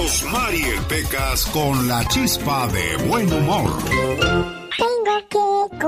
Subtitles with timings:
[0.00, 3.70] Rosmarie Pecas con la chispa de buen humor.
[4.78, 5.78] Tengo que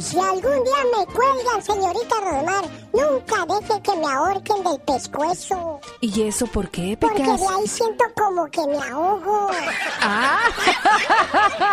[0.00, 5.80] Si algún día me cuelgan, señorita Rosmar, nunca deje que me ahorquen del pescuezo.
[6.00, 7.16] ¿Y eso por qué, Pecas?
[7.16, 9.48] Porque de ahí siento como que me ahogo.
[10.04, 10.40] Ah.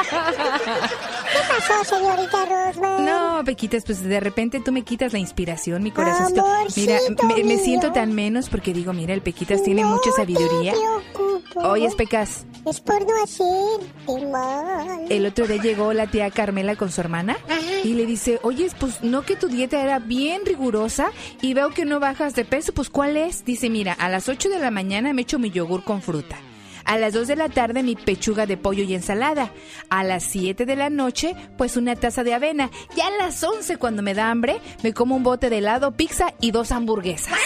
[0.10, 3.00] ¿Qué pasó, señorita Rosmar?
[3.02, 6.46] No, Pequitas, pues de repente tú me quitas la inspiración, mi corazoncito.
[6.46, 10.74] Amorcito Mira, me, siento tan menos porque digo, mira, el Pequitas tiene mucha sabiduría.
[10.74, 11.60] Te.
[11.60, 15.06] Oye, Pecas, Es por no hacerte mal.
[15.10, 17.38] el otro día llegó la tía Carmela con su hermana
[17.84, 21.86] y le dice, oye, pues no que tu dieta era bien rigurosa y veo que
[21.86, 23.46] no bajas de peso, pues ¿cuál es?
[23.46, 26.38] Dice, mira, a las 8 de la mañana me echo mi yogur con fruta.
[26.86, 29.52] A las 2 de la tarde mi pechuga de pollo y ensalada.
[29.90, 32.72] A las 7 de la noche, pues una taza de avena.
[32.98, 36.34] Y a las 11, cuando me da hambre, me como un bote de helado, pizza
[36.42, 37.38] y dos hamburguesas.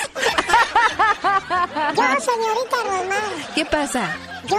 [1.95, 4.15] Yo, señorita Rosmar, ¿Qué pasa?
[4.47, 4.57] yo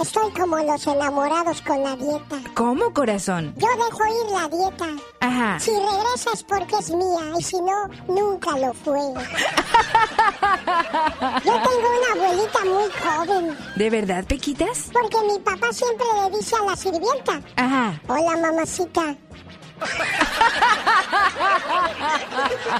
[0.00, 2.36] estoy como los enamorados con la dieta.
[2.54, 3.54] ¿Cómo, corazón?
[3.56, 4.86] Yo dejo ir la dieta.
[5.20, 5.58] Ajá.
[5.60, 8.98] Si regresa es porque es mía y si no, nunca lo fue.
[11.44, 14.90] Yo tengo una abuelita muy joven ¿De verdad, Pequitas?
[14.92, 18.00] porque mi papá siempre le dice a la sirvienta, Ajá.
[18.08, 19.16] hola mamacita.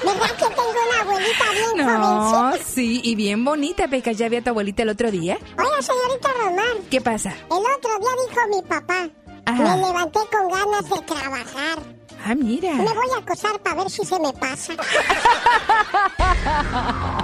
[0.04, 2.64] ¿Verdad que tengo una abuelita bien No, jovencita?
[2.74, 4.16] sí, y bien bonita, Pecas.
[4.18, 5.38] ¿Ya vi a tu abuelita el otro día?
[5.58, 7.30] Oiga, señorita Román, ¿Qué pasa?
[7.30, 9.08] el otro día dijo mi papá,
[9.46, 9.62] Ajá.
[9.62, 11.78] me levanté con ganas de trabajar.
[12.24, 12.72] Ah, mira.
[12.72, 14.72] Me voy a acosar para ver si se me pasa.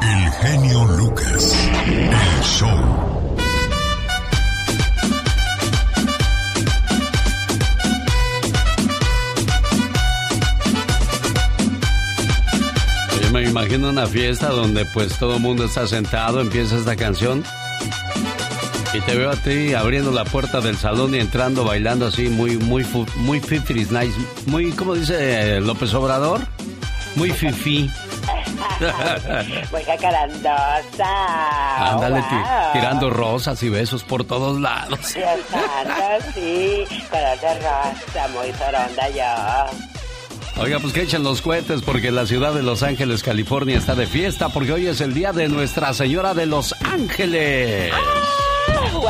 [0.03, 1.57] El genio Lucas.
[1.87, 3.22] El show.
[13.33, 17.43] Me imagino una fiesta donde pues todo el mundo está sentado, empieza esta canción
[18.95, 22.59] y te veo a ti abriendo la puerta del salón y entrando bailando así muy
[22.59, 24.15] muy muy fifiris nice,
[24.47, 26.41] muy como dice López Obrador,
[27.17, 27.91] muy fifi.
[29.73, 31.91] Muy jacarandosa.
[31.93, 32.29] Ándale, wow.
[32.29, 34.99] ti- tirando rosas y besos por todos lados.
[35.15, 36.85] Dios santo, sí.
[37.11, 39.79] Color de rosa, muy soronda yo.
[40.57, 44.07] Oiga, pues que echen los cohetes porque la ciudad de Los Ángeles, California está de
[44.07, 47.93] fiesta porque hoy es el día de Nuestra Señora de Los Ángeles.
[48.93, 49.03] ¡Wow!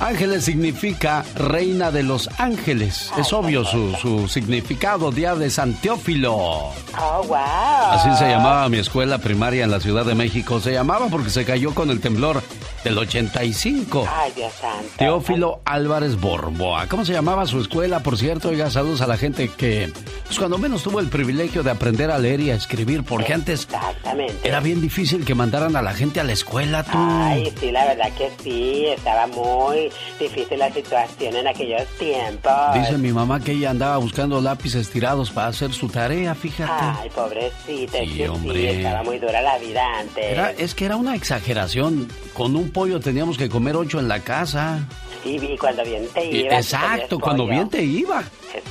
[0.00, 3.10] Ángeles significa reina de los ángeles.
[3.18, 6.36] Es obvio su, su significado, día de San Teófilo.
[6.36, 7.36] ¡Oh, wow!
[7.36, 10.60] Así se llamaba mi escuela primaria en la Ciudad de México.
[10.60, 12.42] Se llamaba porque se cayó con el temblor
[12.84, 14.08] del 85.
[14.10, 14.88] Ay, Dios santo.
[14.96, 16.86] Teófilo Álvarez Borboa.
[16.86, 18.00] ¿Cómo se llamaba su escuela?
[18.00, 19.92] Por cierto, oiga, saludos a la gente que,
[20.24, 23.68] pues cuando menos tuvo el privilegio de aprender a leer y a escribir, porque antes
[24.44, 26.92] era bien difícil que mandaran a la gente a la escuela, tú.
[26.94, 28.86] Ay, sí, la verdad que sí.
[28.86, 29.87] Estaba muy
[30.18, 32.52] difícil la situación en aquellos tiempos.
[32.74, 36.72] Dice mi mamá que ella andaba buscando lápices tirados para hacer su tarea, fíjate.
[37.02, 37.98] Ay, pobrecita.
[37.98, 38.76] Sí, que sí, hombre.
[38.76, 40.24] estaba muy dura la vida antes.
[40.24, 42.08] Era- es que era una exageración.
[42.34, 44.80] Con un pollo teníamos que comer ocho en la casa.
[45.24, 46.56] Sí, vi cuando bien te Y- iba.
[46.56, 48.22] Exacto, cuando bien te iba.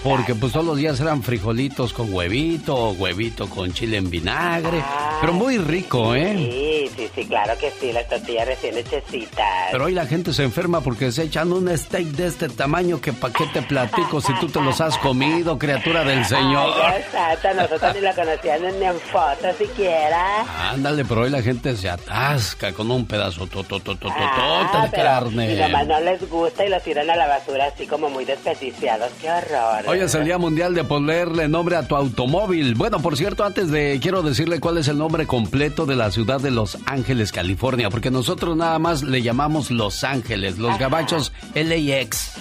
[0.03, 4.81] Porque pues todos los días eran frijolitos con huevito, o huevito con chile en vinagre.
[5.21, 6.35] Pero muy rico, ¿eh?
[6.37, 9.67] Sí, sí, sí, claro que sí, las tortillas recién hechecitas.
[9.71, 13.13] Pero hoy la gente se enferma porque se echan un steak de este tamaño que
[13.13, 16.73] pa' qué te platico si tú te los has comido, criatura del Señor.
[16.83, 20.71] Ay, exacto, nosotros ni lo conocían ni en foto siquiera.
[20.71, 25.53] Ándale, pero hoy la gente se atasca con un pedazo Ah, de pero carne.
[25.53, 29.09] Y nomás no les gusta y los tiran a la basura así como muy desperdiciados.
[29.21, 29.66] ¡Qué horror!
[29.87, 32.75] Hoy es el Día Mundial de ponerle nombre a tu automóvil.
[32.75, 36.39] Bueno, por cierto, antes de quiero decirle cuál es el nombre completo de la ciudad
[36.39, 42.37] de Los Ángeles, California, porque nosotros nada más le llamamos Los Ángeles, los gabachos LAX.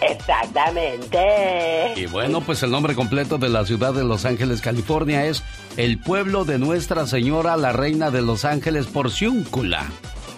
[0.00, 1.94] Exactamente.
[1.96, 5.42] Y bueno, pues el nombre completo de la ciudad de Los Ángeles, California es
[5.76, 9.86] el pueblo de Nuestra Señora, la Reina de Los Ángeles Porciúncula.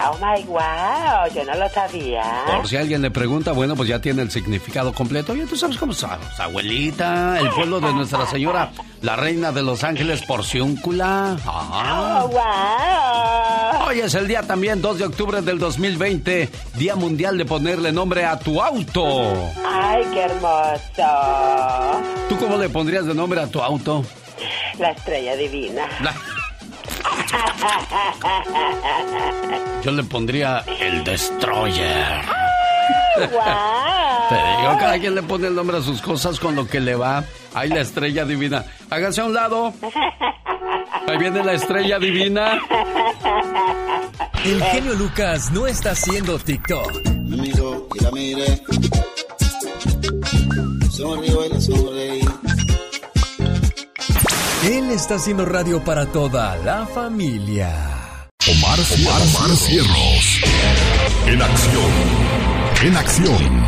[0.04, 2.22] Oh my wow, yo no lo sabía.
[2.56, 5.32] Por si alguien le pregunta, bueno, pues ya tiene el significado completo.
[5.32, 6.04] Oye, ¿tú sabes cómo es?
[6.38, 8.70] Abuelita, el pueblo de Nuestra Señora,
[9.02, 11.36] la Reina de Los Ángeles Porciúncula.
[11.46, 12.22] Ah.
[12.24, 13.88] Oh wow.
[13.88, 18.24] Hoy es el día también, 2 de octubre del 2020, Día Mundial de ponerle nombre
[18.24, 19.32] a tu auto.
[19.66, 22.02] Ay, qué hermoso.
[22.28, 24.04] ¿Tú cómo le pondrías de nombre a tu auto?
[24.78, 25.86] La estrella divina.
[26.02, 26.14] La-
[29.82, 32.22] Yo le pondría el Destroyer.
[34.28, 36.94] Te digo, cada quien le pone el nombre a sus cosas con lo que le
[36.94, 37.24] va.
[37.54, 38.64] Ay, la estrella divina.
[38.90, 39.74] Hágase a un lado.
[41.06, 42.58] Ahí viene la estrella divina.
[44.44, 46.90] El genio Lucas no está haciendo TikTok.
[47.04, 47.52] Él
[54.92, 58.28] está haciendo radio para toda la familia.
[58.46, 60.40] Omar, Omar, Omar Cierros.
[61.26, 61.92] En acción.
[62.84, 63.66] En acción.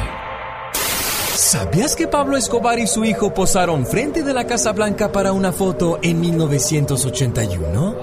[1.34, 5.52] ¿Sabías que Pablo Escobar y su hijo posaron frente de la Casa Blanca para una
[5.52, 7.96] foto en 1981?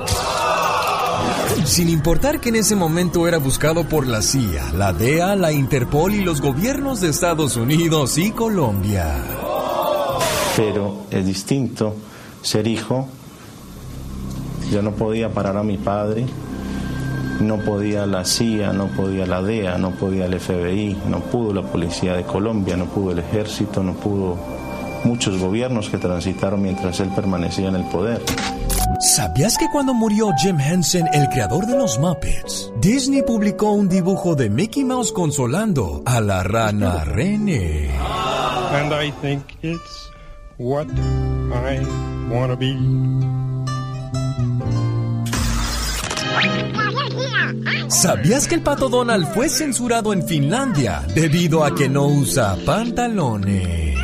[1.66, 6.16] Sin importar que en ese momento era buscado por la CIA, la DEA, la Interpol
[6.16, 9.16] y los gobiernos de Estados Unidos y Colombia.
[10.56, 11.96] Pero es distinto
[12.42, 13.08] ser hijo.
[14.72, 16.26] Yo no podía parar a mi padre,
[17.42, 21.64] no podía la CIA, no podía la DEA, no podía el FBI, no pudo la
[21.64, 24.38] Policía de Colombia, no pudo el Ejército, no pudo
[25.04, 28.22] muchos gobiernos que transitaron mientras él permanecía en el poder.
[29.00, 34.36] ¿Sabías que cuando murió Jim Henson, el creador de los Muppets, Disney publicó un dibujo
[34.36, 37.90] de Mickey Mouse consolando a la rana René?
[38.74, 40.11] And I think it's
[40.62, 40.88] what
[41.54, 41.80] I
[42.30, 42.78] wanna be.
[47.90, 53.98] ¿Sabías que el pato Donald fue censurado en Finlandia debido a que no usa pantalones?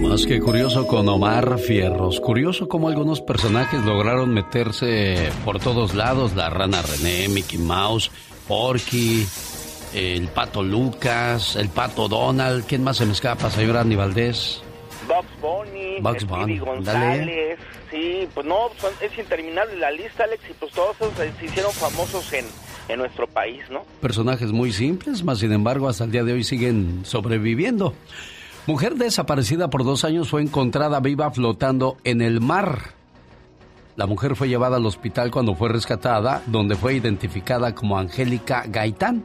[0.00, 2.20] Más que curioso con Omar Fierros.
[2.20, 6.34] Curioso cómo algunos personajes lograron meterse por todos lados.
[6.34, 8.10] La rana René, Mickey Mouse,
[8.48, 9.26] Porky,
[9.94, 12.64] el pato Lucas, el pato Donald.
[12.66, 14.62] ¿Quién más se me escapa, señora Andy Valdés?
[15.06, 17.58] Bugs Bunny, Bugs Bunny, González.
[17.90, 21.72] Sí, pues no, son- es interminable la lista, Alex, y pues todos esos se hicieron
[21.72, 22.44] famosos en,
[22.88, 23.84] en nuestro país, ¿no?
[24.00, 27.94] Personajes muy simples, más sin embargo hasta el día de hoy siguen sobreviviendo.
[28.66, 32.94] Mujer desaparecida por dos años fue encontrada viva flotando en el mar.
[33.94, 39.24] La mujer fue llevada al hospital cuando fue rescatada, donde fue identificada como Angélica Gaitán.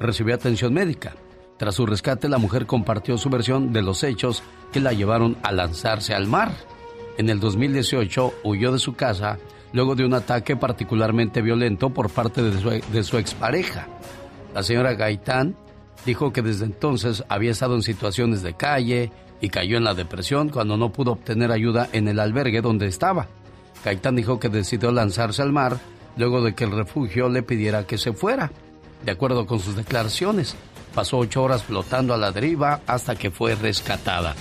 [0.00, 1.12] Recibió atención médica.
[1.58, 5.52] Tras su rescate, la mujer compartió su versión de los hechos que la llevaron a
[5.52, 6.52] lanzarse al mar.
[7.18, 9.38] En el 2018 huyó de su casa
[9.72, 13.88] luego de un ataque particularmente violento por parte de su, de su expareja.
[14.54, 15.56] La señora Gaitán
[16.06, 20.48] dijo que desde entonces había estado en situaciones de calle y cayó en la depresión
[20.48, 23.26] cuando no pudo obtener ayuda en el albergue donde estaba.
[23.84, 25.78] Gaitán dijo que decidió lanzarse al mar
[26.16, 28.50] luego de que el refugio le pidiera que se fuera.
[29.04, 30.56] De acuerdo con sus declaraciones,
[30.88, 34.34] pasó ocho horas flotando a la deriva hasta que fue rescatada.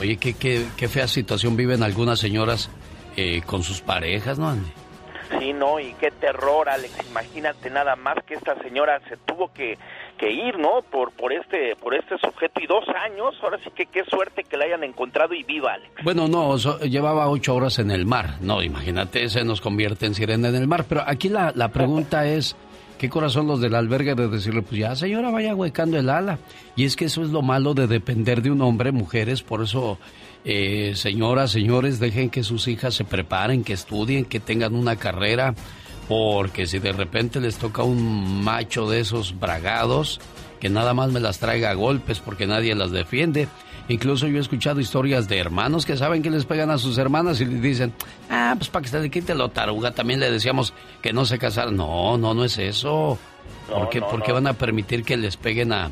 [0.00, 2.70] Oye, qué, qué, qué fea situación viven algunas señoras
[3.16, 4.70] eh, con sus parejas, ¿no, Andy?
[5.38, 6.92] Sí, no, y qué terror, Alex.
[7.08, 9.78] Imagínate nada más que esta señora se tuvo que,
[10.18, 10.82] que ir, ¿no?
[10.82, 13.34] Por, por, este, por este sujeto y dos años.
[13.42, 15.90] Ahora sí que qué suerte que la hayan encontrado y viva, Alex.
[16.04, 18.36] Bueno, no, so- llevaba ocho horas en el mar.
[18.42, 20.84] No, imagínate, se nos convierte en sirena en el mar.
[20.86, 22.54] Pero aquí la, la pregunta es,
[23.02, 26.38] ¿qué corazón los del albergue de decirle, pues ya, señora, vaya huecando el ala?
[26.76, 29.98] Y es que eso es lo malo de depender de un hombre, mujeres, por eso,
[30.44, 35.56] eh, señoras, señores, dejen que sus hijas se preparen, que estudien, que tengan una carrera,
[36.06, 40.20] porque si de repente les toca un macho de esos bragados,
[40.60, 43.48] que nada más me las traiga a golpes porque nadie las defiende.
[43.92, 47.40] Incluso yo he escuchado historias de hermanos que saben que les pegan a sus hermanas
[47.40, 47.92] y les dicen,
[48.30, 50.72] ah, pues para que se le quite lo taruga, también le decíamos
[51.02, 51.76] que no se casaran.
[51.76, 53.18] No, no, no es eso.
[53.68, 54.34] ¿Por qué, no, por qué no.
[54.34, 55.90] van a permitir que les peguen a,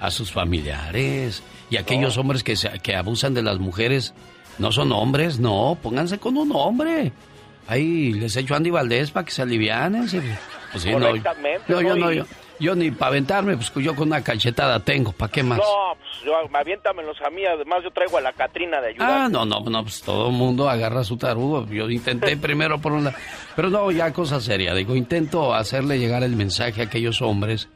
[0.00, 1.42] a sus familiares?
[1.70, 4.14] Y aquellos hombres que, se- que abusan de las mujeres,
[4.58, 7.12] no son hombres, no, pónganse con un hombre.
[7.68, 10.06] Ahí les echo Andy Valdés para que se alivianen.
[10.72, 12.12] Pues sí, no, no, yo ¿no?
[12.12, 12.24] yo,
[12.60, 15.58] yo ni para aventarme, pues yo con una cachetada tengo, ¿para qué más?
[15.58, 17.44] No, pues yo, aviéntamelos a mí.
[17.44, 19.24] Además, yo traigo a la Catrina de ayuda.
[19.24, 21.66] Ah, no, no, no, pues todo el mundo agarra su tarugo.
[21.66, 23.14] Yo intenté primero por una...
[23.56, 24.74] Pero no, ya cosa seria.
[24.74, 27.68] Digo, intento hacerle llegar el mensaje a aquellos hombres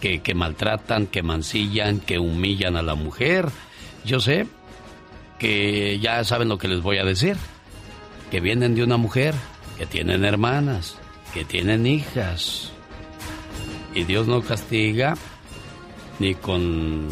[0.00, 3.46] que, que maltratan, que mancillan, que humillan a la mujer.
[4.04, 4.46] Yo sé
[5.40, 7.36] que ya saben lo que les voy a decir.
[8.30, 9.34] Que vienen de una mujer,
[9.78, 10.96] que tienen hermanas,
[11.34, 12.72] que tienen hijas.
[13.94, 15.14] Y Dios no castiga
[16.18, 17.08] ni con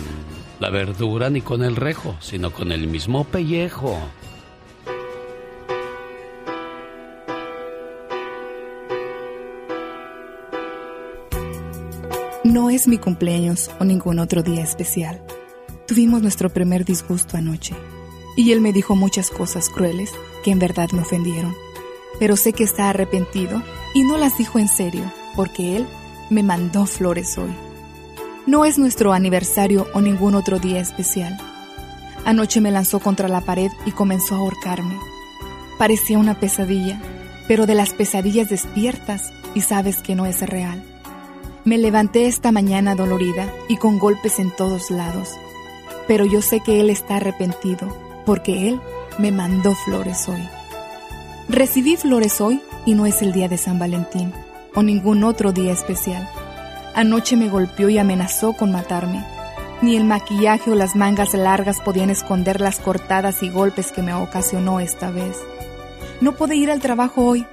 [0.61, 3.99] la verdura ni con el rejo, sino con el mismo pellejo.
[12.45, 15.23] No es mi cumpleaños o ningún otro día especial.
[15.87, 17.75] Tuvimos nuestro primer disgusto anoche
[18.37, 20.13] y él me dijo muchas cosas crueles
[20.45, 21.55] que en verdad me ofendieron.
[22.19, 23.63] Pero sé que está arrepentido
[23.95, 25.03] y no las dijo en serio
[25.35, 25.87] porque él
[26.31, 27.55] me mandó flores hoy.
[28.47, 31.37] No es nuestro aniversario o ningún otro día especial.
[32.25, 34.99] Anoche me lanzó contra la pared y comenzó a ahorcarme.
[35.79, 37.01] Parecía una pesadilla,
[37.49, 40.83] pero de las pesadillas despiertas y sabes que no es real.
[41.65, 45.31] Me levanté esta mañana dolorida y con golpes en todos lados,
[46.07, 48.81] pero yo sé que Él está arrepentido porque Él
[49.19, 50.49] me mandó flores hoy.
[51.49, 54.33] Recibí flores hoy y no es el día de San Valentín
[54.77, 56.29] o ningún otro día especial.
[56.95, 59.25] Anoche me golpeó y amenazó con matarme.
[59.83, 64.15] Ni el maquillaje o las mangas largas podían esconder las cortadas y golpes que me
[64.15, 65.37] ocasionó esta vez.
[66.21, 67.45] No pude ir al trabajo hoy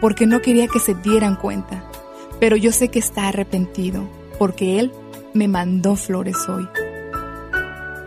[0.00, 1.84] porque no quería que se dieran cuenta,
[2.40, 4.02] pero yo sé que está arrepentido
[4.38, 4.92] porque él
[5.32, 6.68] me mandó flores hoy.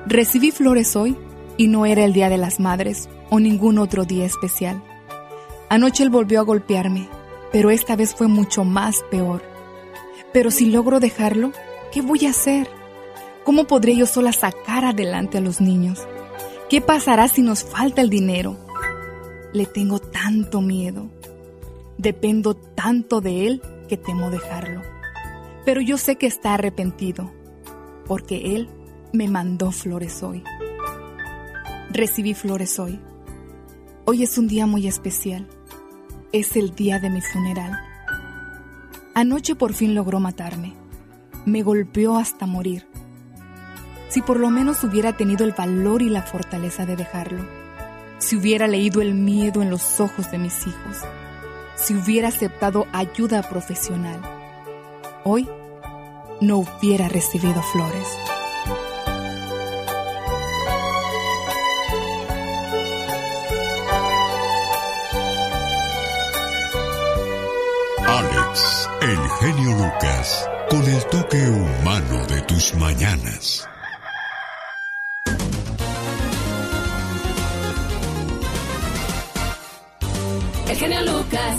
[0.06, 1.18] Recibí flores hoy
[1.58, 4.82] y no era el Día de las Madres o ningún otro día especial.
[5.70, 7.10] Anoche él volvió a golpearme,
[7.52, 9.42] pero esta vez fue mucho más peor.
[10.34, 11.52] Pero si logro dejarlo,
[11.92, 12.68] ¿qué voy a hacer?
[13.44, 16.06] ¿Cómo podré yo sola sacar adelante a los niños?
[16.70, 18.58] ¿Qué pasará si nos falta el dinero?
[19.54, 21.10] Le tengo tanto miedo.
[21.98, 24.82] Dependo tanto de él que temo dejarlo.
[25.66, 27.32] Pero yo sé que está arrepentido,
[28.06, 28.70] porque él
[29.14, 30.44] me mandó flores hoy.
[31.90, 33.00] Recibí flores hoy.
[34.06, 35.48] Hoy es un día muy especial.
[36.34, 37.80] Es el día de mi funeral.
[39.14, 40.74] Anoche por fin logró matarme.
[41.46, 42.86] Me golpeó hasta morir.
[44.10, 47.48] Si por lo menos hubiera tenido el valor y la fortaleza de dejarlo.
[48.18, 50.98] Si hubiera leído el miedo en los ojos de mis hijos.
[51.76, 54.20] Si hubiera aceptado ayuda profesional.
[55.24, 55.48] Hoy
[56.42, 58.18] no hubiera recibido flores.
[69.40, 73.68] Genio Lucas, con el toque humano de tus mañanas.
[80.68, 81.58] El genio Lucas.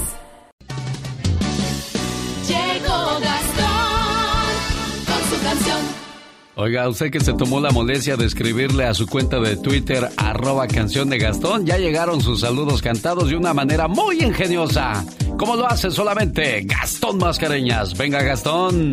[2.49, 4.54] Llegó Gastón
[5.06, 5.78] con su canción.
[6.56, 10.66] Oiga, usted que se tomó la molestia de escribirle a su cuenta de Twitter, arroba
[10.66, 15.04] canción de Gastón, ya llegaron sus saludos cantados de una manera muy ingeniosa.
[15.38, 17.97] Como lo hace solamente Gastón Mascareñas.
[17.97, 18.92] Venga, Gastón.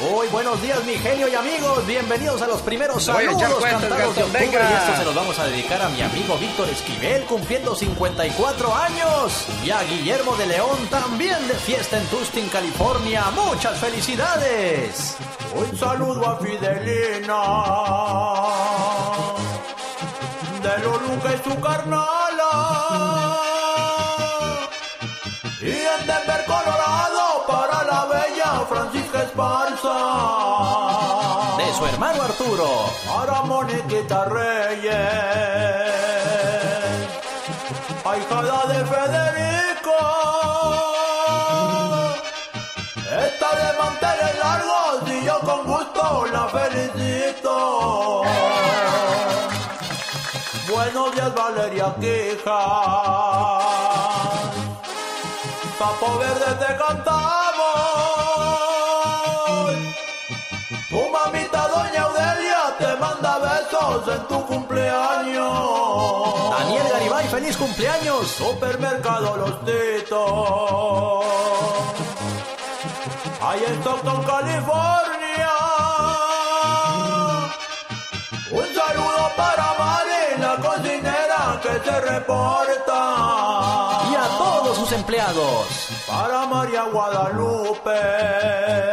[0.00, 1.86] Muy buenos días, mi genio y amigos.
[1.86, 4.46] Bienvenidos a los primeros saludos cuentas, cantados de octubre.
[4.46, 4.70] venga.
[4.70, 9.46] Y esto se los vamos a dedicar a mi amigo Víctor Esquivel, cumpliendo 54 años.
[9.62, 13.24] Y a Guillermo de León, también de fiesta en Tustin, California.
[13.34, 15.18] ¡Muchas felicidades!
[15.54, 17.42] Un saludo a Fidelina.
[20.62, 23.57] De Loluca y su carnala.
[31.88, 32.68] Hermano Arturo.
[33.06, 34.94] Para Moniquita Reyes.
[38.04, 39.98] Ahijada de Federico.
[43.26, 48.22] Está de manteles largos y yo con gusto la felicito.
[50.70, 52.60] Buenos días, Valeria Quija.
[55.78, 57.38] Papo Verde te cantamos.
[64.12, 66.50] En tu cumpleaños.
[66.58, 68.26] Daniel Garibay, feliz cumpleaños.
[68.28, 71.24] Supermercado Los Titos.
[73.40, 75.50] Ahí en Stockton, California.
[78.50, 83.00] Un saludo para Mari, la cocinera que se reporta.
[84.10, 85.66] Y a todos sus empleados.
[86.06, 88.87] Para María Guadalupe.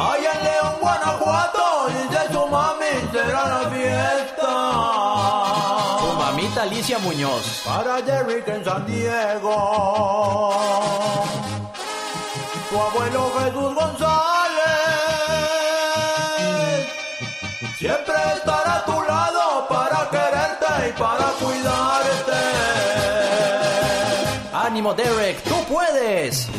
[0.00, 4.52] Allá en León, Guanajuato, dice su mami, será la fiesta.
[6.00, 7.62] Su mamita Alicia Muñoz.
[7.66, 10.54] Para Derrick en San Diego.
[12.70, 14.10] Tu abuelo Jesús González.
[17.78, 22.40] Siempre estará a tu lado para quererte y para cuidarte.
[24.52, 25.59] Ánimo Derek, tú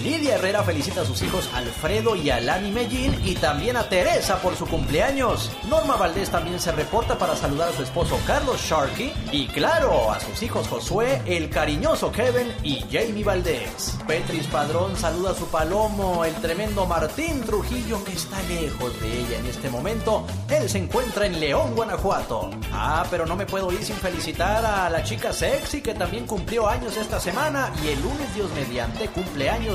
[0.04, 4.56] Lidia Herrera felicita a sus hijos Alfredo y Alani Mellín y también a Teresa por
[4.56, 5.50] su cumpleaños.
[5.68, 10.20] Norma Valdés también se reporta para saludar a su esposo Carlos Sharkey y claro, a
[10.20, 13.98] sus hijos Josué, el cariñoso Kevin y Jamie Valdés.
[14.06, 19.40] Petris Padrón saluda a su palomo, el tremendo Martín Trujillo que está lejos de ella
[19.40, 20.28] en este momento.
[20.50, 22.52] Él se encuentra en León, Guanajuato.
[22.72, 26.68] Ah, pero no me puedo ir sin felicitar a la chica sexy que también cumplió
[26.68, 29.08] años esta semana y el lunes, Dios mediante,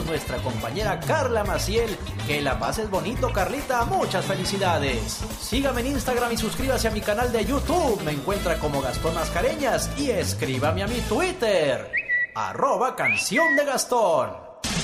[0.07, 1.97] nuestra compañera Carla Maciel.
[2.27, 3.85] Que la pases bonito, Carlita.
[3.85, 5.21] Muchas felicidades.
[5.41, 8.01] Sígame en Instagram y suscríbase a mi canal de YouTube.
[8.03, 11.91] Me encuentra como Gastón Mascareñas y escríbame a mi Twitter.
[12.35, 14.31] Arroba canción de Gastón.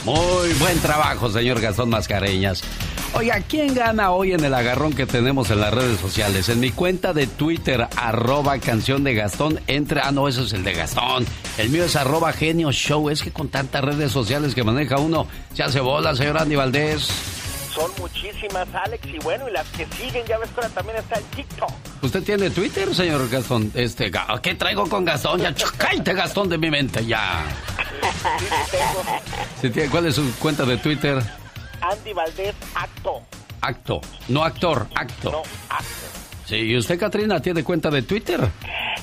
[0.05, 2.63] Muy buen trabajo, señor Gastón Mascareñas.
[3.15, 6.49] Oiga, ¿quién gana hoy en el agarrón que tenemos en las redes sociales?
[6.49, 10.03] En mi cuenta de Twitter, arroba canción de Gastón, entra.
[10.07, 11.27] Ah, no, eso es el de Gastón.
[11.59, 13.11] El mío es arroba genio show.
[13.11, 17.11] Es que con tantas redes sociales que maneja uno, se hace bola, señor Andy Valdés.
[17.75, 21.19] Son muchísimas, Alex, y bueno, y las que siguen, ya ves que ahora también está
[21.19, 21.71] el TikTok.
[22.03, 23.71] ¿Usted tiene Twitter, señor Gastón?
[23.75, 24.11] Este,
[24.43, 25.41] ¿qué traigo con Gastón?
[25.41, 27.45] Ya, cállate, Gastón, de mi mente, ya.
[29.61, 31.23] Sí, tiene, ¿Cuál es su cuenta de Twitter?
[31.83, 33.23] Andy Valdés Acto.
[33.61, 35.31] Acto, no actor, acto.
[35.31, 35.87] No, acto.
[36.47, 38.41] Sí, ¿y usted, Katrina, tiene cuenta de Twitter?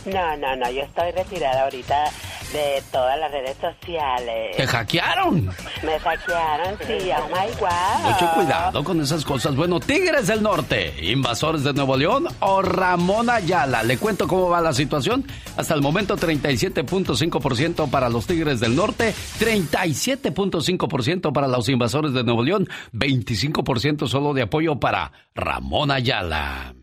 [0.05, 2.05] No, no, no, yo estoy retirada ahorita
[2.53, 4.57] de todas las redes sociales.
[4.57, 5.49] ¿Te hackearon?
[5.83, 8.11] Me hackearon, sí, oh my God.
[8.11, 9.55] Mucho cuidado con esas cosas.
[9.55, 13.83] Bueno, Tigres del Norte, Invasores de Nuevo León o Ramón Ayala.
[13.83, 15.25] Le cuento cómo va la situación.
[15.57, 22.43] Hasta el momento 37.5% para los Tigres del Norte, 37.5% para los Invasores de Nuevo
[22.43, 26.73] León, 25% solo de apoyo para Ramón Ayala.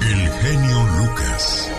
[0.00, 1.70] El genio Lucas.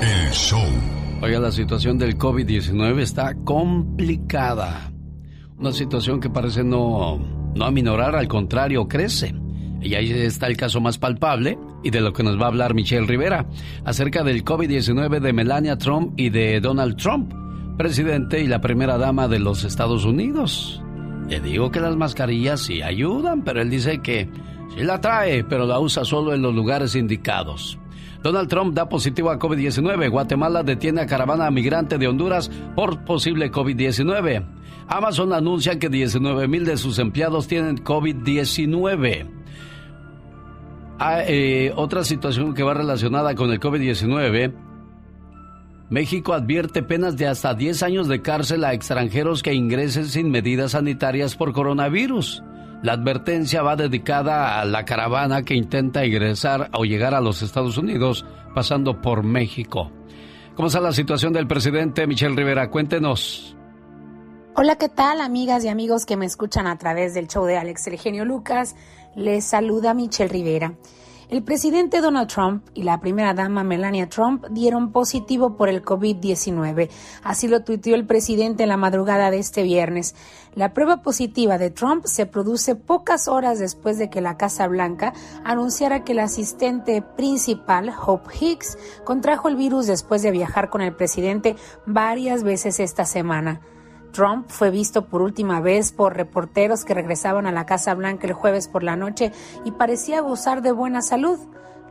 [0.00, 0.95] El show.
[1.22, 4.92] Oiga, la situación del COVID-19 está complicada.
[5.58, 7.18] Una situación que parece no,
[7.54, 9.34] no aminorar, al contrario, crece.
[9.80, 12.74] Y ahí está el caso más palpable y de lo que nos va a hablar
[12.74, 13.46] Michelle Rivera
[13.84, 17.32] acerca del COVID-19 de Melania Trump y de Donald Trump,
[17.78, 20.82] presidente y la primera dama de los Estados Unidos.
[21.30, 24.28] Le digo que las mascarillas sí ayudan, pero él dice que
[24.76, 27.78] sí la trae, pero la usa solo en los lugares indicados.
[28.26, 30.10] Donald Trump da positivo a COVID-19.
[30.10, 34.44] Guatemala detiene a caravana migrante de Honduras por posible COVID-19.
[34.88, 39.30] Amazon anuncia que 19 mil de sus empleados tienen COVID-19.
[40.98, 44.52] Ah, eh, otra situación que va relacionada con el COVID-19.
[45.88, 50.72] México advierte penas de hasta 10 años de cárcel a extranjeros que ingresen sin medidas
[50.72, 52.42] sanitarias por coronavirus.
[52.86, 57.78] La advertencia va dedicada a la caravana que intenta ingresar o llegar a los Estados
[57.78, 59.90] Unidos pasando por México.
[60.54, 62.70] ¿Cómo está la situación del presidente Michelle Rivera?
[62.70, 63.56] Cuéntenos.
[64.54, 67.88] Hola, ¿qué tal amigas y amigos que me escuchan a través del show de Alex
[67.88, 68.76] El Genio Lucas?
[69.16, 70.74] Les saluda Michelle Rivera.
[71.28, 76.88] El presidente Donald Trump y la primera dama Melania Trump dieron positivo por el COVID-19.
[77.24, 80.14] Así lo tuiteó el presidente en la madrugada de este viernes.
[80.54, 85.14] La prueba positiva de Trump se produce pocas horas después de que la Casa Blanca
[85.42, 90.94] anunciara que el asistente principal, Hope Hicks, contrajo el virus después de viajar con el
[90.94, 93.62] presidente varias veces esta semana.
[94.16, 98.32] Trump fue visto por última vez por reporteros que regresaban a la Casa Blanca el
[98.32, 99.30] jueves por la noche
[99.66, 101.38] y parecía gozar de buena salud.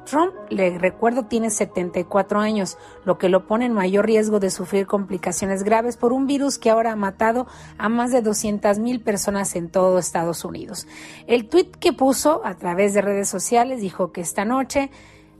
[0.05, 4.87] Trump, le recuerdo, tiene 74 años, lo que lo pone en mayor riesgo de sufrir
[4.87, 7.45] complicaciones graves por un virus que ahora ha matado
[7.77, 10.87] a más de 200 mil personas en todo Estados Unidos.
[11.27, 14.89] El tuit que puso a través de redes sociales dijo que esta noche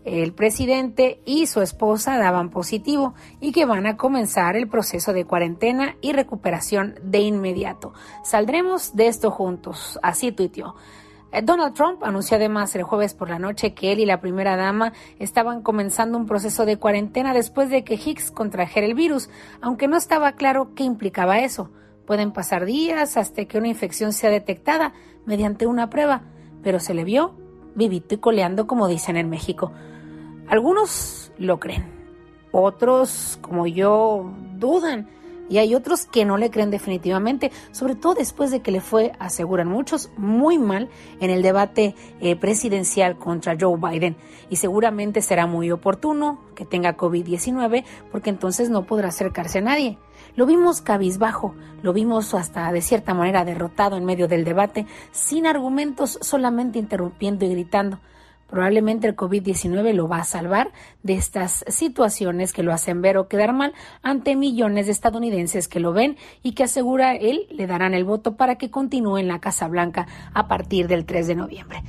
[0.06, 5.26] el presidente y su esposa daban positivo y que van a comenzar el proceso de
[5.26, 7.94] cuarentena y recuperación de inmediato.
[8.24, 10.76] Saldremos de esto juntos, así tuiteó.
[11.32, 14.56] Eh, Donald Trump anunció además el jueves por la noche que él y la primera
[14.56, 19.88] dama estaban comenzando un proceso de cuarentena después de que Hicks contrajera el virus, aunque
[19.88, 21.72] no estaba claro qué implicaba eso.
[22.06, 24.94] Pueden pasar días hasta que una infección sea detectada
[25.26, 26.22] mediante una prueba,
[26.62, 27.36] pero se le vio
[27.74, 29.72] vivito y coleando como dicen en México.
[30.48, 31.86] Algunos lo creen,
[32.52, 35.10] otros, como yo, dudan.
[35.48, 39.12] Y hay otros que no le creen definitivamente, sobre todo después de que le fue,
[39.20, 44.16] aseguran muchos, muy mal en el debate eh, presidencial contra Joe Biden.
[44.50, 50.00] Y seguramente será muy oportuno que tenga COVID-19 porque entonces no podrá acercarse a nadie.
[50.36, 51.54] Lo vimos cabizbajo,
[51.84, 57.46] lo vimos hasta de cierta manera derrotado en medio del debate, sin argumentos, solamente interrumpiendo
[57.46, 58.00] y gritando.
[58.48, 63.28] Probablemente el COVID-19 lo va a salvar de estas situaciones que lo hacen ver o
[63.28, 67.94] quedar mal ante millones de estadounidenses que lo ven y que asegura él le darán
[67.94, 71.84] el voto para que continúe en la Casa Blanca a partir del 3 de noviembre.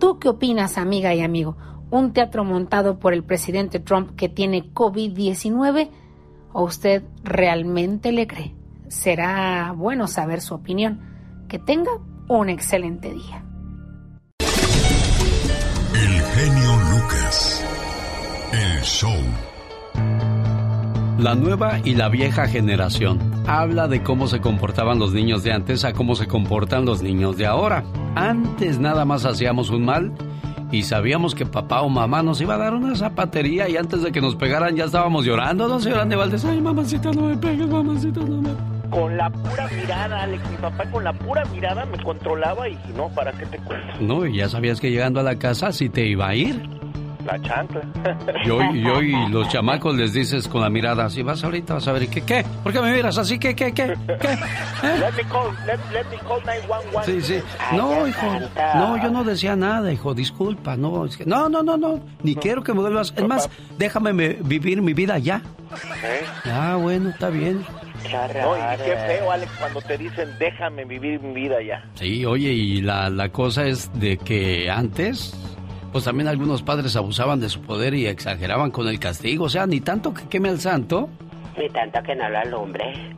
[0.00, 1.56] ¿Tú qué opinas, amiga y amigo?
[1.90, 5.90] ¿Un teatro montado por el presidente Trump que tiene COVID-19?
[6.52, 8.54] ¿O usted realmente le cree?
[8.88, 11.00] Será bueno saber su opinión.
[11.48, 11.90] Que tenga
[12.28, 13.44] un excelente día.
[15.94, 17.64] El genio Lucas.
[18.52, 19.14] El show.
[21.18, 23.18] La nueva y la vieja generación.
[23.46, 27.36] habla de cómo se comportaban los niños de antes a cómo se comportan los niños
[27.36, 27.84] de ahora.
[28.14, 30.12] Antes nada más hacíamos un mal
[30.72, 34.12] y sabíamos que papá o mamá nos iba a dar una zapatería y antes de
[34.12, 36.44] que nos pegaran ya estábamos llorando, ¿no, señor de Valdés?
[36.44, 40.84] Ay, mamacita, no me pegues, mamacita, no me Con la pura mirada, Alex, mi papá
[40.90, 43.86] con la pura mirada me controlaba y no, ¿para qué te cuento?
[44.00, 46.60] No, y ya sabías que llegando a la casa sí te iba a ir.
[47.26, 47.82] La chancla.
[48.46, 51.92] Yo, yo y los chamacos les dices con la mirada, si vas ahorita vas a
[51.92, 52.44] ver, ¿qué, qué?
[52.62, 53.38] ¿Por qué me miras así?
[53.38, 53.94] ¿Qué, qué, qué?
[54.06, 54.28] ¿Qué?
[54.82, 57.20] Let me call, let, let me call 911.
[57.20, 57.42] Sí, sí.
[57.76, 58.26] No, hijo.
[58.74, 60.14] No, yo no decía nada, hijo.
[60.14, 60.76] Disculpa.
[60.76, 62.00] No, es que, no, no, no, no.
[62.22, 63.12] Ni quiero que me vuelvas.
[63.14, 65.42] Es más, déjame me- vivir mi vida ya.
[66.02, 66.24] ¿Eh?
[66.50, 67.64] Ah, bueno, está bien.
[68.04, 71.84] No, y qué feo, Alex, cuando te dicen, déjame vivir mi vida ya.
[71.94, 75.34] Sí, oye, y la, la cosa es de que antes,
[75.92, 79.44] pues también algunos padres abusaban de su poder y exageraban con el castigo.
[79.44, 81.08] O sea, ni tanto que queme al santo.
[81.56, 83.16] Ni tanto que no lo alumbre.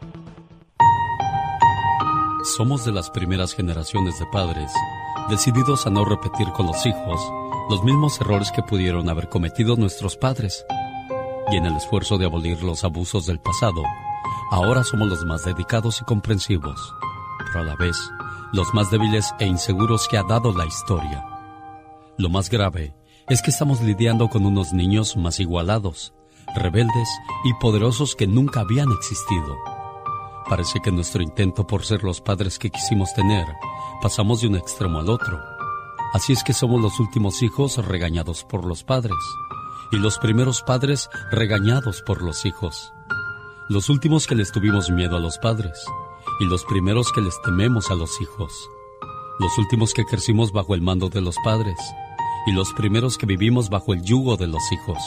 [2.56, 4.72] Somos de las primeras generaciones de padres
[5.30, 7.20] decididos a no repetir con los hijos
[7.70, 10.66] los mismos errores que pudieron haber cometido nuestros padres.
[11.50, 13.82] Y en el esfuerzo de abolir los abusos del pasado,
[14.52, 16.94] ahora somos los más dedicados y comprensivos,
[17.38, 17.96] pero a la vez
[18.52, 21.24] los más débiles e inseguros que ha dado la historia.
[22.18, 22.94] Lo más grave
[23.30, 26.12] es que estamos lidiando con unos niños más igualados,
[26.54, 27.08] rebeldes
[27.44, 29.56] y poderosos que nunca habían existido.
[30.46, 33.46] Parece que nuestro intento por ser los padres que quisimos tener,
[34.02, 35.40] pasamos de un extremo al otro.
[36.12, 39.16] Así es que somos los últimos hijos regañados por los padres
[39.92, 42.92] y los primeros padres regañados por los hijos.
[43.72, 45.82] Los últimos que les tuvimos miedo a los padres
[46.40, 48.68] y los primeros que les tememos a los hijos.
[49.38, 51.78] Los últimos que crecimos bajo el mando de los padres
[52.46, 54.98] y los primeros que vivimos bajo el yugo de los hijos.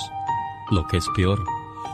[0.72, 1.44] Lo que es peor,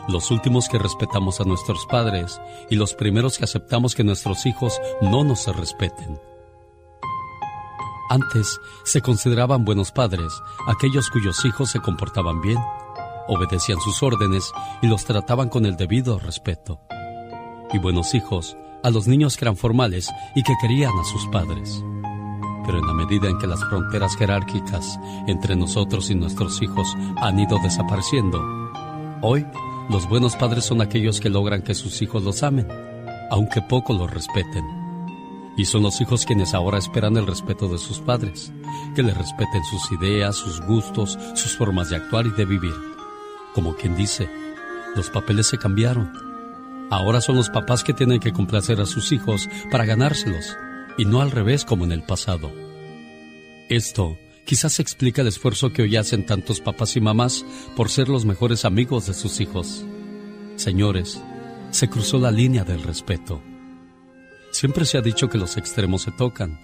[0.08, 4.80] los últimos que respetamos a nuestros padres y los primeros que aceptamos que nuestros hijos
[5.02, 6.22] no nos respeten.
[8.10, 10.32] Antes se consideraban buenos padres
[10.70, 12.60] aquellos cuyos hijos se comportaban bien,
[13.32, 16.82] obedecían sus órdenes y los trataban con el debido respeto.
[17.72, 21.82] Y buenos hijos a los niños que eran formales y que querían a sus padres.
[22.66, 27.40] Pero en la medida en que las fronteras jerárquicas entre nosotros y nuestros hijos han
[27.40, 28.44] ido desapareciendo,
[29.22, 29.46] hoy
[29.90, 32.68] los buenos padres son aquellos que logran que sus hijos los amen,
[33.30, 34.66] aunque poco los respeten.
[35.58, 38.52] Y son los hijos quienes ahora esperan el respeto de sus padres,
[38.94, 42.91] que les respeten sus ideas, sus gustos, sus formas de actuar y de vivir.
[43.54, 44.30] Como quien dice,
[44.96, 46.12] los papeles se cambiaron.
[46.90, 50.58] Ahora son los papás que tienen que complacer a sus hijos para ganárselos,
[50.98, 52.52] y no al revés como en el pasado.
[53.70, 58.26] Esto quizás explica el esfuerzo que hoy hacen tantos papás y mamás por ser los
[58.26, 59.86] mejores amigos de sus hijos.
[60.58, 61.22] Señores,
[61.72, 63.42] se cruzó la línea del respeto.
[64.52, 66.60] Siempre se ha dicho que los extremos se tocan,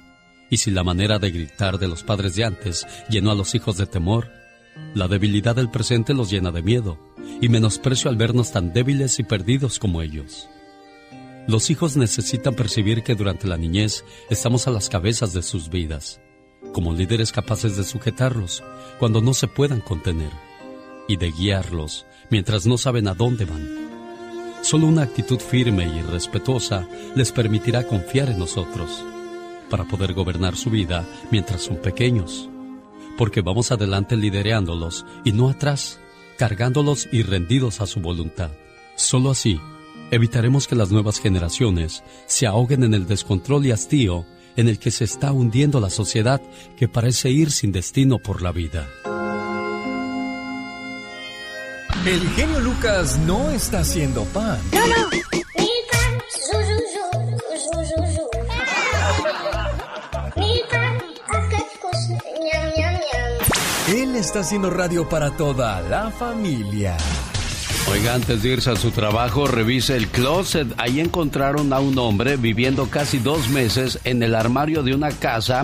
[0.50, 3.78] y si la manera de gritar de los padres de antes llenó a los hijos
[3.78, 4.30] de temor,
[4.94, 6.98] la debilidad del presente los llena de miedo
[7.42, 10.50] y menosprecio al vernos tan débiles y perdidos como ellos.
[11.48, 16.20] Los hijos necesitan percibir que durante la niñez estamos a las cabezas de sus vidas,
[16.74, 18.64] como líderes capaces de sujetarlos
[19.00, 20.32] cuando no se puedan contener
[21.08, 23.88] y de guiarlos mientras no saben a dónde van.
[24.62, 29.06] Solo una actitud firme y respetuosa les permitirá confiar en nosotros
[29.70, 32.50] para poder gobernar su vida mientras son pequeños,
[33.18, 36.00] porque vamos adelante lidereándolos y no atrás,
[36.38, 38.52] cargándolos y rendidos a su voluntad.
[38.96, 39.60] Solo así
[40.12, 44.26] evitaremos que las nuevas generaciones se ahoguen en el descontrol y hastío
[44.56, 46.42] en el que se está hundiendo la sociedad
[46.78, 48.88] que parece ir sin destino por la vida.
[52.06, 54.60] El genio Lucas no está haciendo pan.
[63.88, 66.98] Él está haciendo radio para toda la familia.
[67.90, 70.68] Oiga, antes de irse a su trabajo, revise el closet.
[70.78, 75.62] Ahí encontraron a un hombre viviendo casi dos meses en el armario de una casa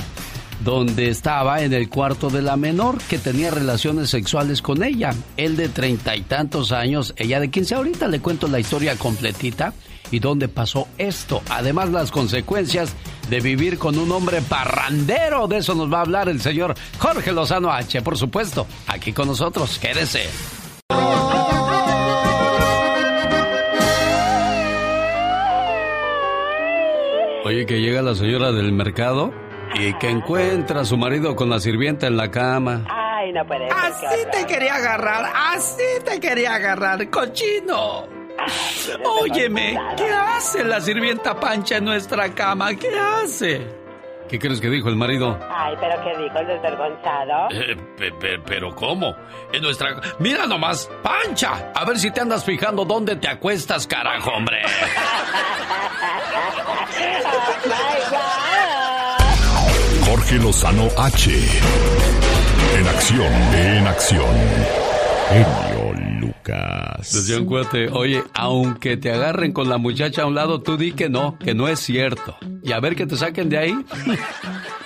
[0.64, 5.14] donde estaba en el cuarto de la menor que tenía relaciones sexuales con ella.
[5.36, 7.76] Él de treinta y tantos años, ella de quince.
[7.76, 9.74] Ahorita le cuento la historia completita
[10.14, 11.42] y dónde pasó esto.
[11.50, 12.96] Además, las consecuencias
[13.30, 15.48] de vivir con un hombre parrandero.
[15.48, 18.00] De eso nos va a hablar el señor Jorge Lozano H.
[18.04, 19.80] Por supuesto, aquí con nosotros.
[19.80, 20.30] Quédese.
[27.46, 29.34] Oye, que llega la señora del mercado
[29.74, 32.86] y que encuentra a su marido con la sirvienta en la cama.
[32.88, 33.78] Ay, no puede ser.
[33.78, 38.23] Así te quería agarrar, así te quería agarrar, cochino.
[39.22, 42.76] Óyeme, ¿qué hace la sirvienta Pancha en nuestra cama?
[42.76, 43.84] ¿Qué hace?
[44.28, 45.38] ¿Qué crees que dijo el marido?
[45.50, 47.50] Ay, pero ¿qué dijo el desvergonzado?
[47.52, 47.78] Eh,
[48.46, 49.16] pero ¿cómo?
[49.52, 50.02] En nuestra...
[50.20, 54.62] Mira nomás, Pancha, a ver si te andas fijando dónde te acuestas, carajo, hombre.
[60.06, 61.32] Jorge Lozano H.
[62.78, 64.36] En acción, en acción.
[65.30, 65.83] Genio
[66.38, 67.14] Lucas.
[67.14, 70.92] Decía un cuate, oye, aunque te agarren con la muchacha a un lado, tú di
[70.92, 72.36] que no, que no es cierto.
[72.64, 73.76] Y a ver que te saquen de ahí.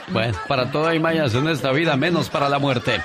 [0.10, 3.02] Bueno, para todo hay mayas en esta vida, menos para la muerte.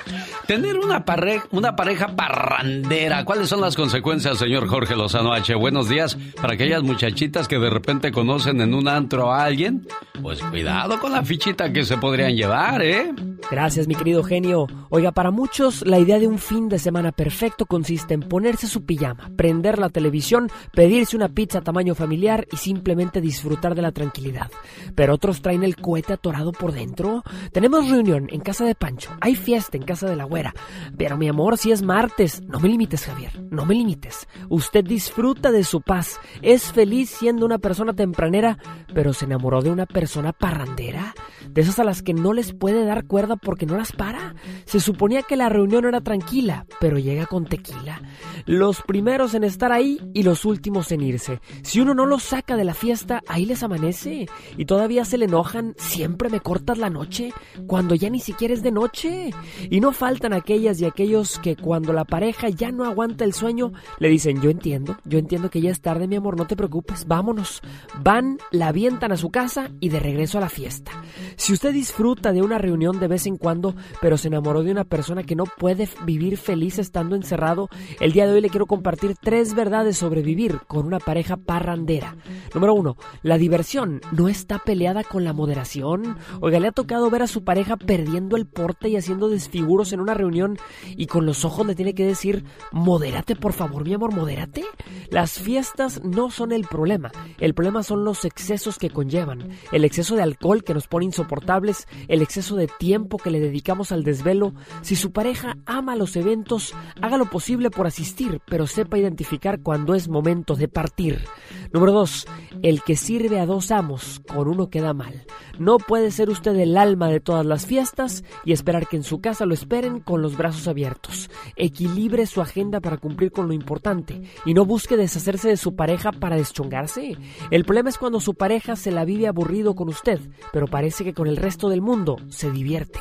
[0.47, 5.53] Tener una, pareja, una pareja parrandera, ¿cuáles son las consecuencias, señor Jorge Lozano H?
[5.55, 9.85] Buenos días para aquellas muchachitas que de repente conocen en un antro a alguien.
[10.21, 13.13] Pues cuidado con la fichita que se podrían llevar, ¿eh?
[13.51, 14.67] Gracias, mi querido genio.
[14.89, 18.83] Oiga, para muchos la idea de un fin de semana perfecto consiste en ponerse su
[18.83, 24.49] pijama, prender la televisión, pedirse una pizza tamaño familiar y simplemente disfrutar de la tranquilidad.
[24.95, 27.03] Pero otros traen el cohete atorado por dentro
[27.51, 29.11] tenemos reunión en casa de Pancho.
[29.21, 30.53] Hay fiesta en casa de la güera.
[30.97, 32.41] Pero mi amor, si es martes.
[32.47, 33.31] No me limites, Javier.
[33.51, 34.27] No me limites.
[34.49, 36.19] Usted disfruta de su paz.
[36.41, 38.57] Es feliz siendo una persona tempranera,
[38.93, 41.13] pero se enamoró de una persona parrandera.
[41.49, 44.35] De esas a las que no les puede dar cuerda porque no las para.
[44.65, 48.01] Se suponía que la reunión era tranquila, pero llega con tequila.
[48.45, 51.39] Los primeros en estar ahí y los últimos en irse.
[51.63, 54.27] Si uno no los saca de la fiesta, ahí les amanece.
[54.57, 55.75] Y todavía se le enojan.
[55.77, 57.33] Siempre me cortas la noche,
[57.67, 59.31] cuando ya ni siquiera es de noche.
[59.69, 63.71] Y no faltan aquellas y aquellos que cuando la pareja ya no aguanta el sueño,
[63.99, 67.05] le dicen, yo entiendo, yo entiendo que ya es tarde, mi amor, no te preocupes,
[67.07, 67.61] vámonos.
[68.01, 70.91] Van, la avientan a su casa y de regreso a la fiesta.
[71.35, 74.83] Si usted disfruta de una reunión de vez en cuando, pero se enamoró de una
[74.83, 79.15] persona que no puede vivir feliz estando encerrado, el día de hoy le quiero compartir
[79.19, 82.15] tres verdades sobre vivir con una pareja parrandera.
[82.53, 86.17] Número uno, la diversión no está peleada con la moderación.
[86.39, 89.99] Oiga, le ha tocado ver a su pareja perdiendo el porte y haciendo desfiguros en
[89.99, 90.59] una reunión
[90.95, 94.63] y con los ojos le tiene que decir, modérate por favor, mi amor, modérate.
[95.09, 100.15] Las fiestas no son el problema, el problema son los excesos que conllevan, el exceso
[100.15, 104.53] de alcohol que nos pone insoportables, el exceso de tiempo que le dedicamos al desvelo.
[104.83, 109.93] Si su pareja ama los eventos, haga lo posible por asistir, pero sepa identificar cuando
[109.93, 111.23] es momento de partir.
[111.71, 112.25] Número 2.
[112.63, 115.25] El que sirve a dos amos, con uno queda mal.
[115.59, 119.21] No puede ser usted el alma de todas las fiestas y esperar que en su
[119.21, 121.29] casa lo esperen con los brazos abiertos.
[121.55, 126.11] Equilibre su agenda para cumplir con lo importante y no busque deshacerse de su pareja
[126.11, 127.15] para deschongarse.
[127.51, 130.19] El problema es cuando su pareja se la vive aburrido con usted,
[130.51, 132.99] pero parece que con el resto del mundo se divierte.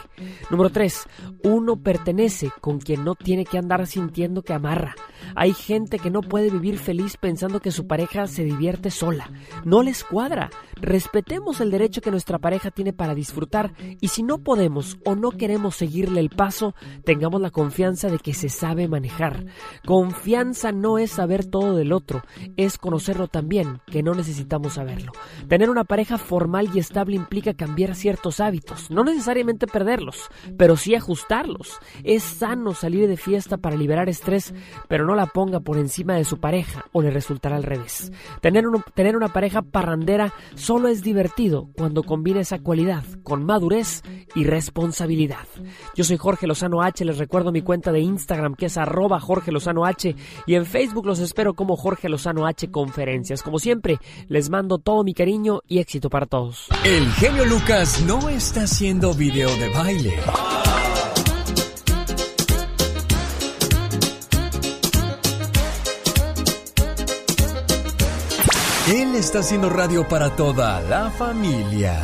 [0.51, 1.09] Número 3.
[1.45, 4.53] Uno pertenece con quien no tiene que andar sintiendo que
[4.83, 5.12] amarra.
[5.35, 9.31] Hay gente que no puede vivir feliz pensando que su pareja se divierte sola.
[9.65, 10.51] No les cuadra.
[10.77, 15.31] Respetemos el derecho que nuestra pareja tiene para disfrutar y si no podemos o no
[15.31, 19.47] queremos seguirle el paso, tengamos la confianza de que se sabe manejar.
[19.85, 22.23] Confianza no es saber todo del otro,
[22.57, 25.13] es conocerlo también, que no necesitamos saberlo.
[25.49, 30.95] Tener una pareja formal y estable implica cambiar ciertos hábitos, no necesariamente perderlos, pero sí
[30.95, 31.79] ajustarlos.
[32.05, 34.55] Es sano salir de fiesta para liberar estrés,
[34.89, 38.13] pero no la ponga por encima de su pareja o le resultará al revés.
[38.41, 44.03] Tener, tener una pareja parrandera solo es divertido cuando combina esa cualidad con madurez
[44.35, 45.47] y responsabilidad.
[45.95, 49.53] Yo soy Jorge Lozano H, les recuerdo mi cuenta de Instagram que es arroba Jorge
[49.53, 50.15] Lozano H
[50.47, 53.43] y en Facebook los espero como Jorge Lozano H Conferencias.
[53.43, 56.69] Como siempre, les mando todo mi cariño y éxito para todos.
[56.85, 60.15] El genio Lucas no está haciendo video de baile.
[68.93, 71.99] Él está haciendo radio para toda la familia.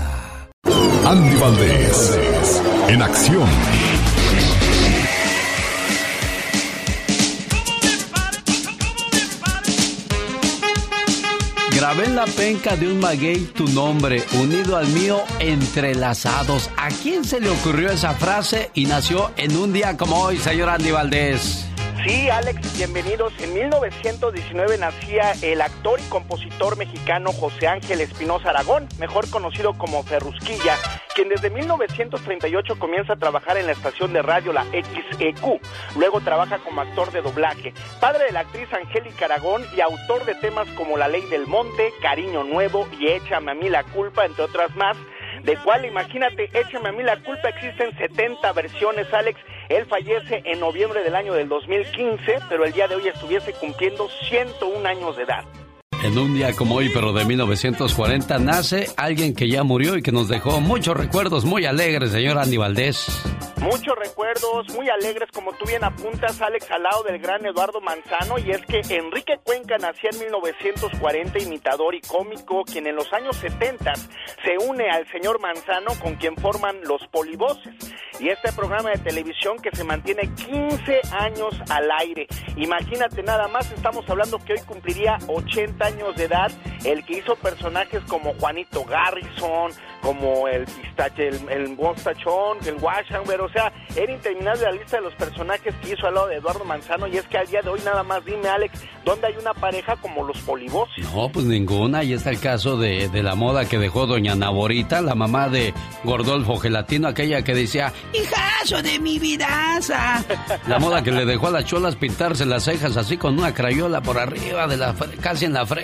[1.05, 2.18] Andy Valdés,
[2.88, 3.46] en acción.
[11.77, 16.70] Grabé en la penca de un maguey tu nombre, unido al mío, entrelazados.
[16.79, 20.70] ¿A quién se le ocurrió esa frase y nació en un día como hoy, señor
[20.70, 21.68] Andy Valdés?
[22.05, 23.33] Sí, Alex, bienvenidos.
[23.41, 30.05] En 1919 nacía el actor y compositor mexicano José Ángel Espinosa Aragón, mejor conocido como
[30.05, 30.77] Ferrusquilla,
[31.17, 35.61] quien desde 1938 comienza a trabajar en la estación de radio la XEQ.
[35.97, 40.37] Luego trabaja como actor de doblaje, padre de la actriz Angélica Aragón y autor de
[40.37, 44.45] temas como La Ley del Monte, Cariño Nuevo y Échame a mí la culpa, entre
[44.45, 44.97] otras más
[45.43, 50.61] de cual, imagínate, échame a mí la culpa, existen 70 versiones, Alex, Él fallece en
[50.61, 55.25] noviembre del año del 2015, pero el día de hoy estuviese cumpliendo 101 años de
[55.25, 55.45] edad.
[56.05, 60.13] En un día como hoy, pero de 1940, nace alguien que ya murió y que
[60.13, 63.07] nos dejó muchos recuerdos muy alegres, señor Andy Valdés.
[63.61, 68.39] Muchos recuerdos muy alegres, como tú bien apuntas, Alex, al lado del gran Eduardo Manzano,
[68.39, 73.37] y es que Enrique Cuenca nació en 1940, imitador y cómico, quien en los años
[73.37, 77.75] 70 se une al señor Manzano, con quien forman los polivoces.
[78.21, 82.27] Y este programa de televisión que se mantiene 15 años al aire.
[82.57, 86.51] Imagínate nada más, estamos hablando que hoy cumpliría 80 años de edad,
[86.85, 89.72] el que hizo personajes como Juanito Garrison,
[90.03, 95.03] como el pistache, el, el mostachón, el Washington, o sea, era interminable la lista de
[95.03, 97.70] los personajes que hizo al lado de Eduardo Manzano y es que al día de
[97.70, 101.05] hoy nada más dime Alex, ¿dónde hay una pareja como los polivoces?
[101.14, 105.01] No, pues ninguna, y está el caso de, de la moda que dejó doña Naborita,
[105.01, 105.74] la mamá de
[106.05, 110.24] Gordolfo Gelatino, aquella que decía, hijazo de mi vidaza.
[110.66, 114.01] La moda que le dejó a las cholas pintarse las cejas así con una crayola
[114.01, 115.78] por arriba de la casi en la frente.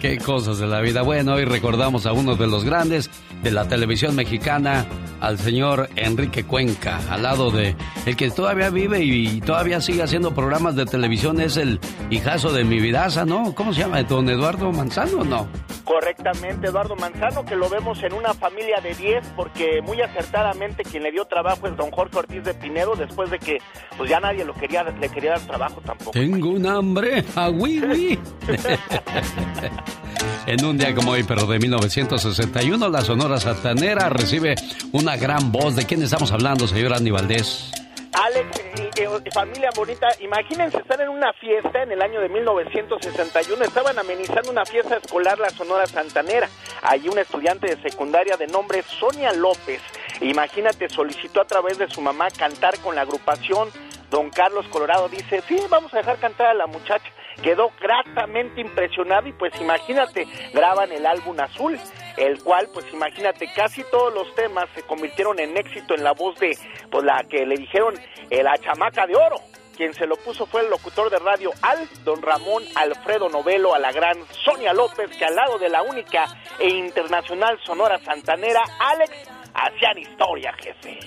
[0.00, 1.02] Qué cosas de la vida.
[1.02, 3.10] Bueno, hoy recordamos a uno de los grandes
[3.42, 4.86] de la televisión mexicana,
[5.20, 7.76] al señor Enrique Cuenca, al lado de
[8.06, 11.78] el que todavía vive y todavía sigue haciendo programas de televisión, es el
[12.10, 13.54] hijazo de mi vidaza, ¿no?
[13.54, 14.02] ¿Cómo se llama?
[14.02, 15.46] ¿Don Eduardo Manzano no?
[15.84, 21.02] Correctamente, Eduardo Manzano, que lo vemos en una familia de 10, porque muy acertadamente quien
[21.02, 23.58] le dio trabajo es don Jorge Ortiz de Pinedo, después de que
[23.96, 26.12] pues ya nadie lo quería, le quería dar trabajo tampoco.
[26.12, 28.18] Tengo un hambre, a wiwi.
[30.46, 34.54] En un día como hoy, pero de 1961, la Sonora Santanera recibe
[34.92, 35.76] una gran voz.
[35.76, 37.72] ¿De quién estamos hablando, señor Andy Valdés?
[38.12, 43.64] Alex, y, y, familia bonita, imagínense estar en una fiesta en el año de 1961.
[43.64, 46.48] Estaban amenizando una fiesta escolar la Sonora Santanera.
[46.82, 49.80] Allí una estudiante de secundaria de nombre Sonia López,
[50.20, 53.70] imagínate, solicitó a través de su mamá cantar con la agrupación.
[54.10, 57.10] Don Carlos Colorado dice, sí, vamos a dejar cantar a la muchacha.
[57.42, 61.78] Quedó gratamente impresionado y pues imagínate, graban el álbum azul
[62.16, 66.38] el cual, pues imagínate, casi todos los temas se convirtieron en éxito en la voz
[66.38, 66.56] de,
[66.90, 67.94] pues la que le dijeron
[68.30, 69.36] eh, la chamaca de oro.
[69.76, 73.78] Quien se lo puso fue el locutor de radio Al, don Ramón Alfredo Novelo, a
[73.78, 76.24] la gran Sonia López, que al lado de la única
[76.58, 79.10] e internacional Sonora Santanera, Alex,
[79.54, 80.98] hacían historia, jefe.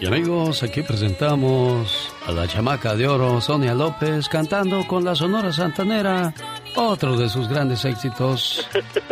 [0.00, 5.52] Y amigos, aquí presentamos a la chamaca de oro, Sonia López, cantando con la Sonora
[5.52, 6.32] Santanera,
[6.78, 8.68] otro de sus grandes éxitos,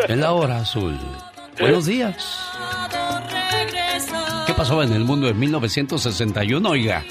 [0.08, 0.98] en la hora azul.
[1.58, 2.50] Buenos días.
[4.46, 7.04] ¿Qué pasó en el mundo en 1961, oiga?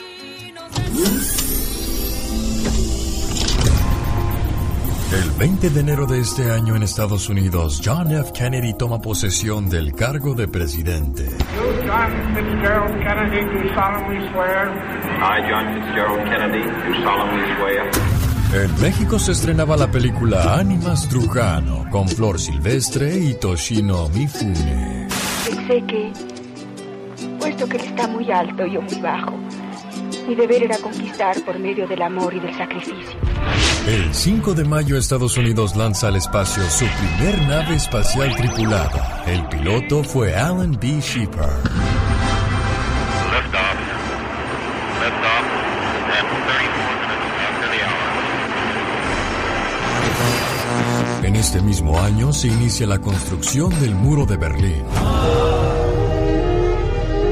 [5.11, 8.31] El 20 de enero de este año en Estados Unidos, John F.
[8.33, 11.23] Kennedy toma posesión del cargo de presidente.
[11.23, 14.67] You, John Fitzgerald Kennedy, do solemnly swear.
[15.21, 18.24] I, John Fitzgerald Kennedy, do solemnly swear.
[18.55, 25.09] En México se estrenaba la película Ánimas Trujano con Flor Silvestre y Toshino Mifune.
[25.45, 26.13] Pensé que,
[27.37, 29.37] puesto que él está muy alto y yo muy bajo,
[30.25, 33.19] mi deber era conquistar por medio del amor y del sacrificio.
[33.87, 39.25] El 5 de mayo Estados Unidos lanza al espacio su primer nave espacial tripulada.
[39.27, 41.01] El piloto fue Alan B.
[41.01, 41.59] Shepard.
[51.45, 54.83] Este mismo año se inicia la construcción del muro de Berlín.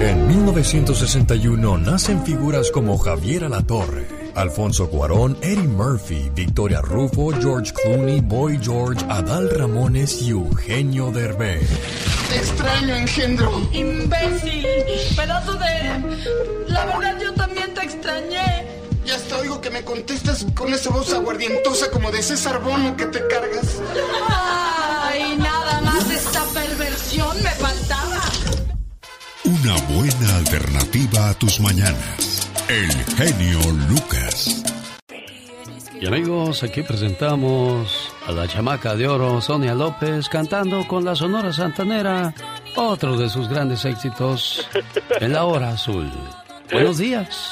[0.02, 8.22] En 1961 nacen figuras como Javier Alatorre, Alfonso Cuarón, Eddie Murphy, Victoria Rufo, George Clooney,
[8.22, 11.68] Boy George, Adal Ramones y Eugenio Derbez.
[12.30, 13.50] Te extraño, engendro.
[13.72, 14.68] Imbécil,
[15.16, 16.68] pedazo de...
[16.68, 18.83] La verdad yo también te extrañé.
[19.06, 23.06] Ya hasta oigo que me contestas con esa voz aguardientosa como de César Bono que
[23.08, 23.82] te cargas.
[24.30, 28.22] Ay, nada más esta perversión me faltaba.
[29.46, 32.50] Una buena alternativa a tus mañanas.
[32.70, 34.64] El genio Lucas.
[36.00, 41.54] Y amigos, aquí presentamos a la chamaca de oro, Sonia López, cantando con la Sonora
[41.54, 42.34] Santanera,
[42.76, 44.68] otro de sus grandes éxitos,
[45.20, 46.12] en la hora azul.
[46.72, 47.52] Buenos días.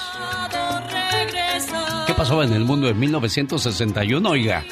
[2.11, 4.65] ¿Qué pasó en el mundo en 1961, oiga?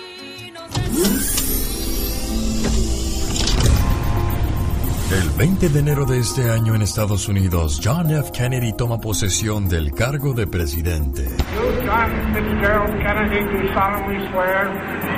[5.10, 8.32] El 20 de enero de este año en Estados Unidos, John F.
[8.34, 11.24] Kennedy toma posesión del cargo de presidente.
[11.24, 14.68] You, John Fitzgerald Kennedy, do solemnly swear.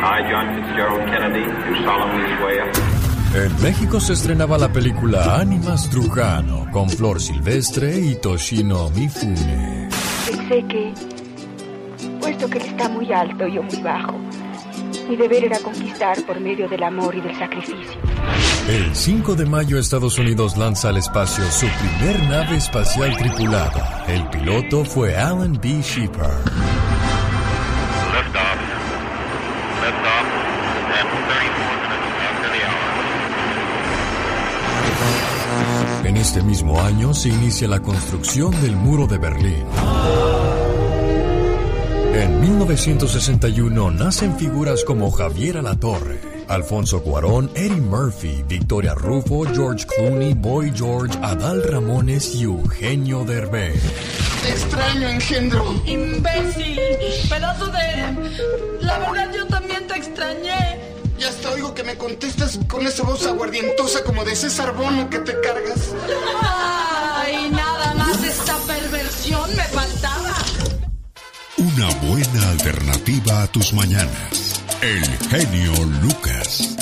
[0.04, 2.72] I, John Fitzgerald Kennedy, do solemnly swear.
[3.34, 9.90] En México se estrenaba la película Ánimas Trujano con Flor Silvestre y Toshino Mifune.
[10.28, 10.94] Pensé que,
[12.22, 14.18] puesto que él está muy alto y yo muy bajo,
[15.10, 18.00] mi deber era conquistar por medio del amor y del sacrificio.
[18.70, 24.06] El 5 de mayo Estados Unidos lanza al espacio su primer nave espacial tripulada.
[24.08, 25.82] El piloto fue Alan B.
[25.82, 26.48] Shepard.
[36.06, 39.66] En este mismo año se inicia la construcción del muro de Berlín.
[42.42, 50.34] En 1961 nacen figuras como Javier Alatorre, Alfonso Cuarón, Eddie Murphy, Victoria Rufo, George Clooney,
[50.34, 53.80] Boy George, Adal Ramones y Eugenio Derbez.
[54.42, 55.84] Te extraño, engendro.
[55.86, 56.80] Imbécil,
[57.30, 58.82] pedazo de...
[58.82, 60.80] La verdad yo también te extrañé.
[61.20, 65.20] Ya hasta oigo que me contestas con esa voz aguardientosa como de César Bono que
[65.20, 65.94] te cargas.
[66.42, 68.81] Ay, nada más faltaba.
[71.62, 74.64] Una buena alternativa a tus mañanas.
[74.82, 76.81] El genio Lucas.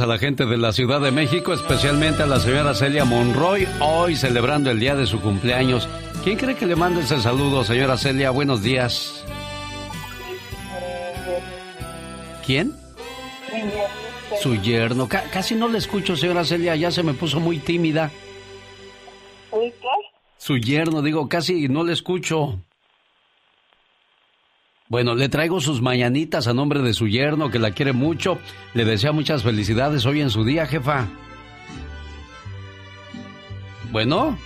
[0.00, 3.66] Saludos a la gente de la Ciudad de México, especialmente a la señora Celia Monroy,
[3.80, 5.88] hoy celebrando el día de su cumpleaños.
[6.24, 8.30] ¿Quién cree que le mande ese saludo, señora Celia?
[8.30, 9.24] Buenos días.
[12.46, 12.72] ¿Quién?
[14.40, 15.06] Su yerno.
[15.08, 18.10] Ca- casi no le escucho, señora Celia, ya se me puso muy tímida.
[19.50, 19.86] ¿Uy qué?
[20.38, 22.58] Su yerno, digo, casi no le escucho.
[24.90, 28.38] Bueno, le traigo sus mañanitas a nombre de su yerno, que la quiere mucho.
[28.74, 31.06] Le desea muchas felicidades hoy en su día, jefa.
[33.92, 34.36] Bueno.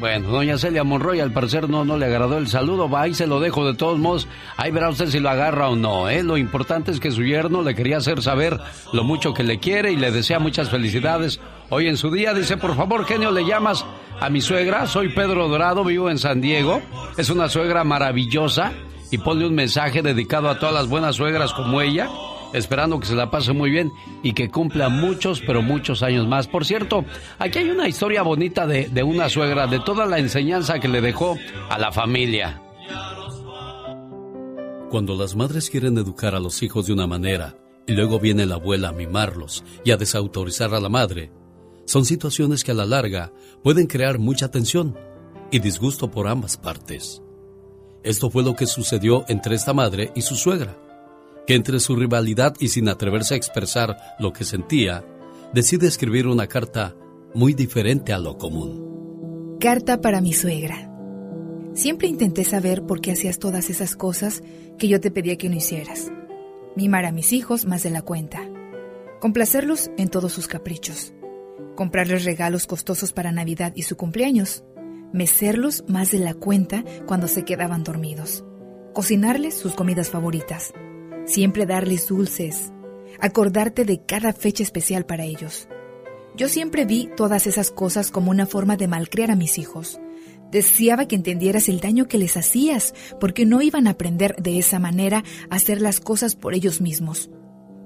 [0.00, 3.26] Bueno, doña Celia Monroy al parecer no, no le agradó el saludo, va y se
[3.26, 4.26] lo dejo de todos modos.
[4.56, 6.22] Ahí verá usted si lo agarra o no, ¿eh?
[6.22, 8.58] Lo importante es que su yerno le quería hacer saber
[8.94, 11.40] lo mucho que le quiere y le desea muchas felicidades.
[11.68, 13.84] Hoy en su día dice, por favor, genio, le llamas
[14.22, 14.86] a mi suegra.
[14.86, 16.80] Soy Pedro Dorado, vivo en San Diego.
[17.16, 18.72] Es una suegra maravillosa
[19.10, 22.08] y ponle un mensaje dedicado a todas las buenas suegras como ella
[22.52, 23.90] esperando que se la pase muy bien
[24.22, 26.46] y que cumpla muchos, pero muchos años más.
[26.46, 27.04] Por cierto,
[27.38, 31.00] aquí hay una historia bonita de, de una suegra, de toda la enseñanza que le
[31.00, 31.36] dejó
[31.70, 32.62] a la familia.
[34.90, 37.56] Cuando las madres quieren educar a los hijos de una manera
[37.86, 41.32] y luego viene la abuela a mimarlos y a desautorizar a la madre,
[41.92, 44.96] son situaciones que a la larga pueden crear mucha tensión
[45.50, 47.20] y disgusto por ambas partes.
[48.02, 50.74] Esto fue lo que sucedió entre esta madre y su suegra,
[51.46, 55.04] que entre su rivalidad y sin atreverse a expresar lo que sentía,
[55.52, 56.96] decide escribir una carta
[57.34, 59.58] muy diferente a lo común.
[59.60, 60.90] Carta para mi suegra.
[61.74, 64.42] Siempre intenté saber por qué hacías todas esas cosas
[64.78, 66.10] que yo te pedía que no hicieras.
[66.74, 68.48] Mimar a mis hijos más de la cuenta.
[69.20, 71.12] Complacerlos en todos sus caprichos.
[71.76, 74.64] Comprarles regalos costosos para Navidad y su cumpleaños.
[75.12, 78.44] Mecerlos más de la cuenta cuando se quedaban dormidos.
[78.94, 80.72] Cocinarles sus comidas favoritas.
[81.24, 82.72] Siempre darles dulces.
[83.20, 85.68] Acordarte de cada fecha especial para ellos.
[86.36, 90.00] Yo siempre vi todas esas cosas como una forma de malcriar a mis hijos
[90.52, 94.78] Deseaba que entendieras el daño que les hacías, porque no iban a aprender de esa
[94.78, 97.30] manera a hacer las cosas por ellos mismos,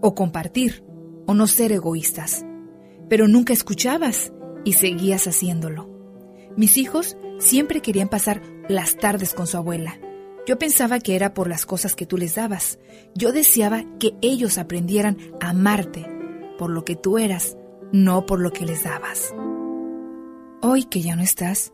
[0.00, 0.84] o compartir,
[1.26, 2.44] o no ser egoístas.
[3.08, 4.32] Pero nunca escuchabas
[4.64, 5.88] y seguías haciéndolo.
[6.56, 10.00] Mis hijos siempre querían pasar las tardes con su abuela.
[10.46, 12.78] Yo pensaba que era por las cosas que tú les dabas.
[13.14, 16.06] Yo deseaba que ellos aprendieran a amarte
[16.58, 17.56] por lo que tú eras,
[17.92, 19.34] no por lo que les dabas.
[20.62, 21.72] Hoy que ya no estás,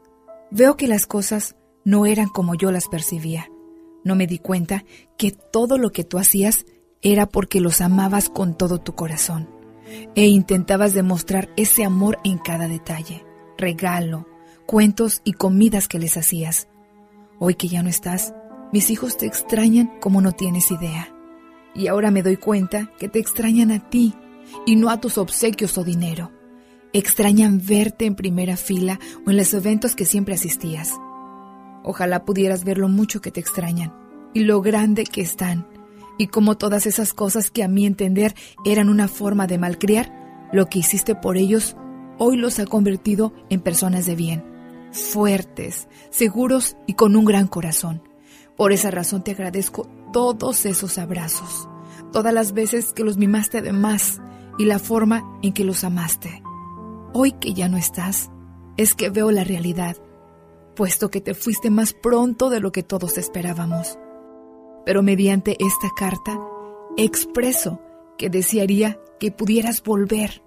[0.54, 3.50] Veo que las cosas no eran como yo las percibía.
[4.04, 4.84] No me di cuenta
[5.16, 6.66] que todo lo que tú hacías
[7.00, 9.48] era porque los amabas con todo tu corazón
[10.14, 13.24] e intentabas demostrar ese amor en cada detalle,
[13.59, 14.26] regalo,
[14.66, 16.68] cuentos y comidas que les hacías.
[17.38, 18.34] Hoy que ya no estás,
[18.72, 21.14] mis hijos te extrañan como no tienes idea.
[21.74, 24.14] Y ahora me doy cuenta que te extrañan a ti
[24.66, 26.30] y no a tus obsequios o dinero
[26.93, 30.95] extrañan verte en primera fila o en los eventos que siempre asistías.
[31.84, 33.93] Ojalá pudieras ver lo mucho que te extrañan
[34.34, 35.66] y lo grande que están,
[36.18, 38.34] y como todas esas cosas que a mi entender
[38.64, 41.76] eran una forma de malcriar, lo que hiciste por ellos
[42.18, 44.44] hoy los ha convertido en personas de bien,
[44.92, 48.02] fuertes, seguros y con un gran corazón.
[48.56, 51.68] Por esa razón te agradezco todos esos abrazos,
[52.12, 54.20] todas las veces que los mimaste de más
[54.58, 56.42] y la forma en que los amaste.
[57.14, 58.30] Hoy que ya no estás,
[58.76, 59.96] es que veo la realidad,
[60.76, 63.98] puesto que te fuiste más pronto de lo que todos esperábamos.
[64.84, 66.38] Pero mediante esta carta,
[66.96, 67.80] expreso
[68.18, 70.42] que desearía que pudieras volver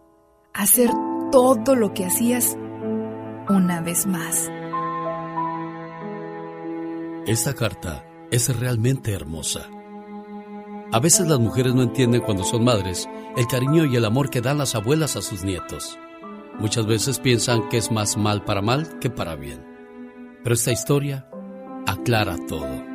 [0.53, 0.89] a hacer
[1.31, 2.57] todo lo que hacías
[3.49, 4.49] una vez más.
[7.27, 9.69] Esta carta es realmente hermosa.
[10.91, 14.41] A veces las mujeres no entienden cuando son madres el cariño y el amor que
[14.41, 15.97] dan las abuelas a sus nietos.
[16.59, 19.65] Muchas veces piensan que es más mal para mal que para bien.
[20.43, 21.27] Pero esta historia
[21.86, 22.95] aclara todo.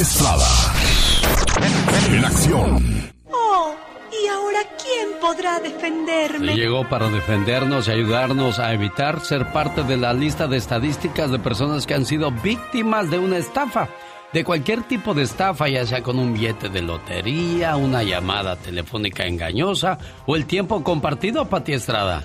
[0.00, 0.46] Estrada.
[2.10, 3.10] En acción.
[3.30, 3.74] Oh,
[4.10, 6.54] ¿y ahora quién podrá defenderme?
[6.54, 11.38] Llegó para defendernos y ayudarnos a evitar ser parte de la lista de estadísticas de
[11.38, 13.90] personas que han sido víctimas de una estafa.
[14.32, 19.26] De cualquier tipo de estafa, ya sea con un billete de lotería, una llamada telefónica
[19.26, 22.22] engañosa o el tiempo compartido, Pati Estrada.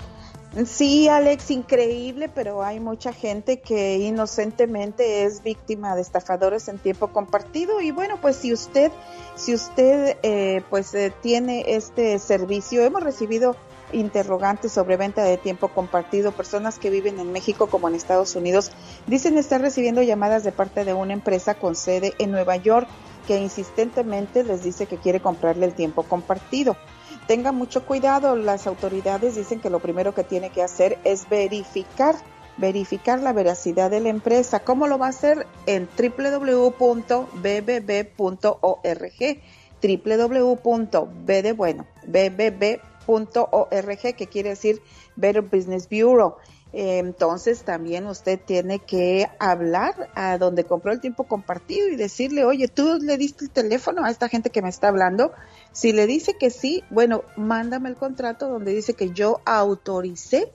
[0.64, 7.10] Sí, Alex, increíble, pero hay mucha gente que inocentemente es víctima de estafadores en tiempo
[7.10, 8.90] compartido y bueno, pues si usted,
[9.36, 13.58] si usted, eh, pues eh, tiene este servicio, hemos recibido
[13.92, 18.72] interrogantes sobre venta de tiempo compartido, personas que viven en México como en Estados Unidos
[19.08, 22.88] dicen estar recibiendo llamadas de parte de una empresa con sede en Nueva York
[23.28, 26.78] que insistentemente les dice que quiere comprarle el tiempo compartido.
[27.28, 32.16] Tenga mucho cuidado, las autoridades dicen que lo primero que tiene que hacer es verificar,
[32.58, 34.60] verificar la veracidad de la empresa.
[34.60, 35.48] ¿Cómo lo va a hacer?
[35.66, 36.76] En www.bbb.org,
[39.82, 42.56] www.b de bueno, bbb.org,
[44.16, 44.84] que quiere decir
[45.16, 46.36] Better Business Bureau.
[46.78, 52.44] Eh, entonces también usted tiene que hablar a donde compró el tiempo compartido y decirle,
[52.44, 55.32] oye, tú le diste el teléfono a esta gente que me está hablando.
[55.72, 60.52] Si le dice que sí, bueno, mándame el contrato donde dice que yo autoricé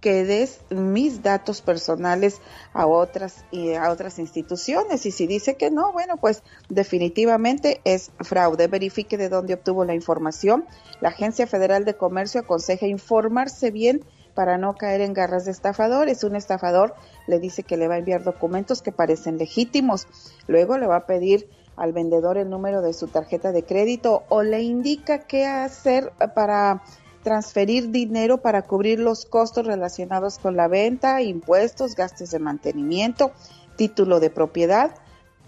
[0.00, 2.40] que des mis datos personales
[2.72, 8.10] a otras y a otras instituciones y si dice que no, bueno, pues definitivamente es
[8.18, 8.66] fraude.
[8.66, 10.64] Verifique de dónde obtuvo la información.
[11.00, 14.02] La Agencia Federal de Comercio aconseja informarse bien
[14.40, 16.24] para no caer en garras de estafadores.
[16.24, 16.94] Un estafador
[17.26, 20.06] le dice que le va a enviar documentos que parecen legítimos.
[20.46, 24.42] Luego le va a pedir al vendedor el número de su tarjeta de crédito o
[24.42, 26.82] le indica qué hacer para
[27.22, 33.32] transferir dinero para cubrir los costos relacionados con la venta, impuestos, gastos de mantenimiento,
[33.76, 34.92] título de propiedad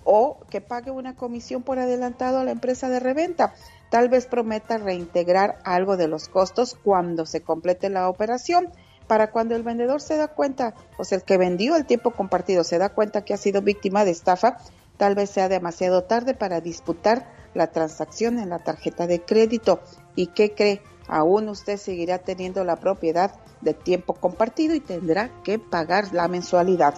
[0.04, 3.54] o que pague una comisión por adelantado a la empresa de reventa.
[3.90, 8.72] Tal vez prometa reintegrar algo de los costos cuando se complete la operación.
[9.06, 12.64] Para cuando el vendedor se da cuenta, o sea, el que vendió el tiempo compartido
[12.64, 14.58] se da cuenta que ha sido víctima de estafa,
[14.96, 19.80] tal vez sea demasiado tarde para disputar la transacción en la tarjeta de crédito.
[20.14, 20.82] ¿Y qué cree?
[21.08, 26.94] aún usted seguirá teniendo la propiedad de tiempo compartido y tendrá que pagar la mensualidad.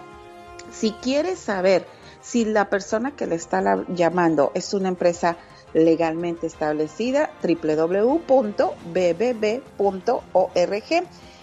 [0.70, 1.86] Si quiere saber
[2.22, 5.36] si la persona que le está llamando es una empresa
[5.74, 8.24] legalmente establecida, www.bbb.org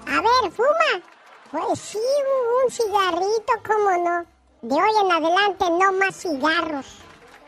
[0.07, 1.05] A ver, fuma.
[1.51, 4.25] Pues sí, un, cigarrito, ¿cómo no?
[4.63, 6.87] De hoy en adelante no más cigarros.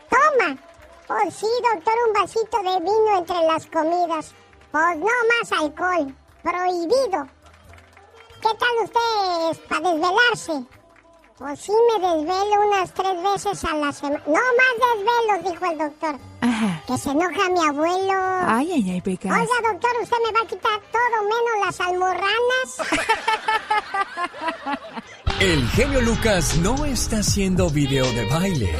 [0.09, 0.57] Toma.
[1.07, 4.33] Pues sí, doctor, un vasito de vino entre las comidas.
[4.71, 6.13] Pues no más alcohol.
[6.43, 7.27] Prohibido.
[8.41, 10.82] ¿Qué tal usted para desvelarse?
[11.37, 14.21] Pues sí, me desvelo unas tres veces a la semana.
[14.27, 16.19] No más desvelos, dijo el doctor.
[16.41, 16.83] Ajá.
[16.85, 18.13] Que se enoja mi abuelo.
[18.45, 19.31] Ay, ay, ay, Pecas.
[19.31, 22.77] Oiga, doctor, usted me va a quitar todo menos las almorranas.
[25.39, 28.75] El genio Lucas no está haciendo video de baile.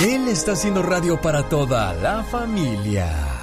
[0.00, 3.39] Él está haciendo radio para toda la familia.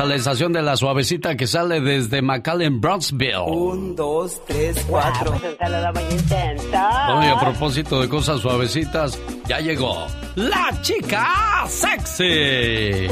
[0.00, 3.36] A la estación de la suavecita que sale desde McAllen, Brownsville.
[3.46, 5.32] Un, dos, tres, cuatro.
[5.32, 6.68] Pues un saludo muy intenso.
[6.70, 11.26] Bueno, y a propósito de cosas suavecitas, ya llegó la chica
[11.68, 13.08] sexy.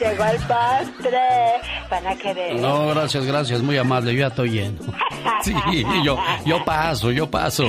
[0.00, 1.20] Llegó el postre.
[1.88, 2.56] Van a querer.
[2.60, 3.62] No, gracias, gracias.
[3.62, 4.12] Muy amable.
[4.12, 4.78] Yo ya estoy lleno.
[5.42, 5.54] Sí,
[6.04, 7.64] yo, yo paso, yo paso.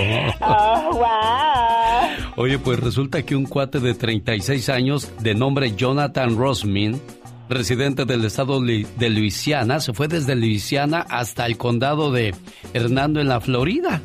[2.37, 7.01] Oye, pues resulta que un cuate de 36 años de nombre Jonathan Rosmin,
[7.47, 12.35] residente del estado de Luisiana, se fue desde Luisiana hasta el condado de
[12.73, 14.01] Hernando en la Florida.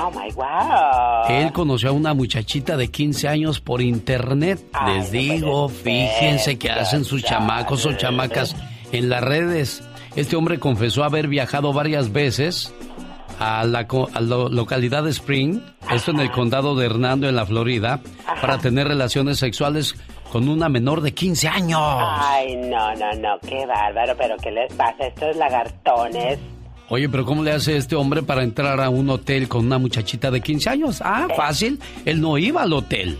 [0.00, 1.28] Oh my wow.
[1.28, 4.60] Él conoció a una muchachita de 15 años por internet.
[4.86, 8.56] Les digo, fíjense que hacen sus chamacos o chamacas
[8.92, 9.82] en las redes.
[10.16, 12.74] Este hombre confesó haber viajado varias veces
[13.38, 13.86] a la,
[14.50, 15.60] localidad de Spring,
[15.90, 18.00] esto en el condado de Hernando, en la Florida,
[18.40, 19.94] para tener relaciones sexuales
[20.32, 21.80] con una menor de 15 años.
[21.82, 26.38] Ay, no, no, no, qué bárbaro, pero ¿qué les pasa a estos lagartones?
[26.90, 30.30] Oye, pero ¿cómo le hace este hombre para entrar a un hotel con una muchachita
[30.30, 31.02] de 15 años?
[31.04, 31.34] Ah, eh.
[31.36, 33.18] fácil, él no iba al hotel.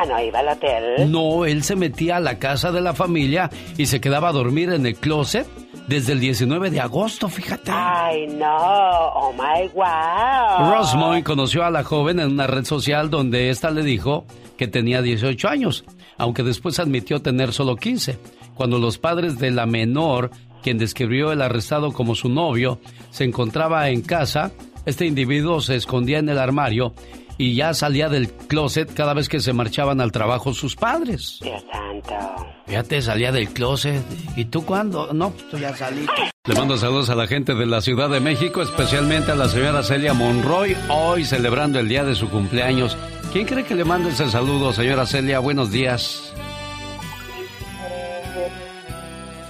[0.00, 1.10] Ah, no iba al hotel.
[1.10, 4.70] No, él se metía a la casa de la familia y se quedaba a dormir
[4.70, 5.44] en el closet
[5.88, 7.72] desde el 19 de agosto, fíjate.
[7.74, 10.70] Ay, no, oh my wow.
[10.70, 14.24] Rosmoy conoció a la joven en una red social donde ésta le dijo
[14.56, 15.84] que tenía 18 años,
[16.16, 18.20] aunque después admitió tener solo 15.
[18.54, 20.30] Cuando los padres de la menor,
[20.62, 22.78] quien describió el arrestado como su novio,
[23.10, 24.52] se encontraba en casa,
[24.86, 26.94] este individuo se escondía en el armario
[27.38, 31.38] y ya salía del closet cada vez que se marchaban al trabajo sus padres.
[31.40, 32.46] Dios santo.
[32.66, 34.02] Fíjate, salía del closet.
[34.36, 35.12] ¿Y tú cuándo?
[35.14, 36.30] No, pues tú ya saliste.
[36.44, 39.82] Le mando saludos a la gente de la Ciudad de México, especialmente a la señora
[39.82, 42.96] Celia Monroy, hoy celebrando el día de su cumpleaños.
[43.32, 45.38] ¿Quién cree que le mande ese saludo, señora Celia?
[45.38, 46.32] Buenos días.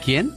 [0.05, 0.32] ¿Quién?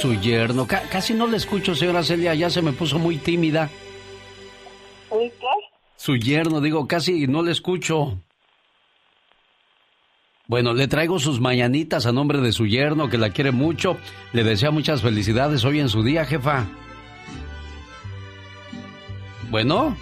[0.00, 0.66] Su yerno.
[0.66, 3.70] casi no le escucho, señora Celia, ya se me puso muy tímida.
[5.10, 5.67] ¿Qué?
[5.98, 8.22] Su yerno, digo, casi no le escucho.
[10.46, 13.96] Bueno, le traigo sus mañanitas a nombre de su yerno, que la quiere mucho.
[14.32, 16.66] Le desea muchas felicidades hoy en su día, jefa.
[19.50, 19.96] Bueno.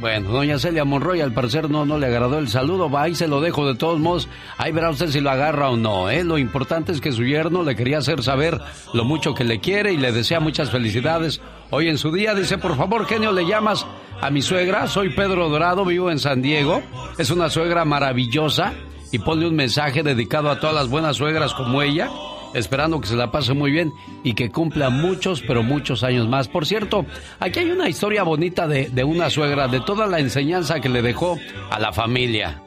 [0.00, 3.26] Bueno, doña Celia Monroy al parecer no, no le agradó el saludo, va y se
[3.26, 4.28] lo dejo de todos modos.
[4.56, 6.22] Ahí verá usted si lo agarra o no, ¿eh?
[6.22, 8.60] Lo importante es que su yerno le quería hacer saber
[8.94, 11.40] lo mucho que le quiere y le desea muchas felicidades.
[11.74, 13.86] Hoy en su día dice, por favor, genio, le llamas
[14.20, 14.86] a mi suegra.
[14.88, 16.82] Soy Pedro Dorado, vivo en San Diego.
[17.16, 18.74] Es una suegra maravillosa
[19.10, 22.10] y ponle un mensaje dedicado a todas las buenas suegras como ella
[22.52, 23.90] esperando que se la pase muy bien
[24.22, 26.46] y que cumpla muchos, pero muchos años más.
[26.46, 27.06] Por cierto,
[27.40, 31.00] aquí hay una historia bonita de, de una suegra, de toda la enseñanza que le
[31.00, 31.38] dejó
[31.70, 32.62] a la familia.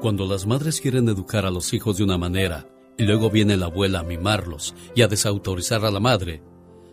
[0.00, 2.66] Cuando las madres quieren educar a los hijos de una manera
[2.98, 6.42] y luego viene la abuela a mimarlos y a desautorizar a la madre,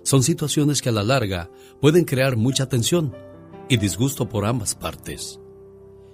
[0.03, 1.49] son situaciones que a la larga
[1.81, 3.15] pueden crear mucha tensión
[3.67, 5.39] y disgusto por ambas partes.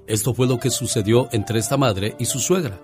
[0.07, 2.81] Esto fue lo que sucedió entre esta madre y su suegra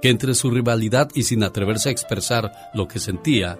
[0.00, 3.58] que entre su rivalidad y sin atreverse a expresar lo que sentía,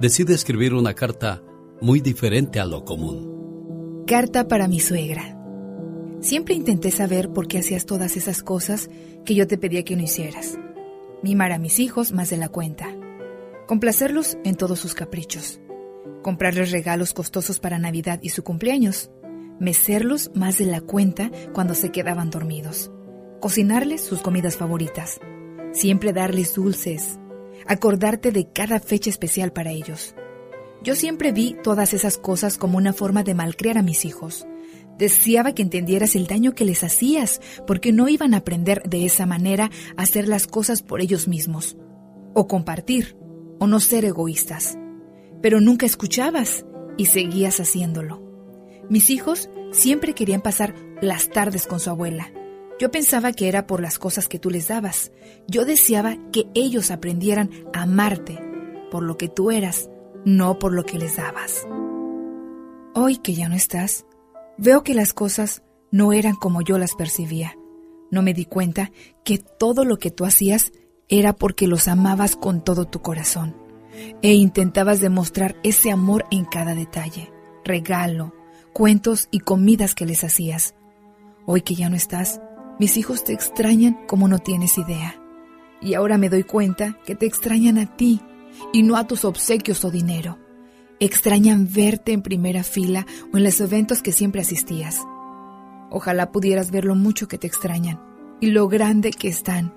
[0.00, 1.42] decide escribir una carta
[1.80, 4.04] muy diferente a lo común.
[4.06, 5.36] Carta para mi suegra.
[6.20, 8.90] Siempre intenté saber por qué hacías todas esas cosas
[9.24, 10.58] que yo te pedía que no hicieras.
[11.22, 12.94] Mimar a mis hijos más de la cuenta.
[13.66, 15.60] Complacerlos en todos sus caprichos.
[16.22, 19.10] Comprarles regalos costosos para Navidad y su cumpleaños.
[19.60, 22.90] Mecerlos más de la cuenta cuando se quedaban dormidos.
[23.40, 25.20] Cocinarles sus comidas favoritas
[25.72, 27.18] siempre darles dulces,
[27.66, 30.14] acordarte de cada fecha especial para ellos.
[30.82, 34.46] Yo siempre vi todas esas cosas como una forma de malcriar a mis hijos.
[34.96, 39.26] Deseaba que entendieras el daño que les hacías, porque no iban a aprender de esa
[39.26, 41.76] manera a hacer las cosas por ellos mismos,
[42.34, 43.16] o compartir,
[43.60, 44.78] o no ser egoístas.
[45.42, 46.64] Pero nunca escuchabas
[46.96, 48.22] y seguías haciéndolo.
[48.88, 52.32] Mis hijos siempre querían pasar las tardes con su abuela,
[52.78, 55.10] yo pensaba que era por las cosas que tú les dabas.
[55.48, 58.38] Yo deseaba que ellos aprendieran a amarte
[58.90, 59.90] por lo que tú eras,
[60.24, 61.66] no por lo que les dabas.
[62.94, 64.06] Hoy que ya no estás,
[64.58, 67.56] veo que las cosas no eran como yo las percibía.
[68.12, 68.92] No me di cuenta
[69.24, 70.70] que todo lo que tú hacías
[71.08, 73.56] era porque los amabas con todo tu corazón,
[74.22, 77.32] e intentabas demostrar ese amor en cada detalle,
[77.64, 78.34] regalo,
[78.72, 80.74] cuentos y comidas que les hacías.
[81.46, 82.40] Hoy que ya no estás,
[82.78, 85.20] mis hijos te extrañan como no tienes idea.
[85.80, 88.20] Y ahora me doy cuenta que te extrañan a ti
[88.72, 90.38] y no a tus obsequios o dinero.
[91.00, 95.00] Extrañan verte en primera fila o en los eventos que siempre asistías.
[95.90, 98.00] Ojalá pudieras ver lo mucho que te extrañan
[98.40, 99.74] y lo grande que están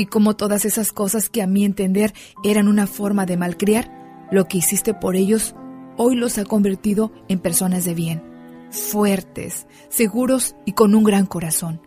[0.00, 4.48] y como todas esas cosas que a mi entender eran una forma de malcriar, lo
[4.48, 5.54] que hiciste por ellos
[5.98, 8.22] hoy los ha convertido en personas de bien,
[8.70, 11.82] fuertes, seguros y con un gran corazón.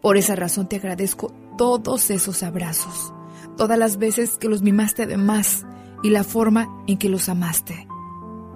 [0.00, 3.12] Por esa razón te agradezco todos esos abrazos,
[3.56, 5.66] todas las veces que los mimaste de más
[6.04, 7.88] y la forma en que los amaste.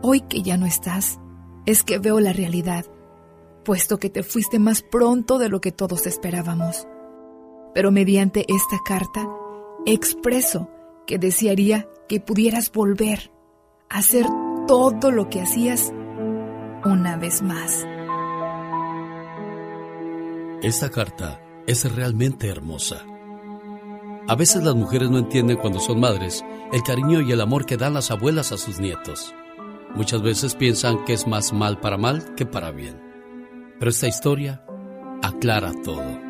[0.03, 1.19] Hoy que ya no estás,
[1.67, 2.87] es que veo la realidad,
[3.65, 6.87] puesto que te fuiste más pronto de lo que todos esperábamos.
[7.75, 9.29] Pero mediante esta carta
[9.87, 10.69] expreso
[11.07, 13.31] que desearía que pudieras volver
[13.89, 14.27] a hacer
[14.67, 15.93] todo lo que hacías
[16.85, 17.87] una vez más.
[20.63, 23.05] Esta carta es realmente hermosa.
[24.29, 27.77] A veces las mujeres no entienden cuando son madres el cariño y el amor que
[27.77, 29.35] dan las abuelas a sus nietos.
[29.95, 33.01] Muchas veces piensan que es más mal para mal que para bien.
[33.79, 34.65] Pero esta historia
[35.23, 36.30] aclara todo.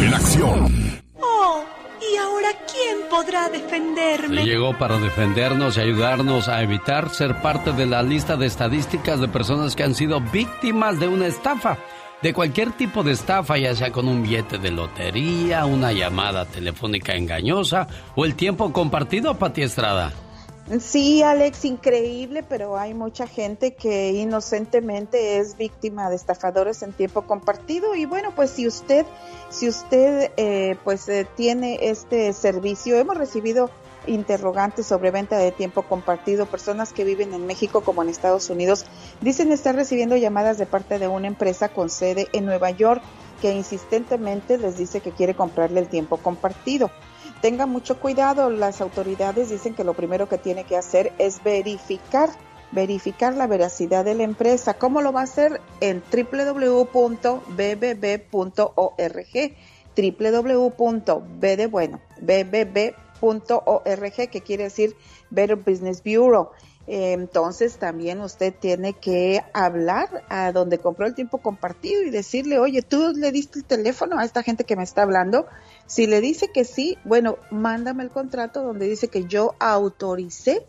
[0.00, 1.00] En acción.
[1.20, 1.64] Oh,
[2.00, 4.44] ¿y ahora quién podrá defenderme?
[4.44, 9.28] Llegó para defendernos y ayudarnos a evitar ser parte de la lista de estadísticas de
[9.28, 11.78] personas que han sido víctimas de una estafa.
[12.22, 17.14] De cualquier tipo de estafa, ya sea con un billete de lotería, una llamada telefónica
[17.14, 20.12] engañosa o el tiempo compartido, Pati Estrada.
[20.80, 27.22] Sí, Alex, increíble, pero hay mucha gente que inocentemente es víctima de estafadores en tiempo
[27.22, 27.94] compartido.
[27.94, 29.06] Y bueno, pues si usted,
[29.48, 33.70] si usted, eh, pues eh, tiene este servicio, hemos recibido
[34.08, 38.86] interrogantes sobre venta de tiempo compartido, personas que viven en México como en Estados Unidos
[39.20, 43.02] dicen estar recibiendo llamadas de parte de una empresa con sede en Nueva York
[43.40, 46.90] que insistentemente les dice que quiere comprarle el tiempo compartido
[47.40, 48.50] tenga mucho cuidado.
[48.50, 52.30] Las autoridades dicen que lo primero que tiene que hacer es verificar,
[52.72, 54.74] verificar la veracidad de la empresa.
[54.74, 55.60] ¿Cómo lo va a hacer?
[55.80, 57.36] En www.bbb.org
[59.96, 62.60] www.b de bueno, bbb.org,
[64.30, 64.94] que quiere decir
[65.30, 66.50] Better Business Bureau.
[66.86, 72.82] Entonces también usted tiene que hablar a donde compró el tiempo compartido y decirle, oye,
[72.82, 75.46] tú le diste el teléfono a esta gente que me está hablando.
[75.86, 80.64] Si le dice que sí, bueno, mándame el contrato donde dice que yo autoricé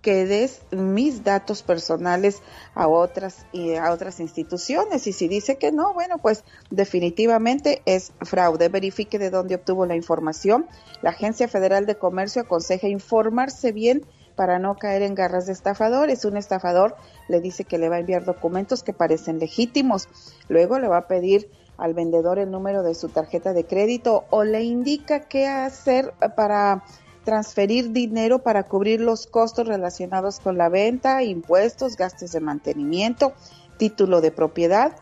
[0.00, 2.40] que des mis datos personales
[2.74, 8.12] a otras y a otras instituciones y si dice que no, bueno, pues definitivamente es
[8.22, 8.68] fraude.
[8.68, 10.66] Verifique de dónde obtuvo la información.
[11.02, 14.06] La Agencia Federal de Comercio aconseja informarse bien
[14.38, 16.24] para no caer en garras de estafadores.
[16.24, 16.94] Un estafador
[17.26, 20.08] le dice que le va a enviar documentos que parecen legítimos.
[20.48, 24.44] Luego le va a pedir al vendedor el número de su tarjeta de crédito o
[24.44, 26.84] le indica qué hacer para
[27.24, 33.32] transferir dinero para cubrir los costos relacionados con la venta, impuestos, gastos de mantenimiento,
[33.76, 34.92] título de propiedad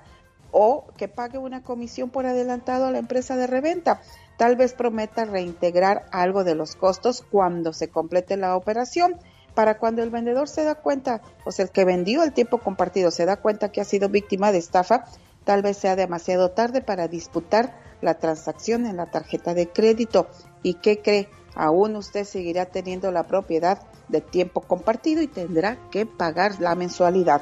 [0.51, 4.01] o que pague una comisión por adelantado a la empresa de reventa.
[4.37, 9.17] Tal vez prometa reintegrar algo de los costos cuando se complete la operación.
[9.55, 13.11] Para cuando el vendedor se da cuenta, o sea, el que vendió el tiempo compartido
[13.11, 15.05] se da cuenta que ha sido víctima de estafa,
[15.45, 20.27] tal vez sea demasiado tarde para disputar la transacción en la tarjeta de crédito.
[20.63, 21.31] ¿Y qué cree?
[21.55, 27.41] Aún usted seguirá teniendo la propiedad de tiempo compartido y tendrá que pagar la mensualidad.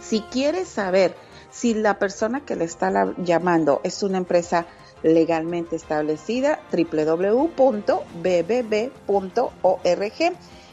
[0.00, 1.14] Si quiere saber
[1.50, 4.66] si la persona que le está llamando es una empresa
[5.02, 8.00] legalmente establecida, www.bbb.org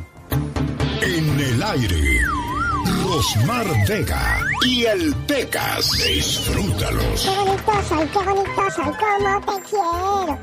[1.01, 2.42] En el aire
[2.85, 5.91] Rosmar Vega y el Pecas.
[6.07, 7.23] Disfrútalos.
[7.23, 10.39] Qué bonito soy, qué bonito soy, cómo te quiero.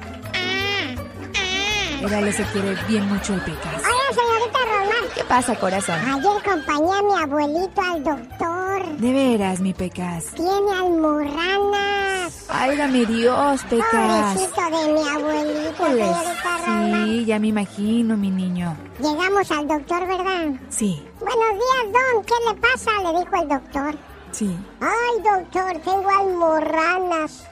[2.03, 3.81] Órale, se quiere bien mucho el Pecas.
[3.83, 5.13] Hola, señorita Rosmar.
[5.15, 5.95] ¿Qué pasa, corazón?
[5.99, 8.97] Ayer acompañé a mi abuelito al doctor.
[8.97, 10.25] De veras, mi Pecas.
[10.35, 12.45] Tiene almorranas.
[12.49, 14.37] Álgame Dios, Pecas.
[14.37, 17.05] Pobrecito de mi abuelito, señorita Rosmar.
[17.07, 18.75] sí, ya me imagino, mi niño.
[18.99, 20.47] Llegamos al doctor, ¿verdad?
[20.69, 22.23] Sí, Buenos días, don.
[22.23, 22.91] ¿Qué le pasa?
[23.03, 23.95] Le dijo el doctor.
[24.31, 24.57] sí.
[24.79, 27.43] Ay, doctor, tengo almorranas.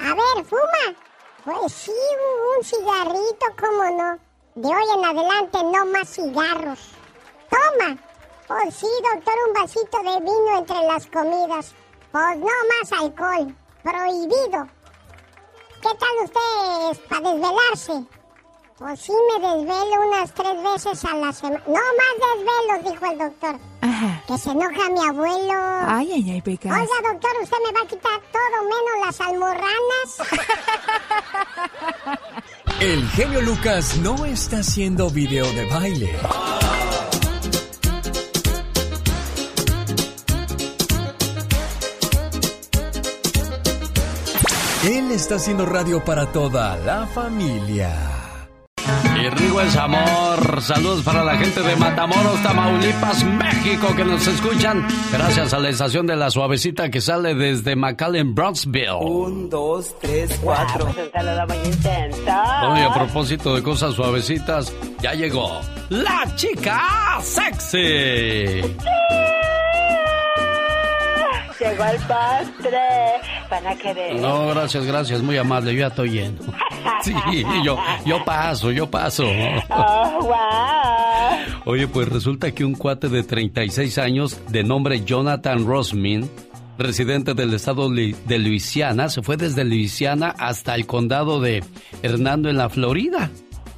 [0.00, 0.96] A ver, fuma.
[1.44, 1.92] Pues sí,
[2.56, 4.18] un, cigarrito, ¿cómo no?
[4.56, 6.78] De hoy en adelante no más cigarros.
[7.48, 7.96] Toma.
[8.46, 11.74] Pues sí, doctor, un vasito de vino entre las comidas.
[12.12, 13.56] Pues no más alcohol.
[13.82, 14.68] Prohibido.
[15.80, 18.19] ¿Qué tal usted para desvelarse?
[18.80, 21.62] Pues sí, me desvelo unas tres veces a la semana.
[21.66, 23.60] No más desvelos, dijo el doctor.
[23.82, 24.22] Ajá.
[24.26, 25.52] Que se enoja mi abuelo.
[25.86, 26.72] Ay, ay, ay, Pecas.
[26.72, 30.16] Oiga, doctor, usted me va a quitar todo menos las almorranas.
[32.80, 36.18] El genio Lucas no está haciendo video de baile.
[44.84, 48.19] Él está haciendo radio para toda la familia.
[49.16, 50.62] Y Rigo es amor.
[50.62, 54.86] Saludos para la gente de Matamoros, Tamaulipas, México, que nos escuchan.
[55.12, 58.92] Gracias a la estación de la suavecita que sale desde McAllen, Bronxville.
[59.00, 60.86] Un, dos, tres, cuatro.
[60.94, 62.20] Pues intenso.
[62.70, 65.60] Oye, a propósito de cosas suavecitas, ya llegó
[65.90, 68.62] la chica sexy.
[71.60, 72.78] Llegó el postre.
[73.50, 74.18] Van a querer.
[74.18, 76.38] No, gracias, gracias, muy amable, yo ya estoy lleno.
[77.02, 77.14] Sí,
[77.62, 79.26] yo, yo paso, yo paso.
[79.68, 81.62] Oh, wow.
[81.66, 86.30] Oye, pues resulta que un cuate de 36 años de nombre Jonathan Rosmin,
[86.78, 91.62] residente del estado de Luisiana, se fue desde Luisiana hasta el condado de
[92.02, 93.30] Hernando en la Florida.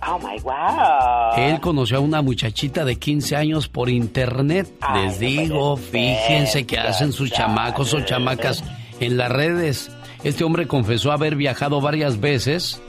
[0.06, 1.34] Oh, my wow.
[1.36, 4.72] Él conoció a una muchachita de 15 años por internet.
[4.80, 8.64] Ay, Les digo, fíjense que hacen sus chamacos o chamacas
[9.00, 9.90] en las redes.
[10.24, 12.80] Este hombre confesó haber viajado varias veces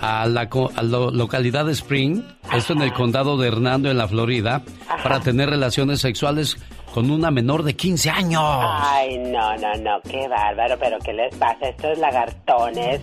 [0.00, 2.22] a la, co- a la localidad de Spring,
[2.52, 4.62] esto en el condado de Hernando, en la Florida,
[5.02, 6.56] para tener relaciones sexuales
[6.92, 8.42] con una menor de 15 años.
[8.44, 13.00] Ay, no, no, no, qué bárbaro, pero ¿qué les pasa a estos lagartones?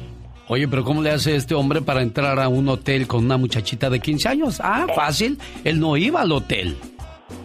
[0.48, 3.90] Oye, pero ¿cómo le hace este hombre para entrar a un hotel con una muchachita
[3.90, 4.62] de 15 años?
[4.62, 5.40] Ah, fácil.
[5.64, 6.78] Él no iba al hotel.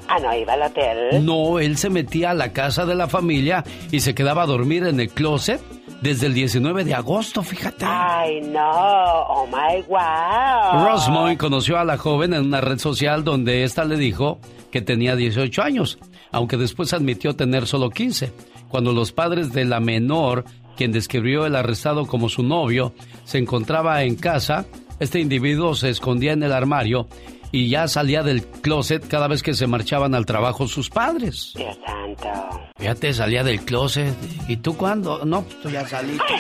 [0.09, 1.25] Ah, no, iba al hotel.
[1.25, 4.85] No, él se metía a la casa de la familia y se quedaba a dormir
[4.85, 5.61] en el closet
[6.01, 7.85] desde el 19 de agosto, fíjate.
[7.87, 10.87] Ay, no, oh my wow.
[10.87, 14.39] Rosmoy conoció a la joven en una red social donde ésta le dijo
[14.71, 15.99] que tenía 18 años,
[16.31, 18.33] aunque después admitió tener solo 15.
[18.69, 20.45] Cuando los padres de la menor,
[20.79, 22.95] quien describió el arrestado como su novio,
[23.25, 24.65] se encontraba en casa,
[25.01, 27.09] este individuo se escondía en el armario
[27.51, 31.53] y ya salía del closet cada vez que se marchaban al trabajo sus padres.
[31.57, 32.29] Dios santo.
[32.77, 34.15] Fíjate, salía del closet.
[34.47, 35.25] ¿Y tú cuándo?
[35.25, 36.25] No, pues tú ya saliste.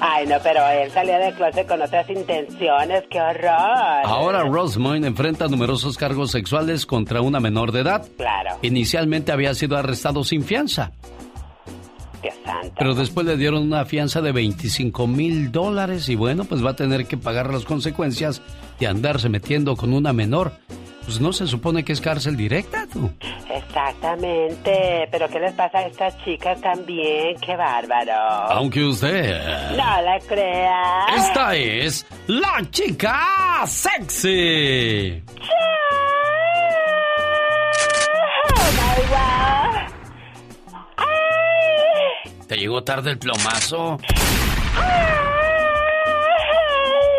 [0.00, 4.04] Ay, no, pero él salía del closet con otras intenciones, qué horror.
[4.04, 8.06] Ahora Rosemoyne enfrenta numerosos cargos sexuales contra una menor de edad.
[8.16, 10.92] Claro, Inicialmente había sido arrestado sin fianza,
[12.22, 12.74] Dios santo.
[12.78, 16.76] pero después le dieron una fianza de 25 mil dólares y bueno, pues va a
[16.76, 18.42] tener que pagar las consecuencias
[18.78, 20.52] de andarse metiendo con una menor.
[21.04, 23.10] Pues no se supone que es cárcel directa, tú.
[23.52, 27.36] Exactamente, pero ¿qué les pasa a estas chicas también?
[27.40, 28.12] Qué bárbaro.
[28.52, 29.40] Aunque usted...
[29.70, 31.06] No la crea.
[31.16, 33.18] Esta es la chica
[33.66, 35.22] sexy.
[38.52, 39.39] Oh my wow.
[42.50, 43.96] ¿Te llegó tarde el plomazo?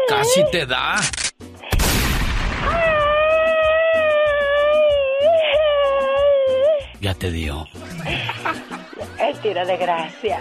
[0.10, 0.98] Casi te da.
[7.00, 7.66] Ya te dio.
[9.26, 10.40] El tiro de gracia.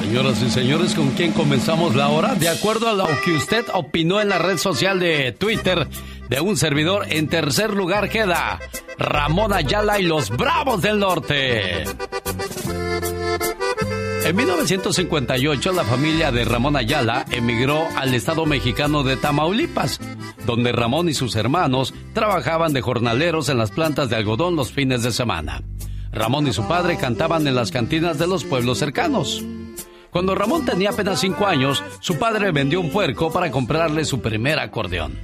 [0.00, 2.36] Señoras y señores, ¿con quién comenzamos la hora?
[2.36, 5.88] De acuerdo a lo que usted opinó en la red social de Twitter
[6.28, 8.60] de un servidor, en tercer lugar queda
[8.98, 11.84] Ramón Ayala y los Bravos del Norte.
[14.24, 20.00] En 1958, la familia de Ramón Ayala emigró al estado mexicano de Tamaulipas,
[20.46, 25.02] donde Ramón y sus hermanos trabajaban de jornaleros en las plantas de algodón los fines
[25.02, 25.62] de semana.
[26.10, 29.44] Ramón y su padre cantaban en las cantinas de los pueblos cercanos.
[30.14, 34.60] Cuando Ramón tenía apenas cinco años, su padre vendió un puerco para comprarle su primer
[34.60, 35.18] acordeón.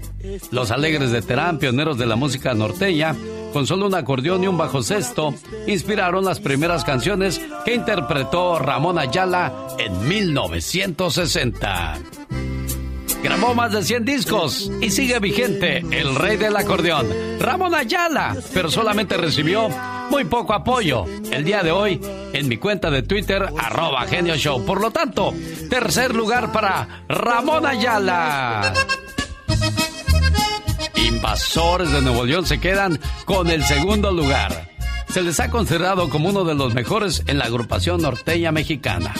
[0.51, 3.15] Los alegres de Terán, pioneros de la música norteña,
[3.53, 5.33] con solo un acordeón y un bajo sexto,
[5.69, 11.99] inspiraron las primeras canciones que interpretó Ramón Ayala en 1960.
[13.23, 17.07] Grabó más de 100 discos y sigue vigente el rey del acordeón,
[17.39, 19.69] Ramón Ayala, pero solamente recibió
[20.11, 22.01] muy poco apoyo el día de hoy
[22.33, 24.65] en mi cuenta de Twitter, arroba genio show.
[24.65, 25.33] Por lo tanto,
[25.69, 28.73] tercer lugar para Ramón Ayala.
[30.97, 34.69] Invasores de Nuevo León se quedan con el segundo lugar.
[35.09, 39.15] Se les ha considerado como uno de los mejores en la agrupación norteña mexicana.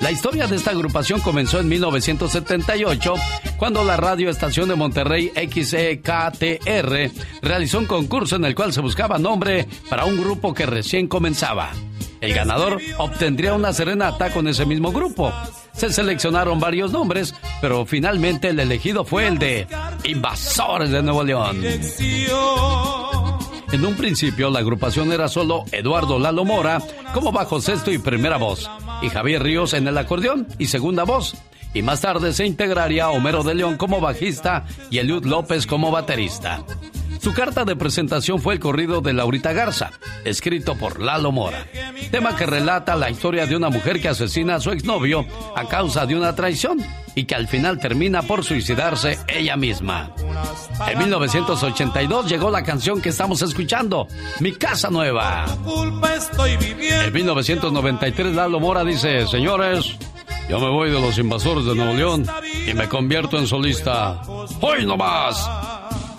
[0.00, 3.14] La historia de esta agrupación comenzó en 1978,
[3.56, 7.10] cuando la radio estación de Monterrey XEKTR
[7.42, 11.72] realizó un concurso en el cual se buscaba nombre para un grupo que recién comenzaba.
[12.20, 15.32] El ganador obtendría una serenata con ese mismo grupo.
[15.72, 19.66] Se seleccionaron varios nombres, pero finalmente el elegido fue el de
[20.04, 21.62] Invasores de Nuevo León.
[23.70, 26.80] En un principio la agrupación era solo Eduardo Lalo Mora
[27.12, 28.68] como bajo sexto y primera voz,
[29.02, 31.36] y Javier Ríos en el acordeón y segunda voz.
[31.74, 36.64] Y más tarde se integraría Homero de León como bajista y Eliud López como baterista.
[37.20, 39.90] Su carta de presentación fue el corrido de Laurita Garza,
[40.24, 41.66] escrito por Lalo Mora,
[42.10, 45.26] tema que relata la historia de una mujer que asesina a su exnovio
[45.56, 46.78] a causa de una traición
[47.14, 50.12] y que al final termina por suicidarse ella misma.
[50.86, 54.06] En 1982 llegó la canción que estamos escuchando,
[54.38, 55.46] Mi Casa Nueva.
[57.04, 59.96] En 1993 Lalo Mora dice, señores,
[60.48, 62.26] yo me voy de los invasores de Nuevo León
[62.66, 64.22] y me convierto en solista.
[64.60, 65.57] ¡Hoy no más!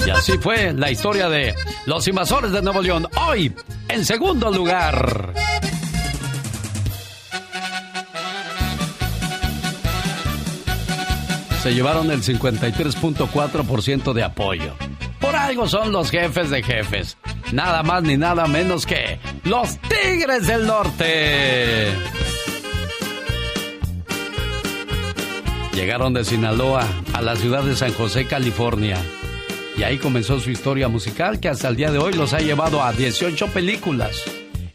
[0.09, 1.55] Así fue la historia de
[1.85, 3.07] los invasores de Nuevo León.
[3.27, 3.53] Hoy,
[3.87, 5.33] en segundo lugar.
[11.61, 14.75] Se llevaron el 53.4% de apoyo.
[15.19, 17.17] Por algo son los jefes de jefes.
[17.51, 21.91] Nada más ni nada menos que los Tigres del Norte.
[25.73, 28.97] Llegaron de Sinaloa a la ciudad de San José, California.
[29.79, 32.83] Y ahí comenzó su historia musical que hasta el día de hoy los ha llevado
[32.83, 34.25] a 18 películas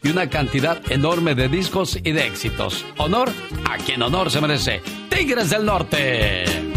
[0.03, 2.87] y una cantidad enorme de discos y de éxitos.
[2.97, 3.29] Honor
[3.71, 4.81] a quien honor se merece.
[5.11, 6.45] Tigres del Norte.
[6.45, 6.71] El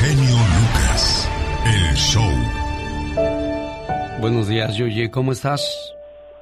[0.00, 1.30] genio Lucas.
[1.64, 2.32] El show.
[4.20, 5.08] Buenos días, Yuyi.
[5.10, 5.94] ¿Cómo estás?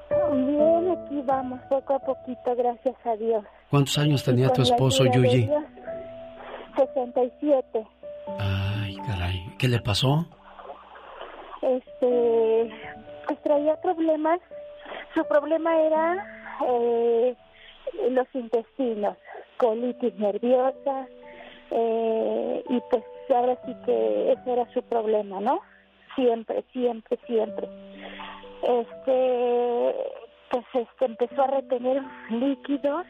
[0.09, 3.45] Bien, aquí vamos poco a poquito, gracias a Dios.
[3.69, 5.43] ¿Cuántos años tenía tu esposo, Yuyi?
[5.43, 5.63] Dios,
[6.75, 7.87] 67.
[8.39, 9.55] Ay, caray.
[9.59, 10.27] ¿Qué le pasó?
[11.61, 12.71] Este,
[13.27, 14.41] pues traía problemas.
[15.15, 16.27] Su problema era
[16.67, 17.37] eh,
[18.11, 19.17] los intestinos,
[19.59, 21.07] colitis nerviosa,
[21.71, 25.61] eh, y pues ahora sí que ese era su problema, ¿no?
[26.15, 27.69] Siempre, siempre, siempre.
[28.63, 29.95] Este,
[30.51, 33.07] pues este empezó a retener líquidos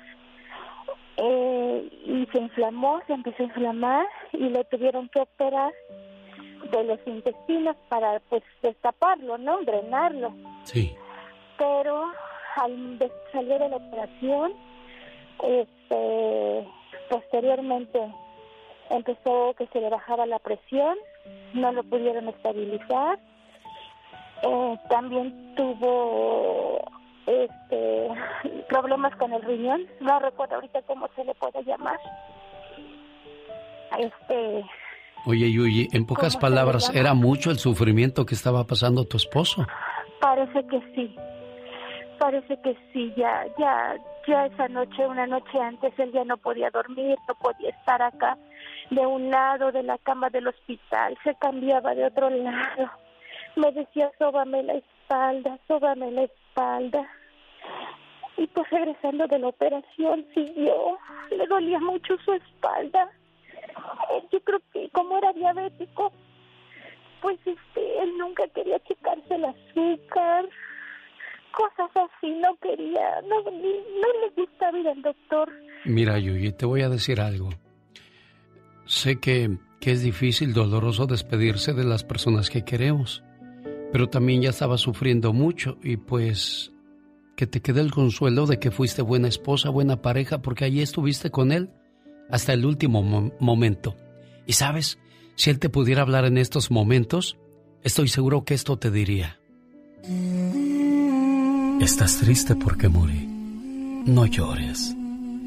[1.16, 5.72] eh, y se inflamó, se empezó a inflamar y le tuvieron que operar
[6.70, 9.62] de los intestinos para pues destaparlo, ¿no?
[9.62, 10.32] Drenarlo.
[10.64, 10.94] Sí.
[11.58, 12.04] Pero
[12.56, 12.98] al
[13.32, 14.52] salir de la operación,
[15.42, 16.68] este,
[17.10, 18.00] posteriormente
[18.90, 20.96] empezó que se le bajaba la presión,
[21.54, 23.18] no lo pudieron estabilizar.
[24.42, 26.80] Eh, también tuvo
[27.44, 28.08] este
[28.68, 31.98] problemas con el riñón, no recuerdo ahorita cómo se le puede llamar.
[33.98, 34.64] Este,
[35.24, 36.92] Oye, Yuyi, en pocas ¿Cómo se palabras?
[36.94, 39.66] ¿era mucho el sufrimiento que estaba pasando tu esposo?
[40.20, 41.16] Parece que sí.
[42.18, 43.96] Parece que sí, ya, ya,
[44.26, 48.36] ya esa noche, una noche antes, él ya no podía dormir, no podía estar acá
[48.90, 52.90] de un lado de la cama del hospital, se cambiaba de otro lado.
[53.56, 57.08] Me decía, sóbame la espalda, sóbame la espalda.
[58.48, 60.98] Pues regresando de la operación, siguió,
[61.30, 63.10] le dolía mucho su espalda.
[64.10, 66.12] Eh, Yo creo que como era diabético,
[67.20, 70.48] pues este, él nunca quería checarse el azúcar,
[71.52, 75.52] cosas así, no quería, no, ni- no le gustaba ir al doctor.
[75.84, 77.50] Mira, Yuyi, te voy a decir algo.
[78.86, 79.50] Sé que,
[79.80, 83.22] que es difícil, doloroso despedirse de las personas que queremos,
[83.92, 86.71] pero también ya estaba sufriendo mucho y pues
[87.36, 91.30] que te quede el consuelo de que fuiste buena esposa, buena pareja, porque allí estuviste
[91.30, 91.70] con él
[92.30, 93.96] hasta el último mo- momento.
[94.46, 94.98] Y sabes,
[95.36, 97.36] si él te pudiera hablar en estos momentos,
[97.82, 99.38] estoy seguro que esto te diría.
[101.80, 103.26] Estás triste porque morí.
[104.06, 104.94] No llores.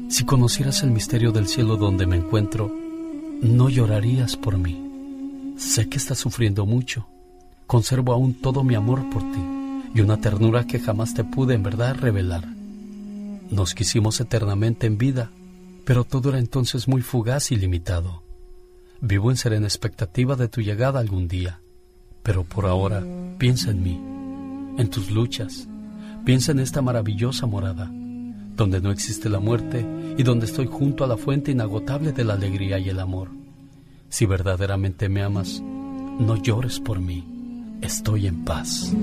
[0.08, 2.72] Si conocieras el misterio del cielo donde me encuentro,
[3.42, 5.54] no llorarías por mí.
[5.56, 7.08] Sé que estás sufriendo mucho.
[7.66, 9.40] Conservo aún todo mi amor por ti
[9.94, 12.46] y una ternura que jamás te pude en verdad revelar.
[13.50, 15.30] Nos quisimos eternamente en vida,
[15.84, 18.22] pero todo era entonces muy fugaz y limitado.
[19.00, 21.60] Vivo en serena expectativa de tu llegada algún día,
[22.22, 23.04] pero por ahora
[23.38, 24.00] piensa en mí,
[24.78, 25.68] en tus luchas,
[26.24, 27.90] piensa en esta maravillosa morada,
[28.56, 29.86] donde no existe la muerte
[30.18, 33.30] y donde estoy junto a la fuente inagotable de la alegría y el amor.
[34.08, 37.35] Si verdaderamente me amas, no llores por mí
[37.86, 38.94] estoy en paz.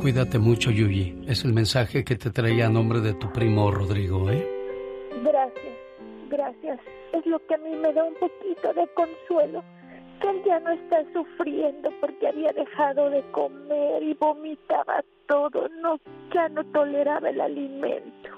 [0.00, 1.24] Cuídate mucho, Yuyi.
[1.28, 4.46] Es el mensaje que te traía a nombre de tu primo Rodrigo, ¿eh?
[5.22, 5.76] Gracias,
[6.30, 6.80] gracias.
[7.12, 9.62] Es lo que a mí me da un poquito de consuelo.
[10.20, 15.68] Que él ya no está sufriendo porque había dejado de comer y vomitaba todo.
[15.82, 16.00] No,
[16.34, 18.30] ya no toleraba el alimento.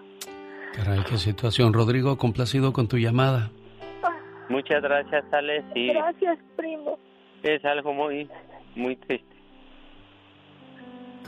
[0.75, 1.73] Caray, qué situación.
[1.73, 3.51] Rodrigo, complacido con tu llamada.
[4.49, 5.65] Muchas gracias, Alex.
[5.75, 6.99] Gracias, primo.
[7.43, 8.29] Es algo muy
[8.75, 9.27] muy triste.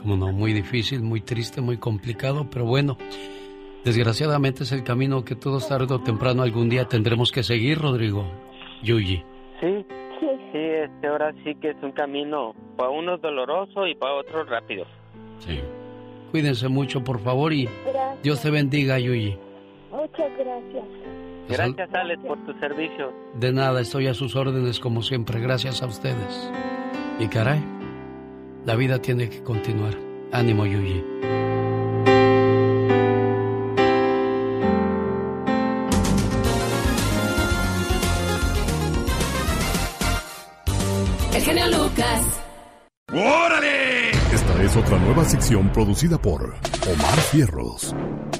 [0.01, 2.97] Como no, muy difícil, muy triste, muy complicado, pero bueno,
[3.83, 8.25] desgraciadamente es el camino que todos tarde o temprano algún día tendremos que seguir, Rodrigo.
[8.83, 9.23] Yuyi.
[9.61, 9.85] Sí,
[10.19, 14.43] sí, sí, este ahora sí que es un camino para uno doloroso y para otro
[14.43, 14.85] rápido.
[15.39, 15.59] Sí.
[16.31, 17.69] Cuídense mucho, por favor, y
[18.21, 19.37] Dios te bendiga, Yuyi.
[19.91, 20.83] Muchas gracias.
[21.47, 23.13] Gracias, Alex, por tu servicio.
[23.35, 25.39] De nada, estoy a sus órdenes como siempre.
[25.39, 26.51] Gracias a ustedes.
[27.17, 27.63] Y caray,
[28.65, 29.97] la vida tiene que continuar.
[30.33, 31.01] Ánimo, Yuyi.
[41.33, 42.41] El genio Lucas.
[43.13, 44.09] ¡Órale!
[44.33, 47.95] Esta es otra nueva sección producida por Omar Fierros.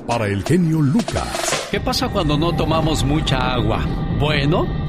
[0.06, 1.70] Para el genio Lucas.
[1.72, 3.86] ¿Qué pasa cuando no tomamos mucha agua?
[4.20, 4.85] Bueno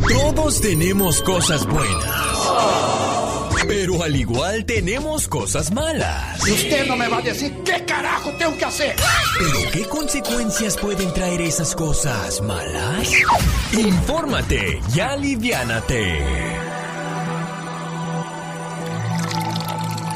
[0.09, 3.08] Todos tenemos cosas buenas.
[3.67, 6.41] Pero al igual tenemos cosas malas.
[6.43, 8.97] Usted no me va a decir qué carajo tengo que hacer.
[9.39, 13.11] Pero ¿qué consecuencias pueden traer esas cosas malas?
[13.73, 16.19] Infórmate y aliviánate.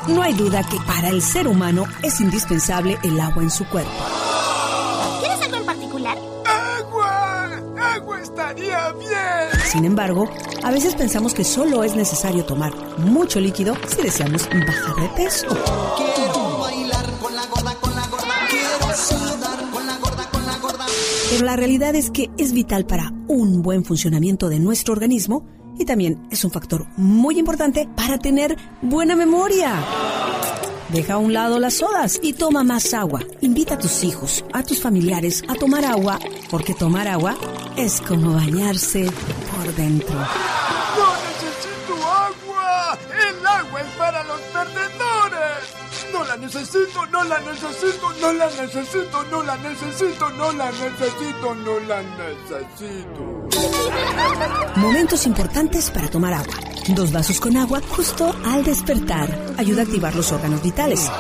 [0.09, 4.32] No hay duda que para el ser humano es indispensable el agua en su cuerpo.
[9.73, 10.29] Sin embargo,
[10.63, 15.47] a veces pensamos que solo es necesario tomar mucho líquido si deseamos bajar de peso.
[15.97, 18.35] Quiero bailar con la gorda, con la gorda.
[18.51, 20.85] Quiero sudar con la gorda, con la gorda.
[21.31, 25.47] Pero la realidad es que es vital para un buen funcionamiento de nuestro organismo
[25.79, 29.83] y también es un factor muy importante para tener buena memoria.
[30.93, 33.21] Deja a un lado las sodas y toma más agua.
[33.41, 36.19] Invita a tus hijos, a tus familiares a tomar agua,
[36.51, 37.39] porque tomar agua
[37.79, 39.09] es como bañarse
[39.73, 40.15] por dentro.
[40.15, 42.99] ¡No necesito agua!
[43.29, 45.75] ¡El agua es para los perdedores!
[46.13, 51.55] ¡No la necesito, no la necesito, no la necesito, no la necesito, no la necesito,
[51.55, 53.49] no la necesito!
[54.77, 56.55] Momentos importantes para tomar agua.
[56.89, 59.55] Dos vasos con agua justo al despertar.
[59.57, 61.11] Ayuda a activar los órganos vitales.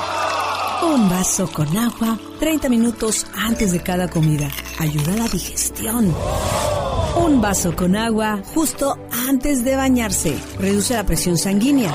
[0.83, 4.51] Un vaso con agua 30 minutos antes de cada comida.
[4.79, 6.13] Ayuda a la digestión.
[7.17, 8.99] Un vaso con agua justo
[9.29, 10.37] antes de bañarse.
[10.59, 11.95] Reduce la presión sanguínea.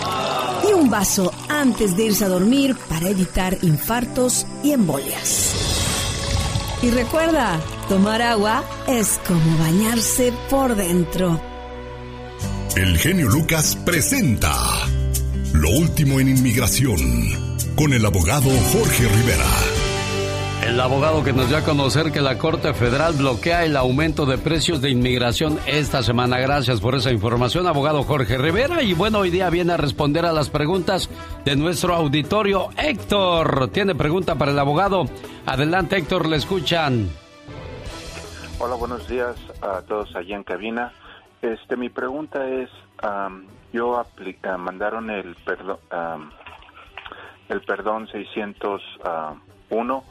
[0.69, 5.53] Y un vaso antes de irse a dormir para evitar infartos y embolias.
[6.81, 7.59] Y recuerda,
[7.89, 11.41] tomar agua es como bañarse por dentro.
[12.75, 14.55] El genio Lucas presenta
[15.59, 16.99] Lo último en inmigración
[17.75, 19.49] con el abogado Jorge Rivera.
[20.67, 24.37] El abogado que nos dio a conocer que la Corte Federal bloquea el aumento de
[24.37, 26.37] precios de inmigración esta semana.
[26.37, 28.83] Gracias por esa información, abogado Jorge Rivera.
[28.83, 31.09] Y bueno, hoy día viene a responder a las preguntas
[31.43, 32.69] de nuestro auditorio.
[32.77, 35.05] Héctor, tiene pregunta para el abogado.
[35.47, 37.09] Adelante, Héctor, le escuchan.
[38.59, 40.93] Hola, buenos días a todos allí en cabina.
[41.41, 42.69] Este, mi pregunta es,
[43.73, 46.31] yo apli- ah, mandaron el perdón, am,
[47.49, 50.03] el perdón 601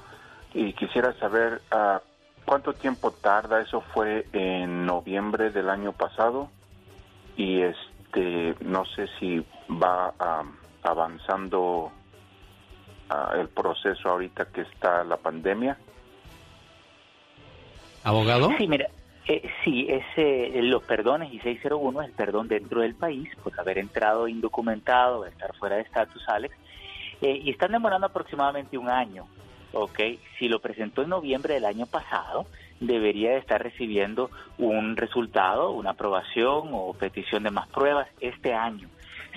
[0.54, 2.00] y quisiera saber ah,
[2.44, 3.60] cuánto tiempo tarda.
[3.60, 6.48] Eso fue en noviembre del año pasado
[7.36, 10.42] y este no sé si va ah,
[10.82, 11.90] avanzando
[13.10, 15.76] ah, el proceso ahorita que está la pandemia.
[18.04, 18.50] ¿Abogado?
[18.56, 18.86] Sí, mira,
[19.28, 20.04] eh, sí, es,
[20.64, 25.54] los perdones y 601 es el perdón dentro del país por haber entrado indocumentado, estar
[25.56, 26.54] fuera de estatus, Alex,
[27.20, 29.26] eh, y están demorando aproximadamente un año,
[29.72, 30.00] ¿ok?
[30.38, 32.46] Si lo presentó en noviembre del año pasado,
[32.78, 38.88] debería de estar recibiendo un resultado, una aprobación o petición de más pruebas este año.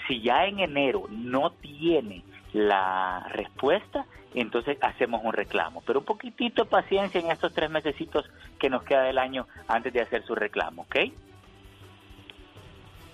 [0.07, 5.81] Si ya en enero no tiene la respuesta, entonces hacemos un reclamo.
[5.85, 8.25] Pero un poquitito de paciencia en estos tres mesecitos
[8.57, 10.95] que nos queda del año antes de hacer su reclamo, ¿ok?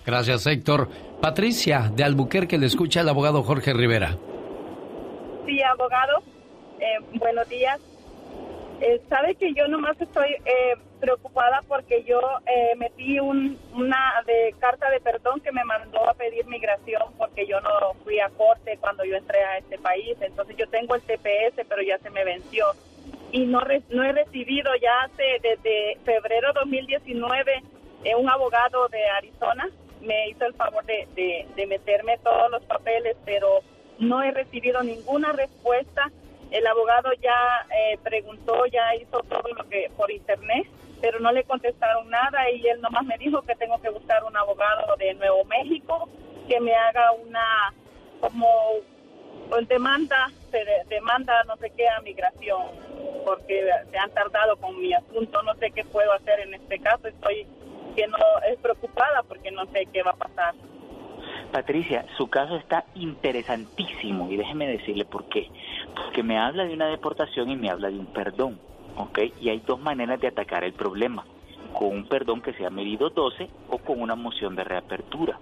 [0.04, 0.88] Gracias, Héctor.
[1.20, 4.16] Patricia, de Albuquerque, le escucha el abogado Jorge Rivera.
[5.44, 6.22] Sí, abogado.
[6.78, 7.80] Eh, buenos días.
[8.80, 14.54] Eh, sabe que yo nomás estoy eh, preocupada porque yo eh, metí un, una de
[14.58, 18.76] carta de perdón que me mandó a pedir migración porque yo no fui a corte
[18.78, 20.16] cuando yo entré a este país.
[20.20, 22.66] Entonces yo tengo el TPS, pero ya se me venció.
[23.32, 27.62] Y no, no he recibido ya hace desde febrero 2019
[28.18, 29.68] un abogado de Arizona
[30.00, 33.60] me hizo el favor de, de, de meterme todos los papeles, pero
[33.98, 36.12] no he recibido ninguna respuesta
[36.50, 40.66] el abogado ya eh, preguntó, ya hizo todo lo que por internet,
[41.00, 44.36] pero no le contestaron nada y él nomás me dijo que tengo que buscar un
[44.36, 46.08] abogado de Nuevo México
[46.48, 47.74] que me haga una
[48.20, 48.48] como
[49.50, 52.62] pues, demanda, se demanda no sé qué a migración,
[53.24, 57.08] porque se han tardado con mi asunto, no sé qué puedo hacer en este caso,
[57.08, 57.46] estoy
[57.94, 58.18] que no
[58.48, 60.54] es preocupada porque no sé qué va a pasar.
[61.56, 65.50] Patricia, su caso está interesantísimo y déjeme decirle por qué.
[65.94, 68.60] Porque me habla de una deportación y me habla de un perdón,
[68.98, 69.20] ¿ok?
[69.40, 71.24] Y hay dos maneras de atacar el problema,
[71.72, 75.40] con un perdón que sea medido 12 o con una moción de reapertura.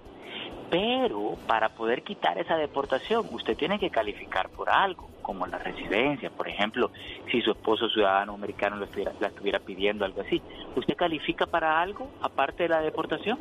[0.69, 6.29] Pero para poder quitar esa deportación, usted tiene que calificar por algo, como la residencia,
[6.29, 6.91] por ejemplo,
[7.29, 10.41] si su esposo ciudadano americano lo estuviera, la estuviera pidiendo, algo así.
[10.77, 13.37] ¿Usted califica para algo aparte de la deportación?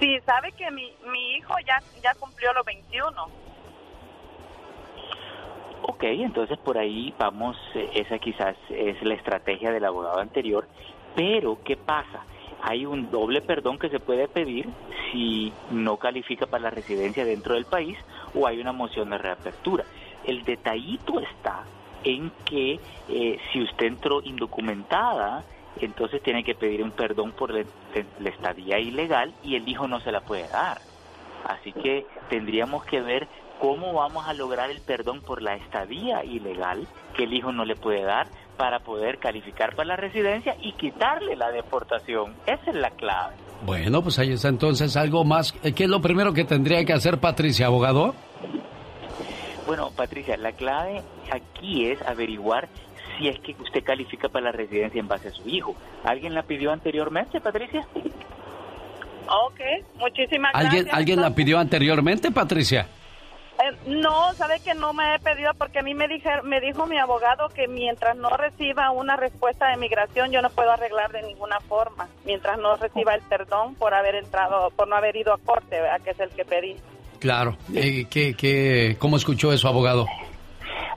[0.00, 3.28] Sí, sabe que mi, mi hijo ya, ya cumplió los 21.
[5.82, 10.68] Ok, entonces por ahí vamos, eh, esa quizás es la estrategia del abogado anterior,
[11.14, 12.24] pero ¿qué pasa?
[12.62, 14.68] Hay un doble perdón que se puede pedir
[15.12, 17.96] si no califica para la residencia dentro del país
[18.34, 19.84] o hay una moción de reapertura.
[20.24, 21.64] El detallito está
[22.02, 25.44] en que eh, si usted entró indocumentada,
[25.84, 27.64] entonces tiene que pedir un perdón por la,
[28.24, 30.80] estadía ilegal y el hijo no se la puede dar.
[31.46, 33.28] Así que tendríamos que ver
[33.60, 37.76] cómo vamos a lograr el perdón por la estadía ilegal que el hijo no le
[37.76, 38.26] puede dar
[38.56, 42.34] para poder calificar para la residencia y quitarle la deportación.
[42.46, 43.34] Esa es la clave.
[43.64, 45.52] Bueno, pues ahí está entonces algo más.
[45.52, 48.14] ¿Qué es lo primero que tendría que hacer Patricia, abogado?
[49.66, 52.68] Bueno, Patricia, la clave aquí es averiguar
[53.18, 55.74] si es que usted califica para la residencia en base a su hijo.
[56.04, 57.86] ¿Alguien la pidió anteriormente, Patricia?
[59.28, 59.60] Ok,
[59.96, 60.94] muchísimas ¿Alguien, gracias.
[60.94, 62.86] ¿Alguien la pidió anteriormente, Patricia?
[63.58, 66.86] Eh, no, sabe que no me he pedido porque a mí me, dije, me dijo
[66.86, 71.22] mi abogado que mientras no reciba una respuesta de migración yo no puedo arreglar de
[71.22, 75.38] ninguna forma, mientras no reciba el perdón por haber entrado, por no haber ido a
[75.38, 76.76] corte, que es el que pedí.
[77.18, 80.06] Claro, eh, ¿qué, qué, ¿cómo escuchó eso, abogado?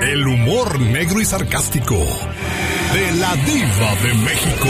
[0.00, 4.68] el humor negro y sarcástico de la diva de México.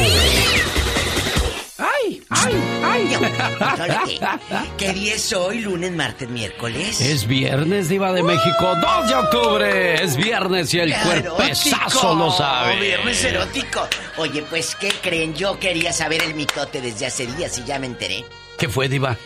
[2.35, 2.55] ¡Ay!
[2.83, 3.17] ¡Ay!
[4.79, 5.61] ¿Qué día es hoy?
[5.61, 7.01] ¿Lunes, martes, miércoles?
[7.01, 10.03] Es viernes, Diva de México, 2 de octubre.
[10.03, 12.81] Es viernes y el cuerpezazo lo sabe.
[12.81, 13.87] Viernes erótico.
[14.17, 15.35] Oye, pues, ¿qué creen?
[15.35, 18.25] Yo quería saber el mitote desde hace días y ya me enteré.
[18.59, 19.17] ¿Qué fue, Diva?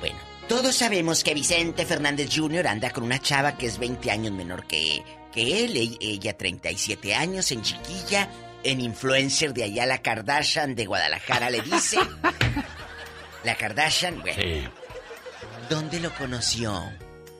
[0.00, 0.16] Bueno,
[0.48, 2.66] todos sabemos que Vicente Fernández Jr.
[2.66, 5.02] anda con una chava que es 20 años menor que,
[5.32, 5.76] que él.
[5.76, 8.28] E- Ella 37 años, en chiquilla,
[8.64, 11.98] en influencer de allá, la Kardashian de Guadalajara, le dice.
[13.44, 14.70] La Kardashian, bueno.
[15.68, 16.80] ¿Dónde lo conoció?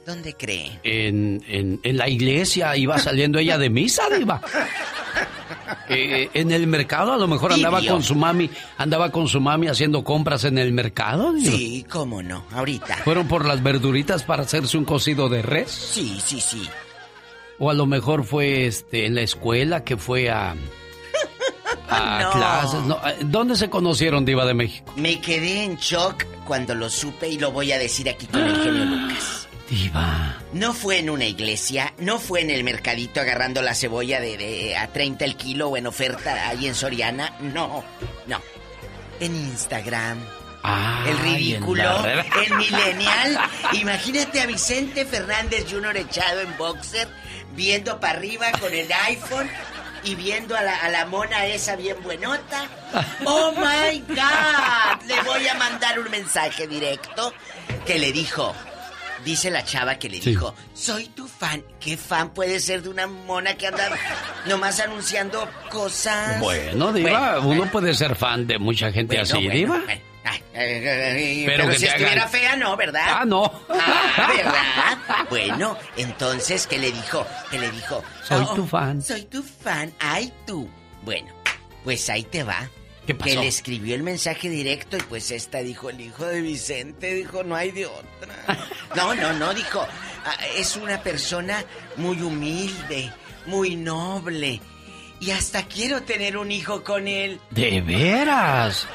[0.04, 0.80] ¿Dónde cree?
[0.82, 4.40] En, en, en la iglesia iba saliendo ella de misa, Diva.
[5.88, 7.92] Eh, en el mercado a lo mejor andaba Tibio.
[7.92, 11.32] con su mami, andaba con su mami haciendo compras en el mercado.
[11.32, 11.52] Diva.
[11.52, 12.96] Sí, cómo no, ahorita.
[13.04, 15.70] ¿Fueron por las verduritas para hacerse un cocido de res?
[15.70, 16.68] Sí, sí, sí.
[17.60, 20.56] O a lo mejor fue este en la escuela que fue a
[21.92, 22.30] a No.
[22.32, 22.80] clases.
[22.82, 24.92] No, eh, ¿Dónde se conocieron, Diva de México?
[24.96, 28.56] Me quedé en shock cuando lo supe y lo voy a decir aquí con el
[28.62, 29.48] genio Lucas.
[29.70, 30.36] Diva.
[30.52, 34.76] No fue en una iglesia, no fue en el mercadito agarrando la cebolla de, de
[34.76, 37.82] a 30 el kilo o en oferta ahí en Soriana, no,
[38.26, 38.40] no.
[39.20, 40.18] En Instagram.
[40.64, 43.38] Ah, el ridículo, la el millennial.
[43.72, 45.96] Imagínate a Vicente Fernández Jr.
[45.96, 47.08] echado en boxer,
[47.56, 49.48] viendo para arriba con el iPhone
[50.04, 52.66] y viendo a la, a la mona esa bien buenota.
[53.24, 55.06] ¡Oh, my God!
[55.06, 57.32] Le voy a mandar un mensaje directo
[57.86, 58.54] que le dijo...
[59.24, 61.62] Dice la chava que le dijo, soy tu fan.
[61.78, 63.88] ¿Qué fan puede ser de una mona que anda
[64.46, 66.40] nomás anunciando cosas?
[66.40, 69.80] Bueno, Diva, Bueno, uno puede ser fan de mucha gente bueno, así, bueno, Diva.
[70.22, 70.44] Bueno.
[70.54, 73.06] Ay, ay, ay, Pero pero que si estuviera hagan- fea, no, ¿verdad?
[73.08, 73.44] Ah, no.
[73.68, 75.26] Ah, ¿verdad?
[75.30, 77.26] Bueno, entonces, ¿qué le dijo?
[77.50, 78.02] ¿Qué le dijo?
[78.24, 79.00] Soy Oh, tu fan.
[79.02, 79.92] Soy tu fan.
[79.98, 80.68] Ay, tú.
[81.02, 81.32] Bueno,
[81.84, 82.68] pues ahí te va.
[83.06, 83.30] ¿Qué pasó?
[83.30, 87.42] Que le escribió el mensaje directo y pues esta dijo, el hijo de Vicente, dijo,
[87.42, 88.34] no hay de otra.
[88.94, 89.80] No, no, no, dijo,
[90.26, 91.64] "Ah, es una persona
[91.96, 93.10] muy humilde,
[93.46, 94.60] muy noble.
[95.18, 97.40] Y hasta quiero tener un hijo con él.
[97.50, 98.86] ¿De veras?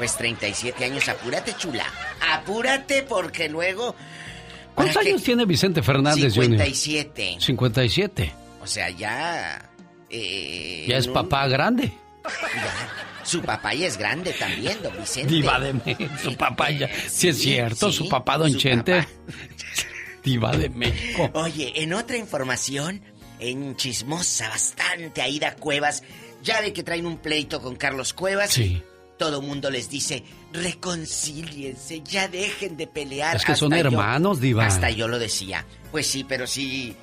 [0.00, 1.84] Pues 37 años, apúrate, chula.
[2.32, 3.94] Apúrate porque luego...
[4.74, 6.44] ¿Cuántos años tiene Vicente Fernández Jr.?
[6.64, 7.36] 57.
[7.38, 8.32] 57.
[8.62, 9.70] O sea, ya...
[10.08, 11.92] eh, Ya es un- papá grande.
[12.24, 12.88] ya.
[13.24, 15.34] Su papá ya es grande también, don Vicente.
[15.34, 16.10] Diva de México.
[16.22, 16.88] Su papá ya.
[17.06, 19.06] Sí, es cierto, sí, su papá, don su Chente.
[20.24, 21.30] Diva de México.
[21.34, 23.02] Oye, en otra información,
[23.38, 26.02] en chismosa bastante, Aida Cuevas,
[26.42, 28.50] ya ve que traen un pleito con Carlos Cuevas.
[28.50, 28.82] Sí.
[29.20, 33.36] Todo mundo les dice, reconcíliense, ya dejen de pelear.
[33.36, 34.64] Es que son yo- hermanos, Diva.
[34.64, 35.66] Hasta yo lo decía.
[35.90, 36.96] Pues sí, pero sí,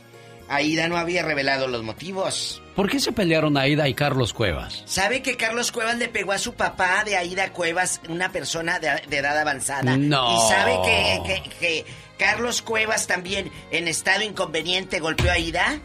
[0.49, 2.60] Aida no había revelado los motivos.
[2.76, 4.81] ¿Por qué se pelearon Aida y Carlos Cuevas?
[4.85, 8.89] ¿Sabe que Carlos Cuevas le pegó a su papá de Aida Cuevas, una persona de,
[9.07, 9.95] de edad avanzada?
[9.95, 10.35] No.
[10.38, 11.85] ¿Y sabe que, que- que
[12.18, 15.80] Carlos Cuevas también, en estado inconveniente, golpeó a Aida?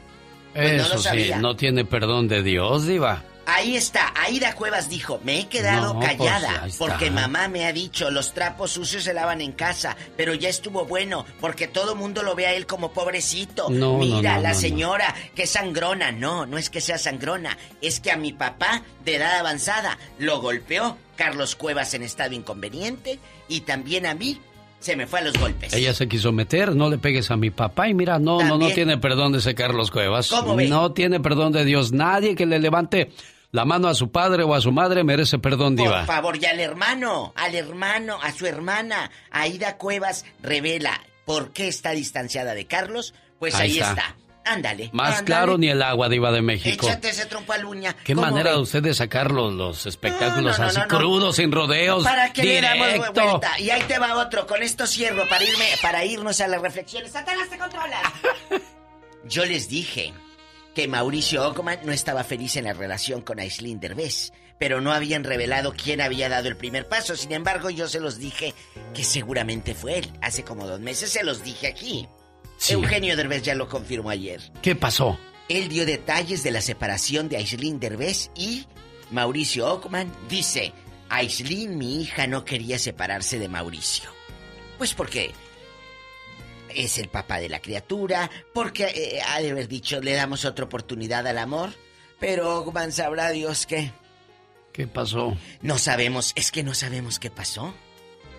[0.54, 1.38] Pues no Eso lo sí, sabía.
[1.38, 3.22] no tiene perdón de Dios, Diva.
[3.44, 7.72] Ahí está, Aida Cuevas dijo, me he quedado No, pues, callada porque mamá me ha
[7.72, 12.22] dicho, los trapos sucios se lavan en casa, pero ya estuvo bueno porque todo mundo
[12.22, 13.68] lo ve a él como pobrecito.
[13.68, 16.12] No, Mira, no, la señora, que sangrona.
[16.12, 20.40] No, no es que sea sangrona, es que a mi papá de edad avanzada lo
[20.40, 24.40] golpeó Carlos Cuevas en estado inconveniente y también a mí
[24.82, 25.72] se me fue a los golpes.
[25.72, 28.68] Ella se quiso meter, no le pegues a mi papá y mira, no, no, no
[28.70, 30.28] tiene perdón de ese Carlos Cuevas.
[30.28, 30.68] ¿Cómo ve?
[30.68, 31.92] No tiene perdón de Dios.
[31.92, 33.10] Nadie que le levante
[33.52, 36.04] la mano a su padre o a su madre merece perdón, Por Diva.
[36.06, 41.90] favor, y al hermano, al hermano, a su hermana, Aida Cuevas revela por qué está
[41.92, 43.14] distanciada de Carlos.
[43.38, 43.90] Pues Ahí ahí, está.
[43.90, 44.16] está.
[44.44, 44.90] Ándale.
[44.92, 45.24] Más ándale.
[45.26, 46.86] claro ni el agua, Diva de México.
[46.86, 47.94] Échate ese trompo uña.
[48.04, 48.56] Qué ¿Cómo manera ve?
[48.56, 52.02] de usted de sacar los, los espectáculos No, no, así no, crudos, sin rodeos.
[52.04, 53.12] ¿Para qué le damos directo.
[53.12, 53.60] vuelta?
[53.60, 54.46] Y ahí te va otro.
[54.46, 57.12] Con esto cierro para irme, para irnos a las reflexiones.
[57.12, 58.00] ¡Satanás te controla!
[59.24, 60.12] Yo les dije
[60.74, 65.22] que Mauricio Ockman no estaba feliz en la relación con Aislinn Derbez, pero no habían
[65.22, 67.14] revelado quién había dado el primer paso.
[67.14, 68.54] Sin embargo, yo se los dije
[68.94, 70.12] que seguramente fue él.
[70.22, 72.08] Hace como dos meses se los dije aquí.
[72.62, 72.74] Sí.
[72.74, 74.40] Eugenio Derbez ya lo confirmó ayer.
[74.62, 75.18] ¿Qué pasó?
[75.48, 78.66] Él dio detalles de la separación de Aislinn Derbez y
[79.10, 80.72] Mauricio Ockman dice,
[81.08, 84.10] Aislinn, mi hija, no quería separarse de Mauricio.
[84.78, 85.32] Pues porque
[86.68, 90.66] es el papá de la criatura, porque eh, ha de haber dicho, le damos otra
[90.66, 91.70] oportunidad al amor,
[92.20, 93.90] pero Ockman sabrá Dios qué.
[94.72, 95.36] ¿Qué pasó?
[95.62, 97.74] No sabemos, es que no sabemos qué pasó.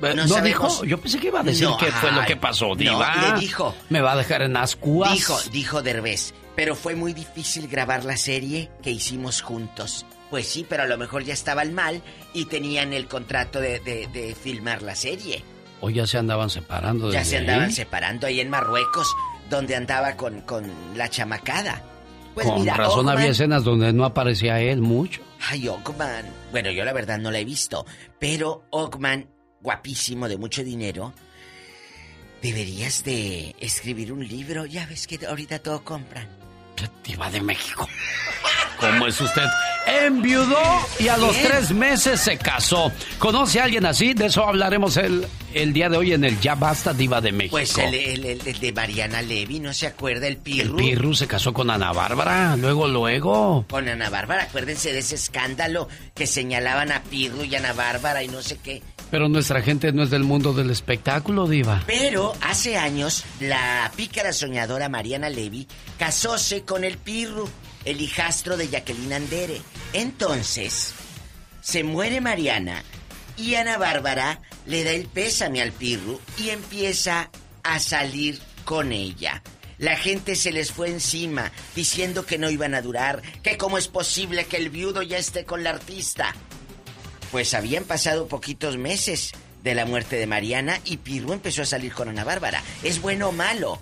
[0.01, 0.83] No ¿No, dijo?
[0.83, 3.33] Yo pensé que iba a decir No, qué fue lo que pasó, no, Diva.
[3.35, 3.73] le dijo.
[3.89, 5.13] Me va a dejar en ascuas.
[5.13, 10.05] Dijo, dijo Derbez, pero fue muy difícil grabar la serie que hicimos juntos.
[10.29, 12.01] Pues sí, pero a lo mejor ya estaban mal
[12.33, 15.43] y tenían el contrato de, de- de filmar la serie.
[15.79, 17.71] O ya se andaban separando Ya se andaban ahí.
[17.71, 19.07] separando ahí en Marruecos,
[19.49, 21.81] donde andaba con, con la chamacada.
[22.33, 25.21] Pues Con mira, razón había escenas donde no aparecía él mucho.
[25.49, 26.25] Ay, Ockman.
[26.51, 27.85] Bueno, yo la verdad no la he visto.
[28.17, 29.27] Pero Ockman,
[29.63, 31.13] guapísimo, de mucho dinero,
[32.41, 34.65] deberías de escribir un libro.
[34.65, 36.27] Ya ves que ahorita todo compran.
[37.05, 37.87] Diva de México.
[38.79, 39.45] ¿Cómo es usted?
[39.87, 40.59] Enviudó
[40.99, 41.47] y a los ¿Quién?
[41.47, 42.91] tres meses se casó.
[43.19, 44.13] ¿Conoce a alguien así?
[44.13, 47.51] De eso hablaremos el, el día de hoy en el Ya Basta Diva de México.
[47.51, 50.27] Pues el, el- el- el de Mariana Levy, ¿no se acuerda?
[50.27, 50.75] El El Pirru.
[50.77, 53.65] Pirru se casó con Ana Bárbara, luego, luego.
[53.69, 58.27] Con Ana Bárbara, acuérdense de ese escándalo que señalaban a Pirru y Ana Bárbara y
[58.27, 58.81] no sé qué.
[59.13, 61.83] Pero nuestra gente no es del mundo del espectáculo, Diva.
[61.85, 65.67] Pero hace años, la pícara soñadora Mariana Levy
[65.99, 67.47] casóse con el Pirru,
[67.85, 69.61] el hijastro de Jacqueline Andere.
[69.93, 70.95] Entonces,
[71.61, 72.83] se muere Mariana
[73.37, 77.29] y Ana Bárbara le da el pésame al Pirru y empieza
[77.61, 79.43] a salir con ella.
[79.77, 83.87] La gente se les fue encima diciendo que no iban a durar, que cómo es
[83.87, 86.33] posible que el viudo ya esté con la artista.
[87.33, 89.31] Pues habían pasado poquitos meses
[89.63, 92.61] de la muerte de Mariana y Pirru empezó a salir con Ana Bárbara.
[92.83, 93.79] ¿Es bueno o malo?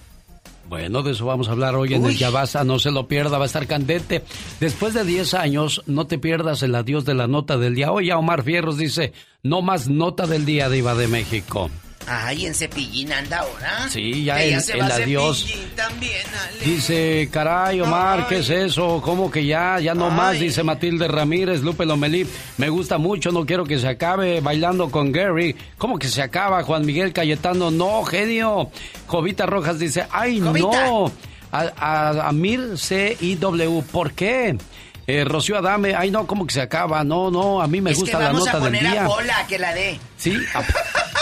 [0.70, 3.38] Bueno, de eso vamos a hablar hoy en el Ya Basta, no se lo pierda,
[3.38, 4.24] va a estar candente.
[4.62, 7.92] Después de 10 años, no te pierdas el adiós de la nota del día.
[7.92, 9.12] Hoy ya Omar Fierros dice,
[9.44, 11.70] no más nota del día, Diva de México.
[12.08, 13.88] Ay, en Cepillín anda ahora.
[13.90, 15.46] Sí, ya el- el a adiós.
[15.76, 16.22] También.
[16.66, 19.02] Dice, caray, Omar, ¿qué es eso?
[19.04, 19.80] ¿Cómo que ya?
[19.80, 22.28] Ya no más, dice Matilde Ramírez, Lupe Lomelí.
[22.58, 25.56] Me gusta mucho, no quiero que se acabe bailando con Gary.
[25.78, 27.72] ¿Cómo que se acaba, Juan Miguel Cayetano?
[27.72, 28.70] No, genio.
[29.08, 31.12] Jovita Rojas dice, ay, no.
[31.54, 34.58] A, a, Amir C-I-W, ¿por qué?
[35.08, 37.04] Eh, Rocío Adame, ay, no, ¿cómo que se acaba?
[37.04, 39.06] No, no, a mí me es gusta que la vamos nota a del poner día.
[39.06, 40.00] a Pola a que la dé.
[40.22, 40.64] Sí, a-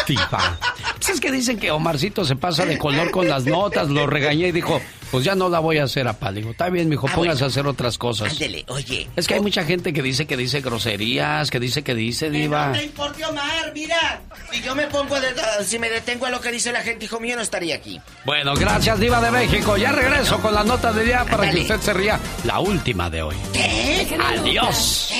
[0.07, 0.57] Diva.
[0.95, 4.47] Pues es que dicen que Omarcito se pasa de color con las notas, lo regañé
[4.47, 4.81] y dijo,
[5.11, 6.33] pues ya no la voy a hacer a pal.
[6.33, 7.45] Digo, está bien, mijo, Ah, póngase bueno.
[7.45, 8.31] a hacer otras cosas.
[8.33, 9.07] Ándele, oye.
[9.15, 12.67] Es que hay mucha gente que dice que dice groserías, que dice que dice, diva.
[12.69, 14.21] no te importe Omar, mira.
[14.51, 17.05] Si yo me pongo a de- si me detengo a lo que dice la gente,
[17.05, 18.01] hijo mío, no estaría aquí.
[18.25, 19.77] Bueno, gracias, diva de México.
[19.77, 22.19] Ya regreso con la nota del día para que usted se ría.
[22.45, 23.35] La última de hoy.
[23.53, 24.07] ¿Qué?
[24.19, 25.13] Adiós.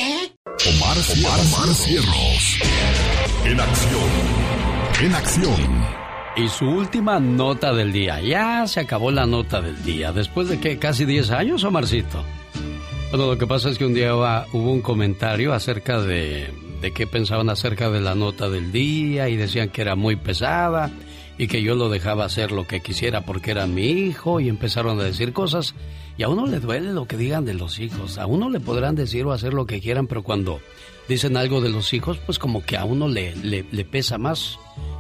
[0.68, 2.57] Omar, Omar, Omar Cierros.
[3.45, 4.09] En acción.
[5.01, 5.85] En acción.
[6.35, 8.21] Y su última nota del día.
[8.21, 10.11] Ya se acabó la nota del día.
[10.11, 12.23] Después de que casi 10 años, Omarcito.
[13.09, 17.07] Bueno, lo que pasa es que un día hubo un comentario acerca de, de qué
[17.07, 20.91] pensaban acerca de la nota del día y decían que era muy pesada
[21.37, 24.99] y que yo lo dejaba hacer lo que quisiera porque era mi hijo y empezaron
[24.99, 25.73] a decir cosas
[26.17, 28.17] y a uno le duele lo que digan de los hijos.
[28.17, 30.59] A uno le podrán decir o hacer lo que quieran, pero cuando
[31.10, 34.60] dicen algo de los hijos, pues como que a uno le, le, pesa más.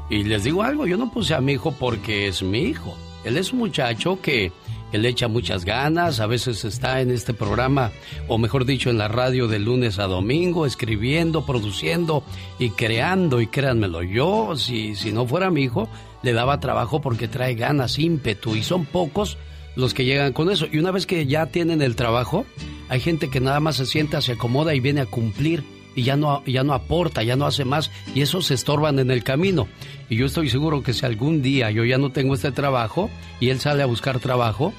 [0.09, 2.97] Y les digo algo, yo no puse a mi hijo porque es mi hijo.
[3.23, 4.51] Él es un muchacho que,
[4.91, 7.91] que le echa muchas ganas, a veces está en este programa,
[8.27, 12.23] o mejor dicho, en la radio de lunes a domingo, escribiendo, produciendo
[12.57, 13.39] y creando.
[13.39, 15.87] Y créanmelo, yo, si, si no fuera mi hijo,
[16.23, 19.37] le daba trabajo porque trae ganas, ímpetu, y son pocos
[19.75, 20.65] los que llegan con eso.
[20.71, 22.47] Y una vez que ya tienen el trabajo,
[22.89, 25.63] hay gente que nada más se sienta, se acomoda y viene a cumplir
[25.99, 29.11] y ya no, ya no aporta, ya no hace más y esos se estorban en
[29.11, 29.67] el camino.
[30.09, 33.09] Y yo estoy seguro que si algún día yo ya no tengo este trabajo
[33.41, 34.73] y él sale a buscar trabajo,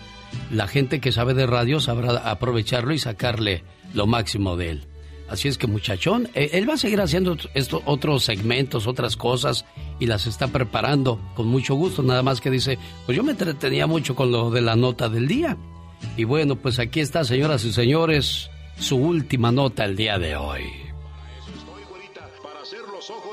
[0.50, 4.86] la gente que sabe de radio sabrá aprovecharlo y sacarle lo máximo de él.
[5.28, 9.66] Así es que muchachón, eh, él va a seguir haciendo estos otros segmentos, otras cosas
[10.00, 12.02] y las está preparando con mucho gusto.
[12.02, 15.28] Nada más que dice, pues yo me entretenía mucho con lo de la nota del
[15.28, 15.58] día.
[16.16, 20.89] Y bueno, pues aquí está, señoras y señores, su última nota el día de hoy.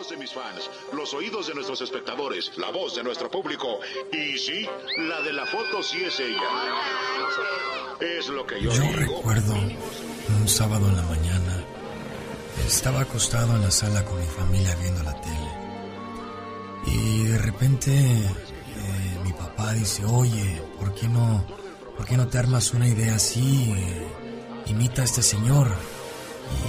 [0.07, 3.79] Ojos de mis fans, los oídos de nuestros espectadores, la voz de nuestro público.
[4.13, 4.65] Y sí,
[4.99, 6.49] la de la foto sí es ella.
[7.99, 8.93] Es lo que yo, Yo digo.
[8.95, 11.63] recuerdo un sábado en la mañana,
[12.65, 15.51] estaba acostado en la sala con mi familia viendo la tele.
[16.85, 21.43] Y de repente eh, mi papá dice, oye, ¿por qué no,
[21.97, 23.73] por qué no te armas una idea así?
[23.75, 24.07] Eh,
[24.67, 25.69] imita a este señor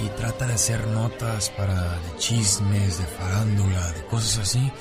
[0.03, 4.71] y trata de hacer notas para chismes, de farándula, de cosas así.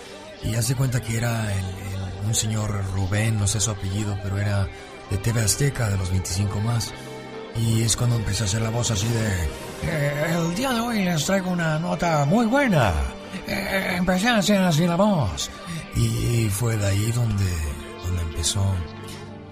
[0.43, 4.69] Y hace cuenta que era el- un señor Rubén, no sé su apellido, pero era
[5.11, 6.93] de TV Azteca, de los 25 más.
[7.57, 9.27] Y es cuando empecé a hacer la voz así de...
[9.85, 12.93] "Eh, el día de hoy les traigo una nota muy buena.
[13.47, 15.51] Eh, empecé a hacer así la voz.
[15.97, 17.51] Y fue de ahí donde,
[18.05, 18.63] donde empezó,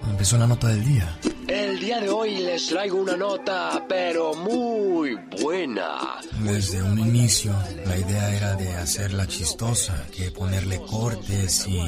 [0.09, 1.17] empezó la nota del día.
[1.47, 6.19] El día de hoy les traigo una nota, pero muy buena.
[6.43, 7.55] Desde un inicio,
[7.85, 11.79] la idea era de hacerla chistosa, que ponerle cortes y...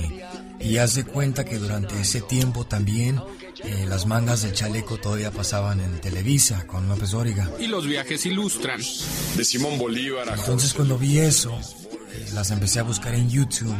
[0.61, 3.21] Y haz de cuenta que durante ese tiempo también
[3.63, 7.49] eh, las mangas del chaleco todavía pasaban en Televisa con López Dóriga.
[7.59, 8.81] Y los viajes ilustran.
[9.35, 11.57] De Simón Bolívar a Entonces cuando vi eso,
[12.11, 13.75] eh, las empecé a buscar en YouTube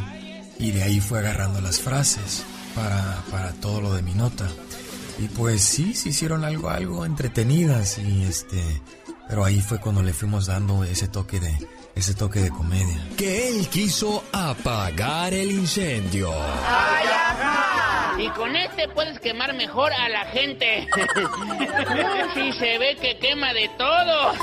[0.57, 2.43] y de ahí fue agarrando las frases
[2.79, 4.47] para, para todo lo de mi nota.
[5.19, 8.61] Y pues sí, se hicieron algo, algo entretenidas y este,
[9.27, 11.53] pero ahí fue cuando le fuimos dando ese toque de,
[11.95, 12.97] ese toque de comedia.
[13.17, 16.31] Que él quiso apagar el incendio.
[16.31, 18.15] ¡Ay, ajá!
[18.17, 20.87] Y con este puedes quemar mejor a la gente.
[22.33, 24.33] sí, se ve que quema de todo.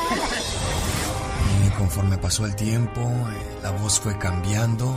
[1.67, 4.95] Y conforme pasó el tiempo, eh, la voz fue cambiando.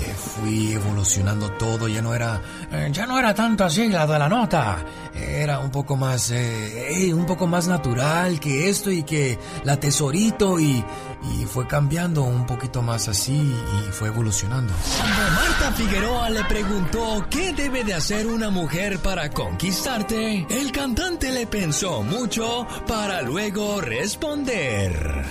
[0.00, 2.40] Eh, fui evolucionando todo, ya no era,
[2.72, 7.06] eh, ya no era tanto así la de la nota, era un poco más, eh,
[7.08, 10.84] eh, un poco más natural que esto y que la tesorito y,
[11.22, 14.72] y fue cambiando un poquito más así y fue evolucionando.
[14.96, 21.30] Cuando Marta Figueroa le preguntó qué debe de hacer una mujer para conquistarte, el cantante
[21.32, 25.24] le pensó mucho para luego responder.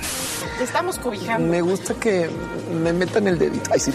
[0.57, 1.48] Te estamos cobijando.
[1.48, 2.30] Me gusta que
[2.72, 3.72] me metan el dedito.
[3.74, 3.91] Ay, sí.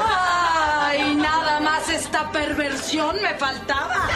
[0.00, 4.08] ¡Ay, nada más esta perversión me faltaba!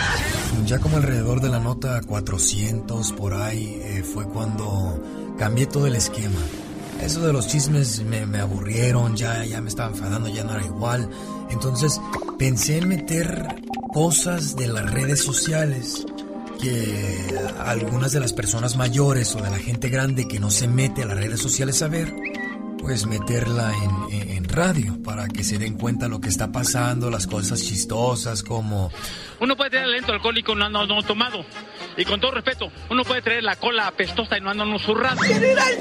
[0.64, 5.02] Ya como alrededor de la nota 400 por ahí eh, fue cuando
[5.38, 6.40] cambié todo el esquema.
[7.02, 11.08] Eso de los chismes me, aburrieron, ya, ya me estaba enfadando, ya no era igual.
[11.50, 12.00] Entonces
[12.38, 13.62] pensé en meter
[13.92, 16.04] cosas de las redes sociales
[16.60, 17.24] que
[17.64, 21.06] algunas de las personas mayores o de la gente grande que no se mete a
[21.06, 22.12] las redes sociales a ver,
[22.88, 27.10] pues meterla en, en- en radio para que se den cuenta lo que está pasando,
[27.10, 28.90] las cosas chistosas como...
[29.40, 31.44] Uno puede tener lento alcohólico no, no, no tomado.
[31.98, 35.20] Y con todo respeto, uno puede traer la cola apestosa y no andando zurrado.
[35.20, 35.74] Quiero ir al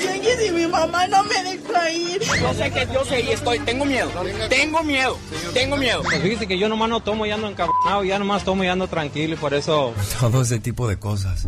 [0.47, 2.21] y mi mamá no me deja ir.
[2.21, 4.11] Yo sé que yo sé y estoy, tengo miedo,
[4.49, 5.17] tengo miedo,
[5.53, 6.03] tengo miedo.
[6.03, 8.87] Pues fíjese que yo nomás no tomo y ando encabronado, ya nomás tomo y ando
[8.89, 9.93] tranquilo y por eso...
[10.19, 11.47] Todo ese tipo de cosas.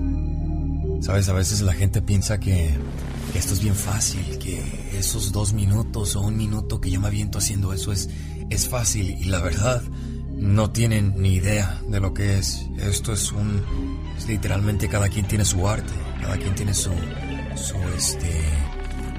[1.01, 2.71] Sabes, a veces la gente piensa que,
[3.33, 4.61] que esto es bien fácil, que
[4.99, 8.09] esos dos minutos o un minuto que yo me aviento haciendo eso es,
[8.49, 9.81] es fácil y la verdad
[10.39, 12.65] no tienen ni idea de lo que es.
[12.77, 13.61] Esto es un...
[14.17, 16.91] es literalmente cada quien tiene su arte, cada quien tiene su...
[17.55, 18.41] su este...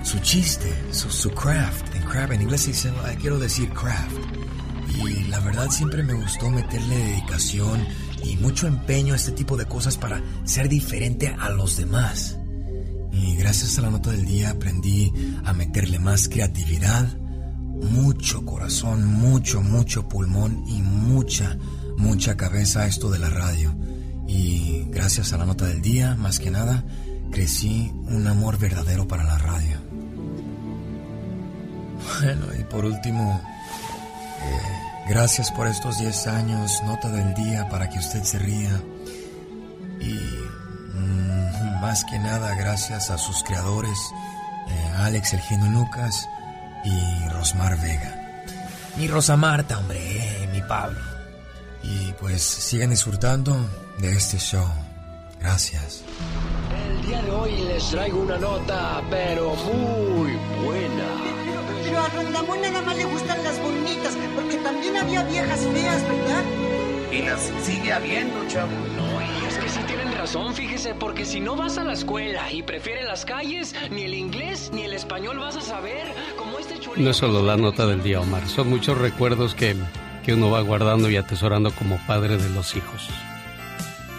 [0.02, 1.94] su chiste, su, craft.
[1.94, 4.16] En craft, en inglés se dice, "Ay, quiero decir craft.
[4.97, 7.86] Y la verdad siempre me gustó meterle dedicación
[8.24, 12.39] y mucho empeño a este tipo de cosas para ser diferente a los demás.
[13.22, 15.12] Y gracias a la nota del día aprendí
[15.44, 21.59] a meterle más creatividad, mucho corazón, mucho, mucho pulmón y mucha,
[21.98, 23.74] mucha cabeza a esto de la radio.
[24.26, 26.84] Y gracias a la nota del día, más que nada,
[27.30, 29.78] crecí un amor verdadero para la radio.
[32.20, 33.38] Bueno, y por último,
[34.42, 38.82] eh, gracias por estos 10 años, nota del día para que usted se ría.
[40.01, 40.16] Y
[41.81, 43.98] más que nada, gracias a sus creadores,
[44.69, 46.28] eh, Alex El Genio Lucas
[46.85, 48.44] y Rosmar Vega.
[48.97, 51.01] Mi Rosa Marta, hombre, eh, mi Pablo.
[51.82, 53.57] Y pues sigan disfrutando
[53.98, 54.69] de este show.
[55.40, 56.02] Gracias.
[56.86, 60.32] El día de hoy les traigo una nota, pero muy
[60.62, 61.07] buena.
[61.82, 66.02] Pero a Don Ramón nada más le gustan las bonitas, porque también había viejas feas,
[66.02, 66.44] ¿verdad?
[67.11, 68.70] Y las sigue habiendo, chavo.
[70.32, 74.15] Razón, fíjese, porque si no vas a la escuela y prefieres las calles, ni el
[74.15, 76.07] inglés ni el español vas a saber,
[76.39, 77.02] como este chulito.
[77.02, 78.47] No es solo la nota del día, Omar.
[78.47, 79.74] Son muchos recuerdos que,
[80.24, 83.09] que uno va guardando y atesorando como padre de los hijos.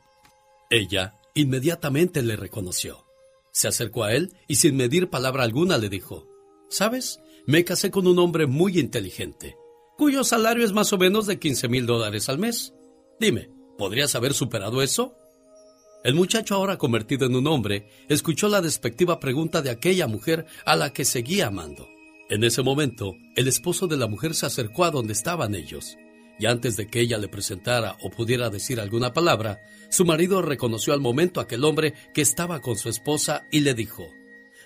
[0.68, 3.06] Ella inmediatamente le reconoció.
[3.50, 6.26] Se acercó a él y sin medir palabra alguna le dijo,
[6.68, 7.18] ¿Sabes?
[7.46, 9.58] Me casé con un hombre muy inteligente,
[9.98, 12.72] cuyo salario es más o menos de 15 mil dólares al mes.
[13.20, 15.14] Dime, ¿podrías haber superado eso?
[16.04, 20.74] El muchacho ahora convertido en un hombre escuchó la despectiva pregunta de aquella mujer a
[20.74, 21.86] la que seguía amando.
[22.30, 25.98] En ese momento, el esposo de la mujer se acercó a donde estaban ellos,
[26.38, 29.60] y antes de que ella le presentara o pudiera decir alguna palabra,
[29.90, 33.74] su marido reconoció al momento a aquel hombre que estaba con su esposa y le
[33.74, 34.06] dijo,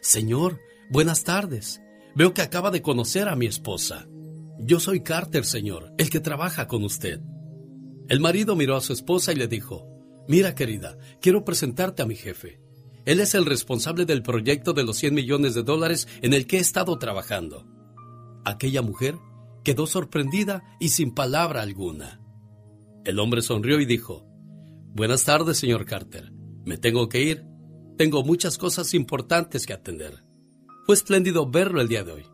[0.01, 1.81] Señor, buenas tardes.
[2.19, 4.09] Veo que acaba de conocer a mi esposa.
[4.59, 7.21] Yo soy Carter, señor, el que trabaja con usted.
[8.09, 9.87] El marido miró a su esposa y le dijo,
[10.27, 12.61] Mira, querida, quiero presentarte a mi jefe.
[13.05, 16.57] Él es el responsable del proyecto de los 100 millones de dólares en el que
[16.57, 17.69] he estado trabajando.
[18.45, 19.15] Aquella mujer
[19.63, 22.21] quedó sorprendida y sin palabra alguna.
[23.05, 24.27] El hombre sonrió y dijo,
[24.93, 26.33] Buenas tardes, señor Carter.
[26.65, 27.45] Me tengo que ir.
[27.97, 30.28] Tengo muchas cosas importantes que atender.
[30.89, 32.27] Fue espléndido verlo el día de hoy.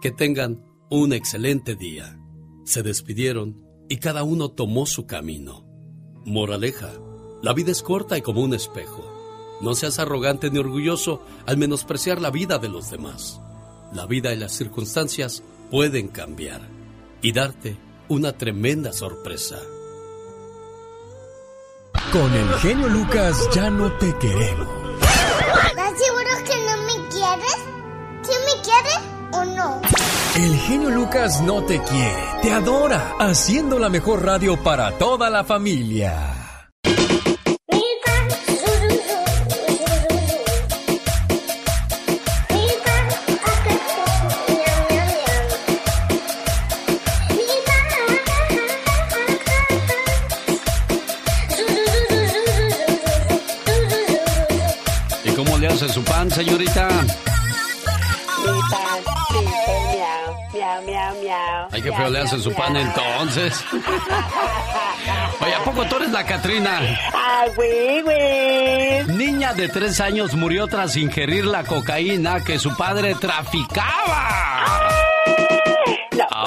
[0.00, 2.18] Que tengan un excelente día.
[2.64, 5.66] Se despidieron y cada uno tomó su camino.
[6.24, 6.92] Moraleja,
[7.42, 9.58] la vida es corta y como un espejo.
[9.60, 13.38] No seas arrogante ni orgulloso al menospreciar la vida de los demás.
[13.92, 16.62] La vida y las circunstancias pueden cambiar
[17.20, 17.76] y darte
[18.08, 19.58] una tremenda sorpresa.
[22.10, 24.68] Con el genio Lucas ya no te queremos.
[25.68, 27.79] ¿Estás seguro que no me quieres?
[28.30, 28.94] ¿Quién me quiere
[29.32, 29.80] o no?
[30.36, 35.42] El genio Lucas no te quiere, te adora, haciendo la mejor radio para toda la
[35.42, 36.40] familia.
[55.82, 56.99] en su pan, señorita?
[60.70, 61.68] Miau, miau, miau, miau.
[61.70, 63.64] Ay, qué feo le hace su pan entonces.
[65.40, 66.80] Oye, ¿a poco tú eres la Catrina?
[67.12, 69.04] Ah, güey, güey.
[69.16, 74.28] Niña de tres años murió tras ingerir la cocaína que su padre traficaba.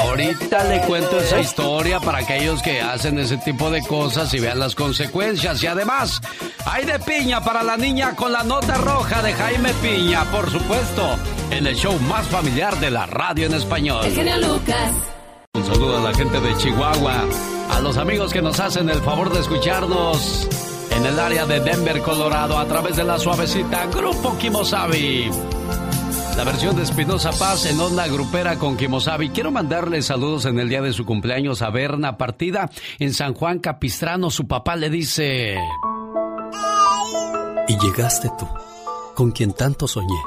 [0.04, 4.60] Ahorita le cuento esa historia para aquellos que hacen ese tipo de cosas y vean
[4.60, 5.64] las consecuencias.
[5.64, 6.22] Y además,
[6.66, 11.18] hay de piña para la niña con la nota roja de Jaime Piña, por supuesto,
[11.52, 14.06] en el show más familiar de la radio en español.
[14.06, 14.92] El Lucas.
[15.54, 17.24] Un saludo a la gente de Chihuahua,
[17.72, 20.50] a los amigos que nos hacen el favor de escucharnos
[20.92, 25.53] en el área de Denver, Colorado, a través de la suavecita Grupo Kimosabi.
[26.38, 29.30] La versión de Espinosa Paz en onda grupera con Kimosabi.
[29.30, 33.60] Quiero mandarle saludos en el día de su cumpleaños a Berna Partida en San Juan
[33.60, 34.32] Capistrano.
[34.32, 35.58] Su papá le dice...
[37.68, 38.48] Y llegaste tú,
[39.14, 40.20] con quien tanto soñé,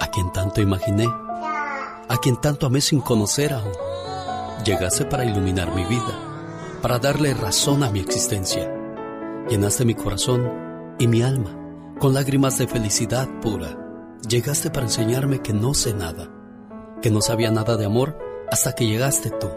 [0.00, 3.72] a quien tanto imaginé, a quien tanto amé sin conocer aún.
[4.64, 6.18] Llegaste para iluminar mi vida,
[6.80, 8.72] para darle razón a mi existencia.
[9.48, 11.54] Llenaste mi corazón y mi alma
[12.00, 13.87] con lágrimas de felicidad pura
[14.26, 16.28] Llegaste para enseñarme que no sé nada,
[17.00, 18.18] que no sabía nada de amor
[18.50, 19.48] hasta que llegaste tú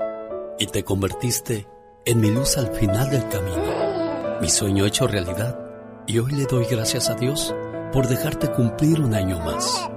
[0.60, 1.68] y te convertiste
[2.06, 5.60] en mi luz al final del camino, mi sueño hecho realidad.
[6.06, 7.56] Y hoy le doy gracias a Dios
[7.92, 9.92] por dejarte cumplir un año más.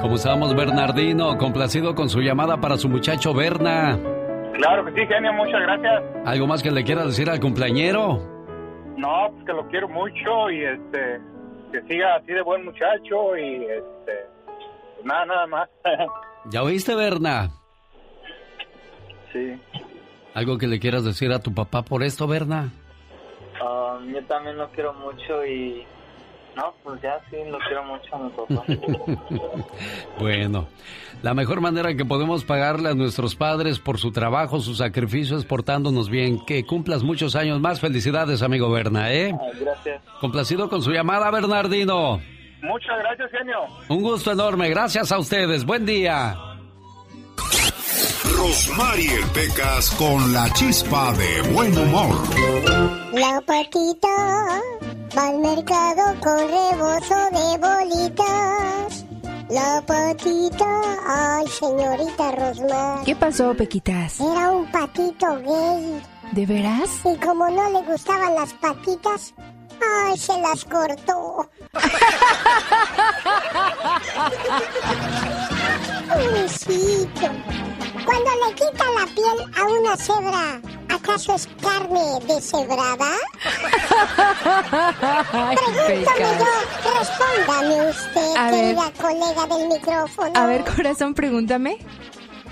[0.00, 1.36] ¿Cómo estamos, Bernardino?
[1.36, 3.98] Complacido con su llamada para su muchacho Berna.
[4.54, 6.02] Claro que sí, genio, muchas gracias.
[6.24, 8.18] ¿Algo más que le quiera decir al cumpleañero?
[8.96, 11.20] No, pues que lo quiero mucho y este
[11.72, 14.26] que siga así de buen muchacho y este
[15.04, 15.68] nada, nada más.
[16.46, 17.50] ¿Ya oíste, Berna?
[19.32, 19.58] Sí.
[20.34, 22.70] ¿Algo que le quieras decir a tu papá por esto, Berna?
[23.60, 25.86] Ah, yo también lo quiero mucho y...
[26.56, 28.64] No, pues ya sí, lo quiero mucho a mi papá.
[30.18, 30.66] bueno,
[31.22, 35.44] la mejor manera que podemos pagarle a nuestros padres por su trabajo, su sacrificio, es
[35.44, 36.44] portándonos bien.
[36.44, 37.80] Que cumplas muchos años más.
[37.80, 39.34] Felicidades, amigo Berna, ¿eh?
[39.60, 40.02] gracias.
[40.20, 42.20] Complacido con su llamada, Bernardino.
[42.62, 43.58] Muchas gracias, genio.
[43.88, 44.68] Un gusto enorme.
[44.68, 45.64] Gracias a ustedes.
[45.64, 46.36] Buen día.
[48.36, 52.16] Rosmarie Pecas con la chispa de buen humor.
[53.12, 54.60] La patita
[55.16, 59.06] va al mercado con rebozo de bolitas.
[59.48, 63.04] La patita, ay, señorita Rosmar.
[63.04, 64.20] ¿Qué pasó, Pequitas?
[64.20, 66.02] Era un patito gay.
[66.32, 66.88] ¿De veras?
[67.04, 69.34] Y como no le gustaban las patitas,
[70.06, 71.48] ay, se las cortó.
[76.08, 77.28] Pobrecito.
[78.04, 83.10] Cuando le quita la piel a una cebra, ¿acaso es carne deshebrada?
[85.86, 86.46] Pregúntame yo,
[86.98, 88.60] respóndame usted, A ver.
[88.60, 90.32] querida colega del micrófono.
[90.34, 91.78] A ver, corazón, pregúntame.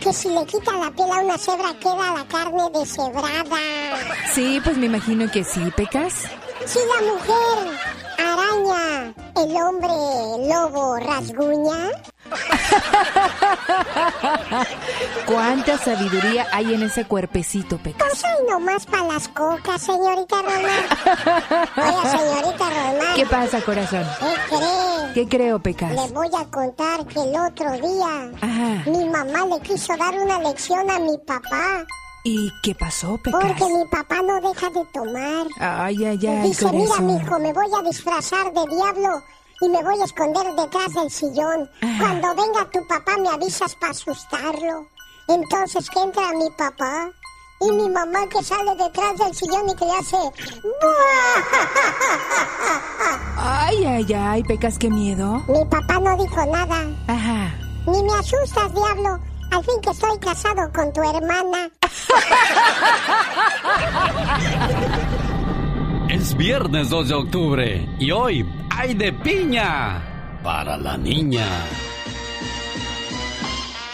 [0.01, 3.59] Que si le quita la piel a una cebra, queda la carne deshebrada.
[4.32, 6.15] Sí, pues me imagino que sí, Pecas.
[6.66, 7.78] Si la mujer
[8.19, 9.93] araña, el hombre
[10.49, 11.91] lobo rasguña.
[15.27, 18.07] ¿Cuánta sabiduría hay en ese cuerpecito, Pecas?
[18.09, 20.85] Pues hay nomás para las cocas, señorita Román.
[21.77, 23.15] Oiga, señorita Román.
[23.16, 24.05] ¿Qué pasa, corazón?
[24.20, 25.12] ¿Qué cree?
[25.15, 25.93] ¿Qué creo, Pecas?
[25.93, 28.82] Le voy a contar que el otro día Ajá.
[28.91, 31.85] mi mamá le quiso dar una lección a mi papá.
[32.22, 33.40] ¿Y qué pasó, Pecas?
[33.40, 35.47] Porque mi papá no deja de tomar.
[35.59, 37.06] Ay, ay, ay, Dice, mira, corazón.
[37.06, 39.22] mijo, me voy a disfrazar de diablo
[39.62, 41.70] y me voy a esconder detrás del sillón.
[41.98, 44.86] Cuando venga tu papá me avisas para asustarlo.
[45.28, 47.09] Entonces que entra mi papá
[47.60, 50.16] y mi mamá que sale detrás del sillón y que le hace...
[53.36, 55.42] Ay, ay, ay, Pecas, qué miedo.
[55.48, 56.84] Mi papá no dijo nada.
[57.06, 57.55] Ajá.
[57.86, 59.18] Ni me asustas, diablo.
[59.51, 61.70] Al fin que estoy casado con tu hermana.
[66.09, 68.44] Es viernes 2 de octubre y hoy
[68.77, 70.02] hay de piña
[70.43, 71.47] para la niña.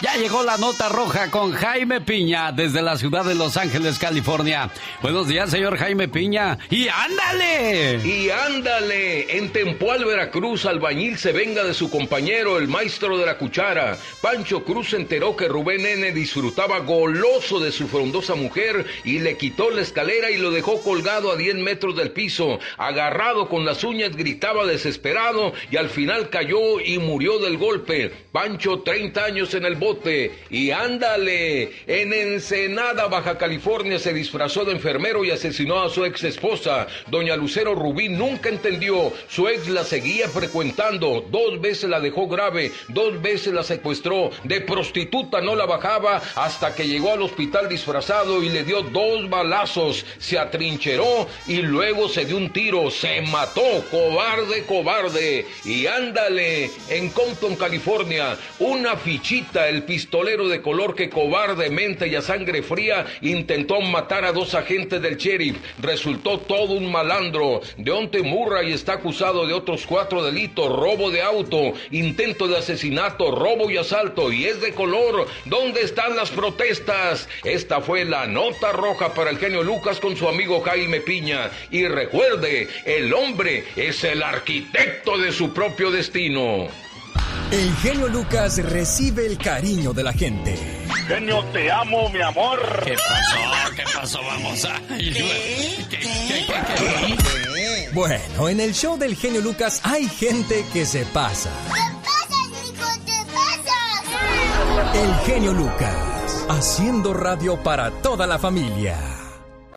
[0.03, 4.71] Ya llegó la nota roja con Jaime Piña desde la ciudad de Los Ángeles, California.
[5.01, 6.59] Buenos días, señor Jaime Piña.
[6.69, 8.01] ¡Y ándale!
[8.05, 13.39] Y ándale, en Tempoal, Veracruz, albañil se venga de su compañero, el maestro de la
[13.39, 13.97] cuchara.
[14.21, 16.13] Pancho Cruz se enteró que Rubén N.
[16.13, 21.33] disfrutaba goloso de su frondosa mujer y le quitó la escalera y lo dejó colgado
[21.33, 22.59] a 10 metros del piso.
[22.77, 28.13] Agarrado con las uñas, gritaba desesperado y al final cayó y murió del golpe.
[28.31, 29.86] Pancho, 30 años en el
[30.51, 36.25] Y ándale, en Ensenada, Baja California, se disfrazó de enfermero y asesinó a su ex
[36.25, 36.89] esposa.
[37.09, 39.13] Doña Lucero Rubí nunca entendió.
[39.29, 41.25] Su ex la seguía frecuentando.
[41.31, 44.31] Dos veces la dejó grave, dos veces la secuestró.
[44.43, 49.31] De prostituta no la bajaba hasta que llegó al hospital disfrazado y le dio dos
[49.31, 50.05] balazos.
[50.19, 52.91] Se atrincheró y luego se dio un tiro.
[52.91, 53.85] Se mató.
[53.91, 55.47] Cobarde, cobarde.
[55.65, 62.23] Y ándale, en Compton, California, una fichita, el pistolero de color que cobardemente y a
[62.23, 65.57] sangre fría intentó matar a dos agentes del sheriff.
[65.81, 67.61] Resultó todo un malandro.
[67.77, 73.71] Deonte Murray está acusado de otros cuatro delitos: robo de auto, intento de asesinato, robo
[73.71, 74.33] y asalto.
[74.33, 75.27] Y es de color.
[75.45, 77.29] ¿Dónde están las protestas?
[77.45, 81.51] Esta fue la nota roja para el genio Lucas con su amigo Jaime Piña.
[81.71, 86.69] Y recuerde, el hombre es el arquitecto de su propio destino.
[87.51, 90.59] El genio Lucas recibe el cariño de la gente.
[91.07, 92.59] Genio, te amo, mi amor.
[92.85, 93.75] ¿Qué pasó?
[93.77, 94.21] ¿Qué pasó?
[94.25, 94.81] Vamos a...
[97.95, 101.51] Bueno, en el show del genio Lucas hay gente que se pasa.
[104.93, 108.99] El genio Lucas, haciendo radio para toda la familia.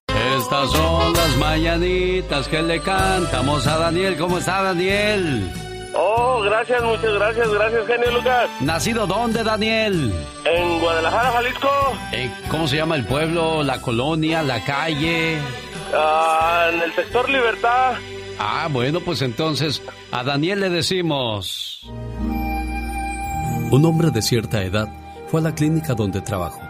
[0.08, 4.18] Estas son las mañanitas que le cantamos a Daniel.
[4.18, 5.69] ¿Cómo está Daniel?
[5.96, 8.50] Oh, gracias, muchas gracias, gracias, genio Lucas.
[8.62, 10.14] ¿Nacido dónde, Daniel?
[10.46, 11.70] En Guadalajara, Jalisco.
[12.12, 15.40] Eh, ¿Cómo se llama el pueblo, la colonia, la calle?
[15.94, 17.94] Ah, en el sector Libertad.
[18.38, 21.82] Ah, bueno, pues entonces a Daniel le decimos...
[23.72, 24.88] Un hombre de cierta edad
[25.28, 26.62] fue a la clínica donde trabajó.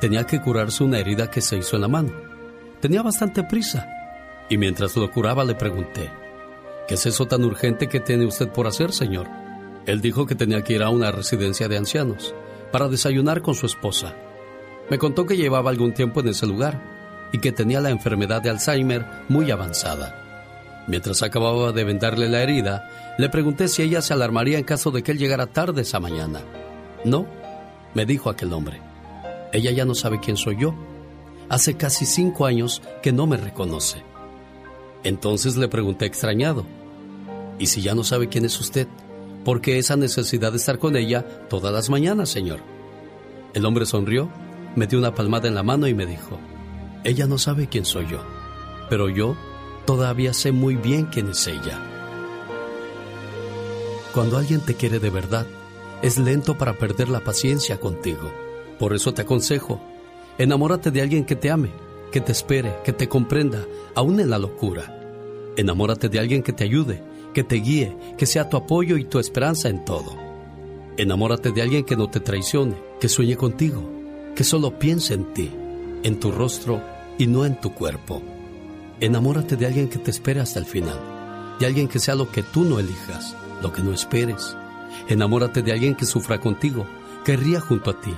[0.00, 2.12] Tenía que curarse una herida que se hizo en la mano.
[2.80, 3.86] Tenía bastante prisa.
[4.48, 6.10] Y mientras lo curaba le pregunté,
[6.86, 9.28] ¿qué es eso tan urgente que tiene usted por hacer, señor?
[9.86, 12.34] Él dijo que tenía que ir a una residencia de ancianos
[12.70, 14.14] para desayunar con su esposa.
[14.90, 16.80] Me contó que llevaba algún tiempo en ese lugar
[17.32, 20.18] y que tenía la enfermedad de Alzheimer muy avanzada.
[20.86, 22.88] Mientras acababa de vendarle la herida,
[23.18, 26.40] le pregunté si ella se alarmaría en caso de que él llegara tarde esa mañana.
[27.04, 27.26] No,
[27.94, 28.80] me dijo aquel hombre.
[29.52, 30.74] Ella ya no sabe quién soy yo.
[31.48, 34.02] Hace casi cinco años que no me reconoce.
[35.04, 36.64] Entonces le pregunté extrañado,
[37.58, 38.86] ¿y si ya no sabe quién es usted?
[39.44, 42.60] ¿Por qué esa necesidad de estar con ella todas las mañanas, señor?
[43.54, 44.30] El hombre sonrió,
[44.76, 46.38] me dio una palmada en la mano y me dijo,
[47.04, 48.22] ella no sabe quién soy yo,
[48.88, 49.36] pero yo
[49.84, 51.80] todavía sé muy bien quién es ella.
[54.14, 55.46] Cuando alguien te quiere de verdad,
[56.02, 58.30] es lento para perder la paciencia contigo.
[58.78, 59.80] Por eso te aconsejo,
[60.38, 61.70] enamórate de alguien que te ame,
[62.12, 63.64] que te espere, que te comprenda,
[63.96, 65.00] aún en la locura.
[65.56, 67.02] Enamórate de alguien que te ayude,
[67.34, 70.16] que te guíe, que sea tu apoyo y tu esperanza en todo.
[70.98, 73.82] Enamórate de alguien que no te traicione, que sueñe contigo,
[74.36, 75.50] que solo piense en ti,
[76.02, 76.80] en tu rostro
[77.18, 78.22] y no en tu cuerpo.
[79.00, 81.00] Enamórate de alguien que te espere hasta el final,
[81.58, 84.54] de alguien que sea lo que tú no elijas, lo que no esperes.
[85.08, 86.86] Enamórate de alguien que sufra contigo,
[87.24, 88.14] que ría junto a ti,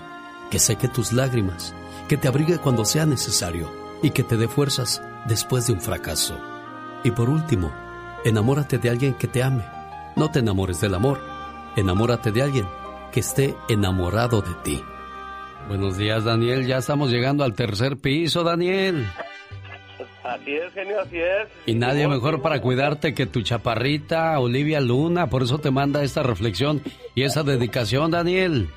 [0.50, 1.72] que seque tus lágrimas,
[2.08, 6.38] que te abrigue cuando sea necesario y que te dé fuerzas después de un fracaso.
[7.04, 7.72] Y por último,
[8.26, 9.64] enamórate de alguien que te ame.
[10.14, 11.20] No te enamores del amor,
[11.74, 12.66] enamórate de alguien
[13.12, 14.82] que esté enamorado de ti.
[15.68, 16.66] Buenos días, Daniel.
[16.66, 19.06] Ya estamos llegando al tercer piso, Daniel.
[20.22, 21.48] Así es, genio, así es.
[21.64, 25.30] Y nadie mejor para cuidarte que tu chaparrita, Olivia Luna.
[25.30, 26.82] Por eso te manda esta reflexión
[27.14, 28.68] y esa dedicación, Daniel.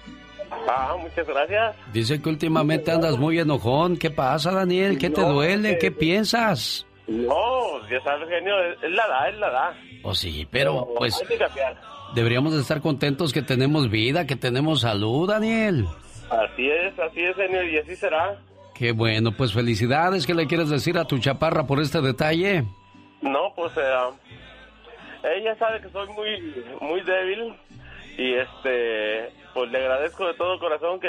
[0.68, 1.76] Ah, muchas gracias.
[1.94, 3.98] Dice que últimamente andas muy enojón.
[3.98, 4.98] ¿Qué pasa, Daniel?
[4.98, 5.72] ¿Qué te No, duele?
[5.72, 6.85] eh, ¿Qué piensas?
[7.07, 9.73] No, ya sabes, genio, es, la edad, es la edad.
[10.03, 11.77] Oh, sí, pero pues Hay que cambiar.
[12.14, 15.85] deberíamos de estar contentos que tenemos vida, que tenemos salud, Daniel.
[16.30, 18.38] Así es, así es, genio, y así será.
[18.76, 20.27] Qué bueno, pues felicidades.
[20.27, 22.65] ¿Qué le quieres decir a tu chaparra por este detalle?
[23.22, 23.94] No, pues eh,
[25.38, 27.56] ella sabe que soy muy muy débil
[28.18, 31.08] y este pues le agradezco de todo corazón que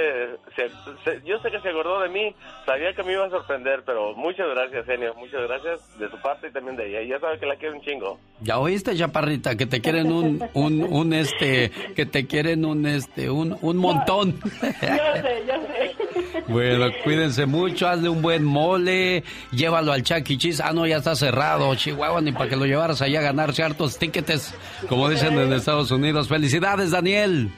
[0.57, 0.71] se-
[1.05, 2.35] se- yo sé que se acordó de mí,
[2.65, 6.49] sabía que me iba a sorprender, pero muchas gracias, genio, muchas gracias de su parte
[6.49, 7.01] y también de ella.
[7.01, 8.19] Ella sabe que la quiero un chingo.
[8.41, 13.29] Ya oíste, chaparrita, que te quieren un, un, un este, que te quieren un este,
[13.29, 14.41] un, un montón.
[14.41, 16.43] Yo sé, yo sé.
[16.49, 19.23] Bueno, cuídense mucho, hazle un buen mole,
[19.53, 20.39] llévalo al Chuck E.
[20.39, 20.63] Cheese.
[20.65, 23.99] Ah, no, ya está cerrado, Chihuahua, ni para que lo llevaras allá a ganarse hartos
[23.99, 24.55] tickets,
[24.89, 26.29] como dicen en Estados Unidos.
[26.29, 27.51] Felicidades, Daniel.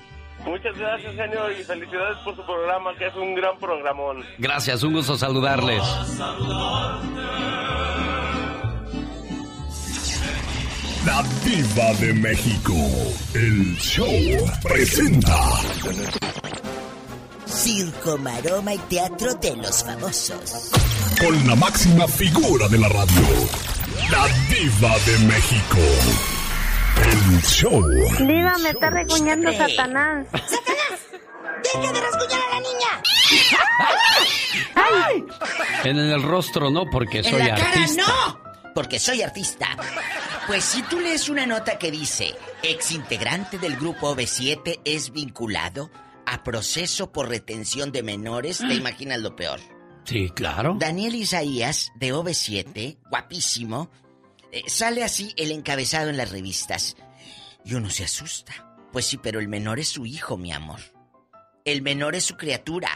[0.45, 4.25] Muchas gracias, genio, y felicidades por su programa, que es un gran programón.
[4.39, 5.83] Gracias, un gusto saludarles.
[11.07, 12.75] La Diva de México.
[13.35, 14.07] El show
[14.63, 15.39] presenta.
[17.47, 20.71] Circo, maroma y teatro de los famosos.
[21.19, 23.23] Con la máxima figura de la radio.
[24.11, 26.40] La Diva de México.
[27.05, 27.83] El show.
[28.27, 30.27] Diva, me está recuñando Satanás.
[30.33, 33.03] ¡Deja de rasguñar a la niña!
[35.85, 38.03] En el rostro no, porque En soy la cara artista.
[38.07, 38.41] no,
[38.75, 39.69] porque soy artista.
[40.47, 45.91] Pues si tú lees una nota que dice, ex integrante del grupo B7 es vinculado
[46.27, 49.61] a proceso por retención de menores, te imaginas lo peor.
[50.05, 50.77] Sí, claro.
[50.79, 53.91] Daniel Isaías, de OV7, guapísimo,
[54.53, 56.97] eh, sale así el encabezado en las revistas.
[57.65, 58.67] Y uno se asusta.
[58.93, 60.81] Pues sí, pero el menor es su hijo, mi amor.
[61.65, 62.89] El menor es su criatura.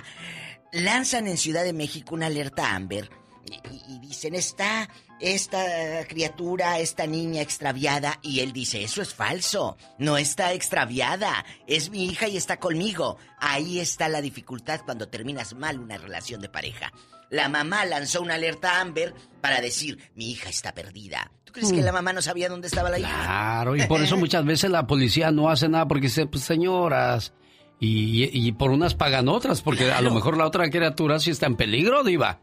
[0.73, 3.09] Lanzan en Ciudad de México una alerta Amber
[3.47, 4.89] y, y- dicen, está
[5.21, 8.19] esta criatura, esta niña extraviada.
[8.23, 9.77] Y él dice, eso es falso.
[9.99, 11.45] No está extraviada.
[11.69, 13.19] Es mi hija y está conmigo.
[13.39, 16.93] Ahí está la dificultad cuando terminas mal una relación de pareja.
[17.31, 21.31] La mamá lanzó una alerta Amber para decir, mi hija está perdida.
[21.45, 21.85] ¿Tú crees que Mm.
[21.85, 23.09] la mamá no sabía dónde estaba la hija?
[23.25, 27.33] Claro, y por eso muchas veces la policía no hace nada porque dice, pues señoras,
[27.81, 31.47] y, y por unas pagan otras, porque a lo mejor la otra criatura sí está
[31.47, 32.41] en peligro, diva.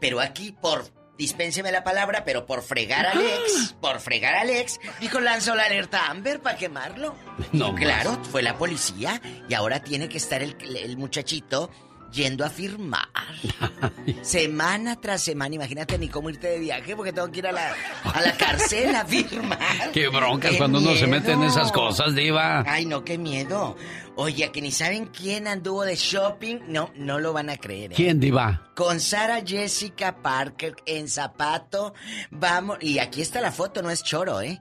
[0.00, 0.84] Pero aquí, por,
[1.18, 5.64] dispénseme la palabra, pero por fregar a Alex, por fregar a Alex, dijo lanzó la
[5.64, 7.14] alerta Amber para quemarlo.
[7.52, 11.70] No Y claro, fue la policía y ahora tiene que estar el, el muchachito
[12.12, 13.08] yendo a firmar.
[14.22, 17.72] semana tras semana, imagínate ni cómo irte de viaje porque tengo que ir a la,
[18.04, 19.58] a la cárcel a firmar.
[19.92, 22.64] Qué broncas ¡Qué cuando uno se mete en esas cosas, diva.
[22.66, 23.76] Ay, no, qué miedo.
[24.16, 26.58] Oye, que ni saben quién anduvo de shopping.
[26.68, 27.92] No, no lo van a creer.
[27.92, 27.94] ¿eh?
[27.94, 28.72] ¿Quién, diva?
[28.74, 31.94] Con Sara Jessica Parker en zapato.
[32.30, 34.60] Vamos, y aquí está la foto, no es choro, ¿eh?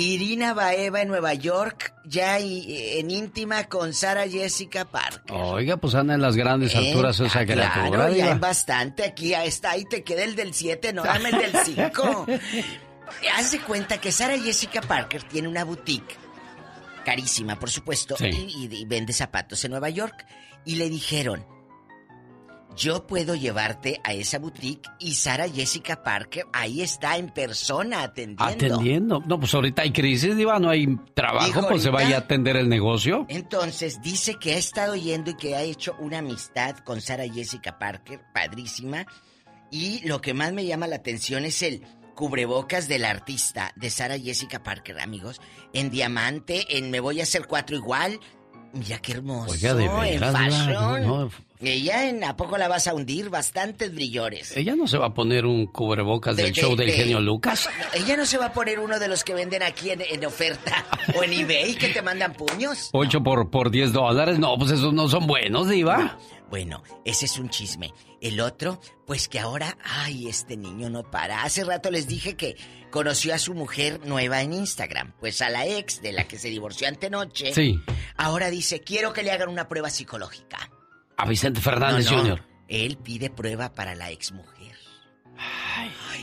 [0.00, 5.34] Irina Baeva en Nueva York, ya y- en íntima con Sara Jessica Parker.
[5.36, 8.30] Oiga, pues anda en las grandes Eh, alturas esa ah, criatura, Claro, ya diva.
[8.30, 9.04] en bastante.
[9.04, 12.26] Aquí ya está, ahí te queda el del 7, no dame el del 5.
[13.36, 16.14] Haz de cuenta que Sara Jessica Parker tiene una boutique
[17.04, 18.26] carísima, por supuesto, Sí.
[18.26, 20.26] y, y- y vende zapatos en Nueva York.
[20.64, 21.44] Y le dijeron,
[22.78, 28.44] yo puedo llevarte a esa boutique y Sara Jessica Parker ahí está en persona atendiendo.
[28.44, 29.22] Atendiendo.
[29.26, 32.56] No, pues ahorita hay crisis, diva, no hay trabajo, Dijo pues se vaya a atender
[32.56, 33.26] el negocio.
[33.28, 37.78] Entonces dice que ha estado yendo y que ha hecho una amistad con Sara Jessica
[37.78, 39.06] Parker, padrísima.
[39.70, 41.82] Y lo que más me llama la atención es el
[42.14, 45.40] cubrebocas del artista de Sara Jessica Parker, amigos.
[45.72, 48.18] En diamante, en Me voy a hacer cuatro igual.
[48.72, 49.52] Mira qué hermoso.
[49.52, 50.72] Oiga, de en veras, fashion.
[50.72, 51.30] no, no.
[51.60, 54.56] Ella en a poco la vas a hundir, bastantes brillores.
[54.56, 57.18] Ella no se va a poner un cubrebocas De- del de- show del de- genio
[57.20, 57.68] Lucas.
[57.94, 60.84] Ella no se va a poner uno de los que venden aquí en, en oferta
[61.18, 62.90] o en eBay que te mandan puños.
[62.92, 64.38] 8 por, por 10 dólares.
[64.38, 66.18] No, pues esos no son buenos, Diva.
[66.50, 67.92] Bueno, ese es un chisme.
[68.20, 71.42] El otro, pues que ahora, ay, este niño no para.
[71.42, 72.56] Hace rato les dije que
[72.90, 75.12] conoció a su mujer nueva en Instagram.
[75.20, 77.52] Pues a la ex de la que se divorció antenoche.
[77.54, 77.80] Sí.
[78.16, 80.70] Ahora dice, quiero que le hagan una prueba psicológica.
[81.16, 82.44] A Vicente Fernández No, no, Jr.
[82.68, 84.58] Él pide prueba para la ex mujer.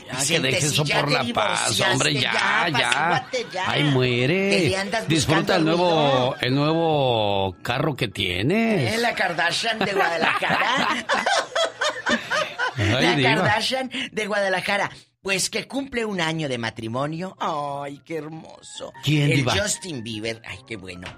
[0.06, 3.28] Ya que deje eso por la paz, hombre, ya, ya.
[3.52, 3.64] ya.
[3.66, 4.76] Ay, muere.
[5.08, 8.94] Disfruta el nuevo, el nuevo carro que tienes.
[8.94, 10.88] Eh, La Kardashian de Guadalajara.
[12.76, 13.34] Ay, la diva.
[13.36, 14.90] Kardashian de Guadalajara.
[15.26, 17.36] Pues que cumple un año de matrimonio.
[17.40, 18.92] Ay, qué hermoso.
[19.02, 19.56] ¿Quién, El diva?
[19.60, 20.40] Justin Bieber.
[20.46, 21.08] Ay, qué bueno.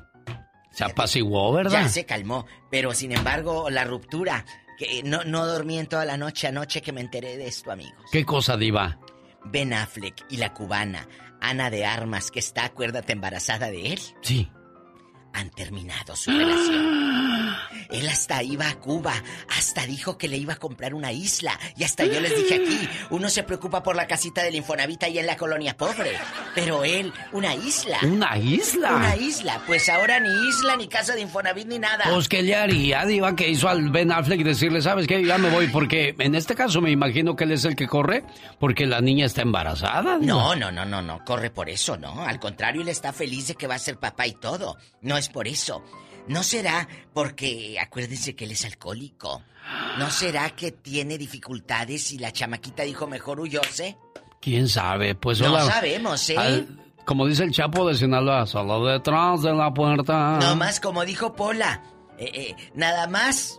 [0.71, 1.83] Se apaciguó, ¿verdad?
[1.83, 2.47] Ya se calmó.
[2.71, 4.47] Pero sin embargo, la ruptura.
[4.79, 8.03] Que no, no dormí en toda la noche anoche que me enteré de esto, amigos.
[8.11, 8.99] ¿Qué cosa, Diva?
[9.45, 11.07] Ben Affleck y la cubana
[11.43, 14.51] Ana de Armas, que está, acuérdate, embarazada de él, Sí.
[15.33, 17.57] Han terminado su relación.
[17.91, 19.15] Él hasta iba a Cuba,
[19.57, 21.59] hasta dijo que le iba a comprar una isla.
[21.77, 25.19] Y hasta yo les dije aquí, uno se preocupa por la casita del Infonavit ahí
[25.19, 26.13] en la colonia pobre.
[26.55, 27.99] Pero él, una isla.
[28.03, 28.97] ¿Una isla?
[28.97, 29.63] Una isla.
[29.67, 32.05] Pues ahora ni isla, ni casa de Infonavit, ni nada.
[32.11, 35.25] Pues, ¿qué le haría, Diva, que hizo al Ben Affleck decirle, ¿sabes qué?
[35.25, 38.25] Ya me voy, porque en este caso me imagino que él es el que corre,
[38.59, 40.19] porque la niña está embarazada.
[40.19, 40.33] Diva.
[40.33, 42.23] No, no, no, no, no, corre por eso, no.
[42.23, 44.77] Al contrario, él está feliz de que va a ser papá y todo.
[45.03, 45.83] No es por eso.
[46.29, 49.43] No será porque, acuérdense que él es alcohólico.
[49.99, 53.97] ¿No será que tiene dificultades y la chamaquita dijo mejor huyóse?
[54.41, 55.15] ¿Quién sabe?
[55.15, 55.65] Pues No hola.
[55.65, 56.37] sabemos, ¿eh?
[56.39, 56.69] Al-
[57.05, 60.39] como dice el Chapo de Sinaloa, solo detrás de la puerta.
[60.41, 61.83] No más como dijo Pola.
[62.19, 63.58] eh, eh, nada más.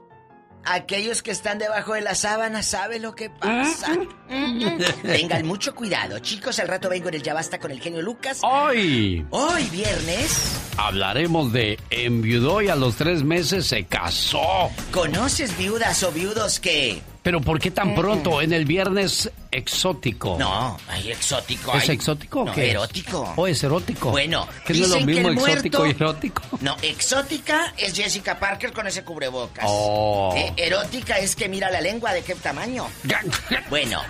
[0.65, 3.97] Aquellos que están debajo de la sábana saben lo que pasa.
[5.03, 6.59] Tengan mucho cuidado, chicos.
[6.59, 8.39] Al rato vengo en el Ya Basta con el genio Lucas.
[8.43, 10.59] Hoy Hoy viernes.
[10.77, 14.69] hablaremos de enviudó y a los tres meses se casó.
[14.91, 17.01] ¿Conoces viudas o viudos que.?
[17.21, 18.41] Pero ¿por qué tan pronto?
[18.41, 20.37] En el viernes exótico.
[20.39, 21.73] No, hay exótico.
[21.73, 22.71] ¿Es hay- exótico o No, qué?
[22.71, 23.33] erótico.
[23.35, 24.11] ¿O es erótico?
[24.11, 26.41] Bueno, no es lo mismo el exótico muerto- y erótico.
[26.61, 29.65] No, exótica es Jessica Parker con ese cubrebocas.
[29.67, 30.33] Oh.
[30.37, 32.87] Eh, erótica es que mira la lengua de qué tamaño.
[33.69, 34.01] bueno,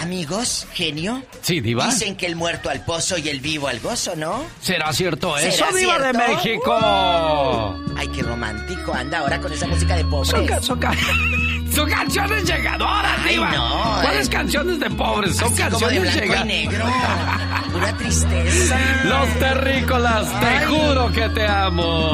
[0.00, 1.22] amigos, genio.
[1.42, 1.86] Sí, diva.
[1.86, 4.44] Dicen que el muerto al pozo y el vivo al gozo, ¿no?
[4.62, 6.12] ¿Será cierto ¿Será eso, Diva de?
[6.14, 6.74] México?
[7.98, 10.30] Ay, qué romántico anda ahora con esa música de pobres.
[10.64, 10.94] Son, ca-
[11.76, 13.50] son, ca- son canciones llegadoras, Ay, Diva.
[13.52, 14.30] no, ¿Cuáles eh.
[14.30, 15.36] canciones de pobres?
[15.36, 16.46] Son Así como de canciones llegadoras.
[16.46, 16.84] negro.
[17.72, 18.78] Pura tristeza.
[19.04, 22.12] Los terrícolas, te juro que te amo.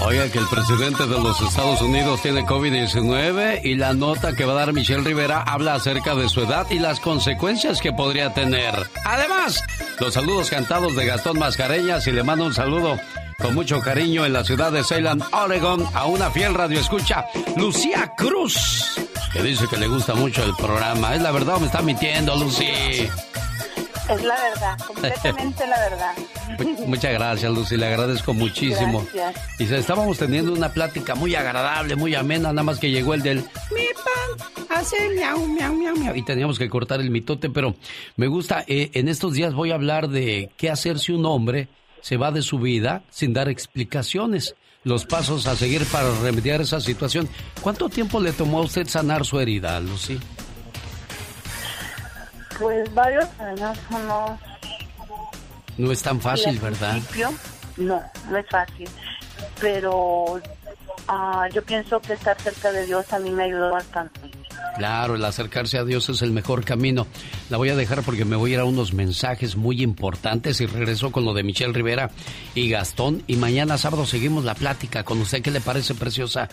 [0.00, 4.52] Oiga, que el presidente de los Estados Unidos tiene COVID-19 y la nota que va
[4.52, 8.74] a dar Michelle Rivera habla acerca de su edad y las consecuencias que podría tener.
[9.04, 9.62] Además,
[9.98, 12.98] los saludos cantados de Gastón Mascareñas y le mando un saludo
[13.40, 18.98] con mucho cariño en la ciudad de Salem, Oregon, a una fiel radioescucha, Lucía Cruz,
[19.32, 21.14] que dice que le gusta mucho el programa.
[21.14, 22.64] ¿Es la verdad o me está mintiendo, Lucy?
[22.66, 26.14] Es la verdad, completamente la verdad.
[26.58, 29.06] Mu- Muchas gracias, Lucy, le agradezco muchísimo.
[29.14, 29.60] Gracias.
[29.60, 33.22] Y se- estábamos teniendo una plática muy agradable, muy amena, nada más que llegó el
[33.22, 34.48] del mi pan
[34.78, 36.16] hace miau, miau, miau, miau.
[36.16, 37.76] Y teníamos que cortar el mitote, pero
[38.16, 41.68] me gusta, eh, en estos días voy a hablar de qué hacer si un hombre
[42.00, 44.54] se va de su vida sin dar explicaciones.
[44.84, 47.28] Los pasos a seguir para remediar esa situación.
[47.60, 50.18] ¿Cuánto tiempo le tomó a usted sanar su herida, Lucy?
[52.58, 54.40] Pues varios años, unos...
[55.76, 56.98] No es tan fácil, ¿verdad?
[57.76, 58.88] No, no es fácil.
[59.60, 60.40] Pero
[61.06, 64.37] ah, yo pienso que estar cerca de Dios a mí me ayudó bastante.
[64.76, 67.06] Claro, el acercarse a Dios es el mejor camino.
[67.50, 70.66] La voy a dejar porque me voy a ir a unos mensajes muy importantes y
[70.66, 72.10] regreso con lo de Michelle Rivera
[72.54, 73.22] y Gastón.
[73.26, 75.42] Y mañana sábado seguimos la plática con usted.
[75.42, 76.48] ¿Qué le parece, preciosa?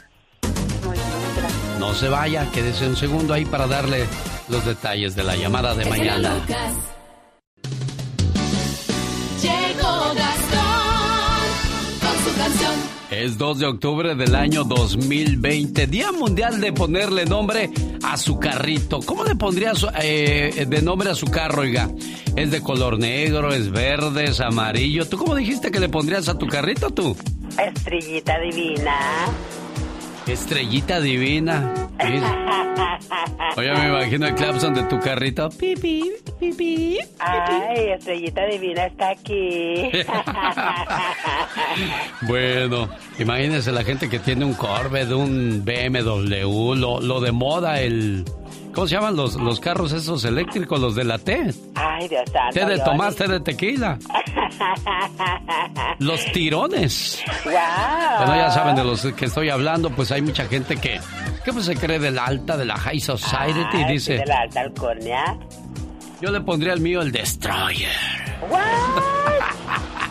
[1.79, 4.05] No se vaya, quédese un segundo ahí para darle
[4.49, 6.94] los detalles de la llamada de mañana.
[13.25, 17.71] Es 2 de octubre del año 2020, Día Mundial de ponerle nombre
[18.03, 18.99] a su carrito.
[19.03, 21.89] ¿Cómo le pondría su- eh, de nombre a su carro, oiga?
[22.35, 25.07] ¿Es de color negro, es verde, es amarillo?
[25.07, 27.17] ¿Tú cómo dijiste que le pondrías a tu carrito tú?
[27.57, 28.95] Estrellita divina.
[30.27, 31.71] Estrellita divina.
[33.57, 35.49] Oye, me imagino el clapson de tu carrito.
[35.49, 36.97] Pipi, pipi.
[37.19, 39.91] Ay, estrellita divina está aquí.
[42.21, 42.89] Bueno,
[43.19, 48.23] imagínense la gente que tiene un Corvette, un BMW, lo, lo de moda, el...
[48.75, 51.49] ¿Cómo se llaman los, los carros esos eléctricos, los de la T?
[51.75, 52.53] Ay, Dios santo.
[52.53, 52.77] Té de.
[52.79, 53.97] Tomás, té de tequila.
[55.99, 57.23] Los tirones.
[57.45, 57.53] Wow.
[58.17, 60.99] Bueno, ya saben de los que estoy hablando, pues hay mucha gente que,
[61.43, 64.39] que pues se cree de la alta, de la high society y dice, De la
[64.41, 65.37] alta alcurnia.
[66.21, 67.89] yo le pondría al mío el Destroyer.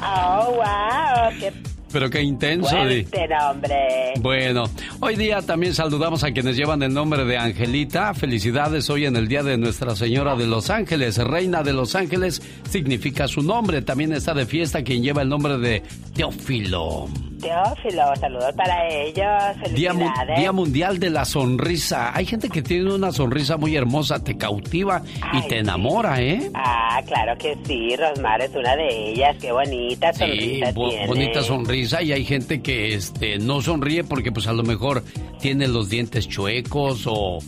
[0.07, 1.31] Oh, wow.
[1.41, 1.51] Qué
[1.95, 2.71] Pero qué intenso.
[2.71, 4.15] fuerte nombre.
[4.19, 4.65] Bueno,
[4.99, 8.13] hoy día también saludamos a quienes llevan el nombre de Angelita.
[8.15, 11.19] Felicidades hoy en el día de Nuestra Señora de los Ángeles.
[11.19, 13.81] Reina de los Ángeles significa su nombre.
[13.81, 15.85] También está de fiesta quien lleva el nombre de
[16.17, 17.07] Teófilo.
[17.45, 19.27] Teófilo, saludos para ellos.
[19.75, 20.11] Día, mu-.
[20.37, 22.17] Día Mundial de la Sonrisa.
[22.17, 25.03] Hay gente que tiene una sonrisa muy hermosa, te cautiva
[25.35, 26.51] y te enamora, ¿eh?
[26.55, 29.37] Ah, claro que sí, Rosmar es una de ellas.
[29.41, 31.07] Qué bonita Sí, sonrisa bo- tiene.
[31.07, 35.05] bonita sonrisa y hay gente que este no sonríe porque pues a lo mejor
[35.41, 37.39] tiene los dientes chuecos o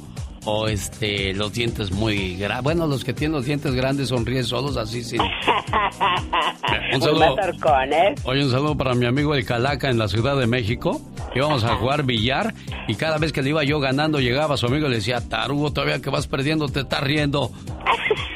[0.46, 2.64] o este los dientes muy grandes.
[2.64, 5.18] Bueno, los que tienen los dientes grandes sonríen solos así sí.
[6.94, 7.34] Un saludo.
[7.34, 8.20] Horcones.
[8.24, 11.00] Oye, un saludo para mi amigo el Calaca en la Ciudad de México.
[11.34, 12.54] Íbamos a jugar billar
[12.88, 15.72] y cada vez que le iba yo ganando llegaba su amigo y le decía, Tarugo,
[15.72, 17.50] todavía que vas perdiendo te estás riendo.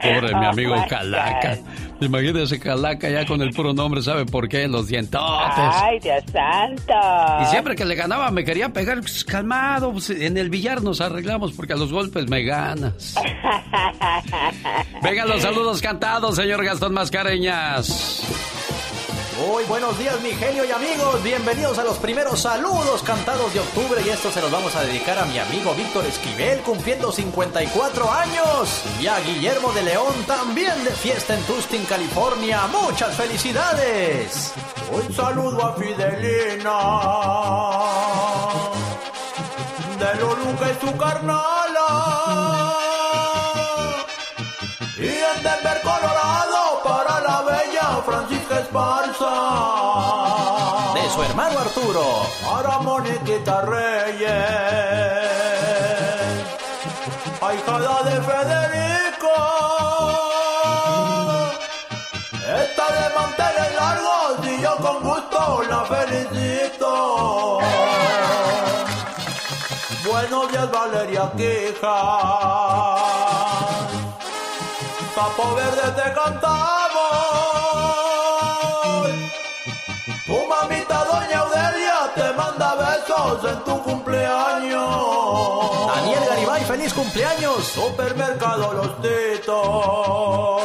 [0.00, 1.58] Pobre mi amigo Calaca.
[2.00, 4.68] Imagínese Calaca ya con el puro nombre, ¿sabe por qué?
[4.68, 5.74] Los dientotes.
[5.82, 6.94] Ay, Dios santo.
[7.42, 11.00] Y siempre que le ganaba me quería pegar, pues, calmado, pues, en el billar nos
[11.00, 13.14] arreglamos porque a los golpes me ganas.
[15.02, 18.22] Vengan los saludos cantados, señor Gastón Mascareñas.
[19.38, 21.22] Muy buenos días, mi genio y amigos.
[21.22, 24.00] Bienvenidos a los primeros saludos cantados de octubre.
[24.04, 28.82] Y esto se los vamos a dedicar a mi amigo Víctor Esquivel, cumpliendo 54 años.
[28.98, 32.66] Y a Guillermo de León, también de fiesta en Tustin, California.
[32.68, 34.54] Muchas felicidades.
[34.90, 36.78] Un saludo a Fidelina.
[39.98, 42.65] De Loluca y su carnala.
[50.94, 52.26] De su hermano Arturo.
[52.44, 54.30] Para Moniquita Reyes.
[57.40, 59.36] Ahijada de Federico.
[62.62, 67.58] Esta de manteles largos y yo con gusto la felicito.
[70.06, 71.98] Buenos días, Valeria Quija.
[75.14, 77.55] Sapo verde te cantamos.
[80.26, 85.86] Tu mamita doña Audelia te manda besos en tu cumpleaños.
[85.94, 87.64] Daniel Garibay, feliz cumpleaños.
[87.64, 90.62] Supermercado Los Titos.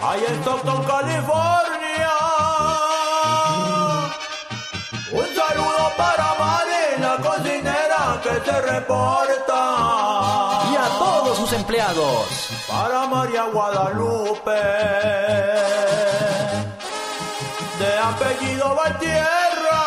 [0.00, 2.12] Ahí en Stockton, California.
[5.10, 9.62] Un saludo para Mari, la cocinera que se reporta.
[10.70, 12.28] Y a todos sus empleados.
[12.68, 15.89] Para María Guadalupe.
[18.00, 19.82] Apellido Valtierra.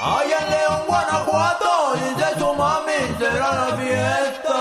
[0.00, 4.58] Allá en León, Guanajuato, dice su mami, será la fiesta.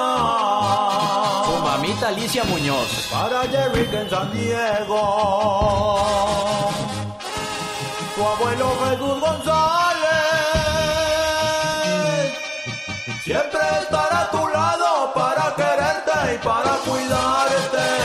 [1.45, 3.07] Su mamita Alicia Muñoz.
[3.11, 5.01] Para Jerry que en San Diego.
[8.15, 9.57] Tu abuelo Jesús González.
[13.23, 17.96] Siempre estará a tu lado para quererte y para cuidarte.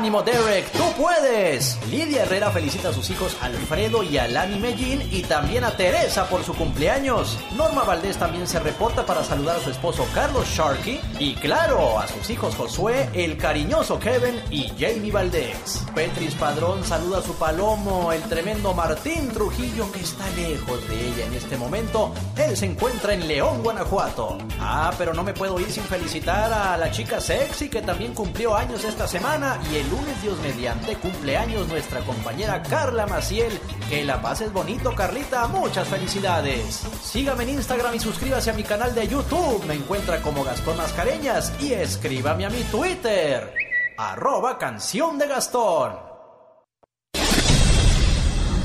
[0.00, 1.78] Ánimo Derek, tú puedes.
[1.90, 6.42] Lidia Herrera felicita a sus hijos Alfredo y Alani Mellín y también a Teresa por
[6.42, 7.38] su cumpleaños.
[7.54, 12.08] Norma Valdés también se reporta para saludar a su esposo Carlos Sharkey y claro, a
[12.08, 15.84] sus hijos Josué, el cariñoso Kevin y Jamie Valdés.
[15.94, 21.26] Petris Padrón saluda a su palomo, el tremendo Martín Trujillo que está lejos de ella
[21.26, 22.14] en este momento.
[22.38, 24.38] Él se encuentra en León, Guanajuato.
[24.58, 28.56] Ah, pero no me puedo ir sin felicitar a la chica sexy que también cumplió
[28.56, 33.58] años esta semana y el lunes Dios mediante cumpleaños nuestra compañera Carla Maciel.
[33.88, 35.46] Que la pases bonito, Carlita.
[35.48, 36.86] Muchas felicidades.
[37.02, 39.64] Sígame en Instagram y suscríbase a mi canal de YouTube.
[39.66, 43.52] Me encuentra como Gastón Mascareñas y escríbame a mi Twitter.
[43.98, 45.92] Arroba canción de Gastón.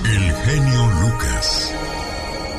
[0.05, 1.73] El genio Lucas.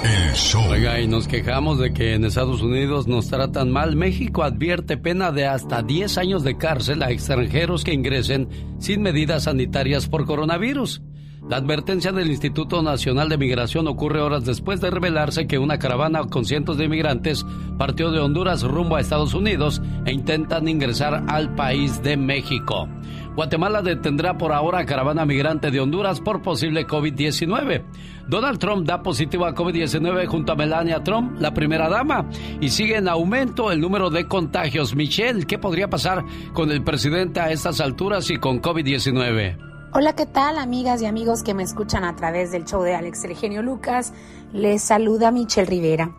[0.06, 0.26] El.
[0.70, 3.96] Oiga, y nos quejamos de que en Estados Unidos nos tratan mal.
[3.96, 9.44] México advierte pena de hasta 10 años de cárcel a extranjeros que ingresen sin medidas
[9.44, 11.02] sanitarias por coronavirus.
[11.48, 16.24] La advertencia del Instituto Nacional de Migración ocurre horas después de revelarse que una caravana
[16.24, 17.46] con cientos de inmigrantes
[17.78, 22.88] partió de Honduras rumbo a Estados Unidos e intentan ingresar al país de México.
[23.36, 27.84] Guatemala detendrá por ahora a caravana migrante de Honduras por posible COVID-19.
[28.28, 32.30] Donald Trump da positivo a COVID-19 junto a Melania Trump, la primera dama,
[32.62, 34.96] y sigue en aumento el número de contagios.
[34.96, 39.58] Michelle, ¿qué podría pasar con el presidente a estas alturas y con COVID-19?
[39.92, 43.22] Hola, ¿qué tal amigas y amigos que me escuchan a través del show de Alex
[43.62, 44.14] Lucas?
[44.54, 46.10] Les saluda Michelle Rivera.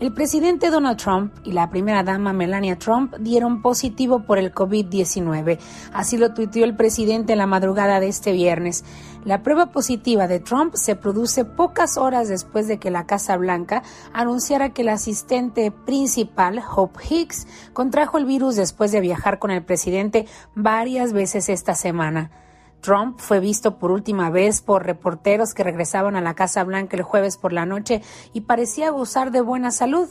[0.00, 5.58] El presidente Donald Trump y la primera dama Melania Trump dieron positivo por el COVID-19.
[5.92, 8.84] Así lo tuiteó el presidente en la madrugada de este viernes.
[9.24, 13.82] La prueba positiva de Trump se produce pocas horas después de que la Casa Blanca
[14.12, 19.64] anunciara que el asistente principal, Hope Hicks, contrajo el virus después de viajar con el
[19.64, 22.30] presidente varias veces esta semana.
[22.80, 27.02] Trump fue visto por última vez por reporteros que regresaban a la Casa Blanca el
[27.02, 28.02] jueves por la noche
[28.32, 30.08] y parecía gozar de buena salud.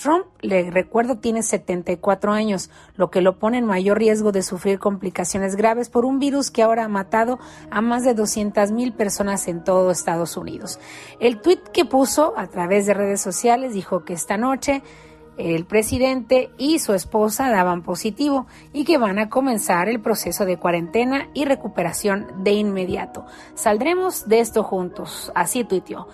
[0.00, 4.78] Trump, le recuerdo, tiene 74 años, lo que lo pone en mayor riesgo de sufrir
[4.78, 7.38] complicaciones graves por un virus que ahora ha matado
[7.70, 10.80] a más de 200 mil personas en todo Estados Unidos.
[11.20, 14.82] El tuit que puso a través de redes sociales dijo que esta noche
[15.40, 20.58] el presidente y su esposa daban positivo y que van a comenzar el proceso de
[20.58, 23.24] cuarentena y recuperación de inmediato.
[23.54, 26.08] Saldremos de esto juntos, así tuiteó.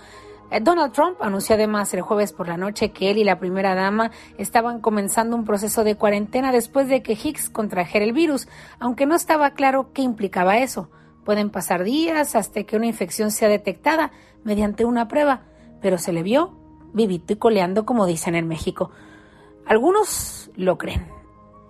[0.50, 3.74] Eh, Donald Trump anunció además el jueves por la noche que él y la primera
[3.74, 8.46] dama estaban comenzando un proceso de cuarentena después de que Hicks contrajera el virus,
[8.78, 10.88] aunque no estaba claro qué implicaba eso.
[11.24, 14.12] Pueden pasar días hasta que una infección sea detectada
[14.44, 15.42] mediante una prueba,
[15.80, 16.56] pero se le vio
[16.92, 18.90] vivito y coleando como dicen en México.
[19.66, 21.06] Algunos lo creen,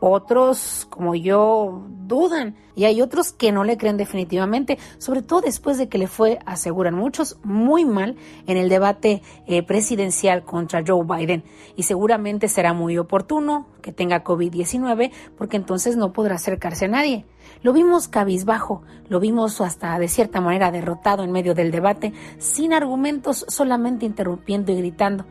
[0.00, 5.78] otros, como yo, dudan y hay otros que no le creen definitivamente, sobre todo después
[5.78, 8.16] de que le fue, aseguran muchos, muy mal
[8.46, 11.42] en el debate eh, presidencial contra Joe Biden.
[11.74, 17.24] Y seguramente será muy oportuno que tenga COVID-19 porque entonces no podrá acercarse a nadie.
[17.62, 22.74] Lo vimos cabizbajo, lo vimos hasta de cierta manera derrotado en medio del debate, sin
[22.74, 25.24] argumentos, solamente interrumpiendo y gritando.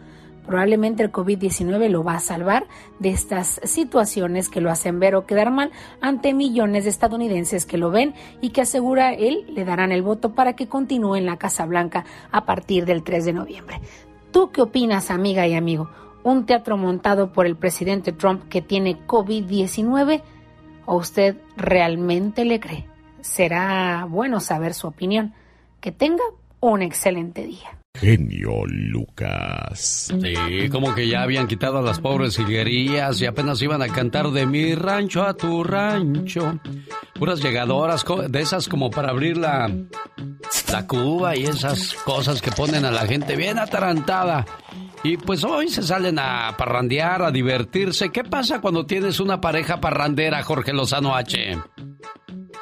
[0.45, 2.67] Probablemente el COVID-19 lo va a salvar
[2.99, 7.77] de estas situaciones que lo hacen ver o quedar mal ante millones de estadounidenses que
[7.77, 11.37] lo ven y que asegura él le darán el voto para que continúe en la
[11.37, 13.81] Casa Blanca a partir del 3 de noviembre.
[14.31, 15.89] ¿Tú qué opinas, amiga y amigo?
[16.23, 20.21] ¿Un teatro montado por el presidente Trump que tiene COVID-19?
[20.85, 22.85] ¿O usted realmente le cree?
[23.21, 25.33] Será bueno saber su opinión.
[25.79, 26.23] Que tenga
[26.59, 30.13] un excelente día genio Lucas.
[30.21, 34.45] Sí, como que ya habían quitado las pobres higuerías y apenas iban a cantar de
[34.45, 36.59] mi rancho a tu rancho.
[37.13, 39.71] Puras llegadoras de esas como para abrir la,
[40.71, 44.45] la cuba y esas cosas que ponen a la gente bien atarantada.
[45.03, 48.11] Y pues hoy se salen a parrandear, a divertirse.
[48.11, 51.57] ¿Qué pasa cuando tienes una pareja parrandera, Jorge Lozano H?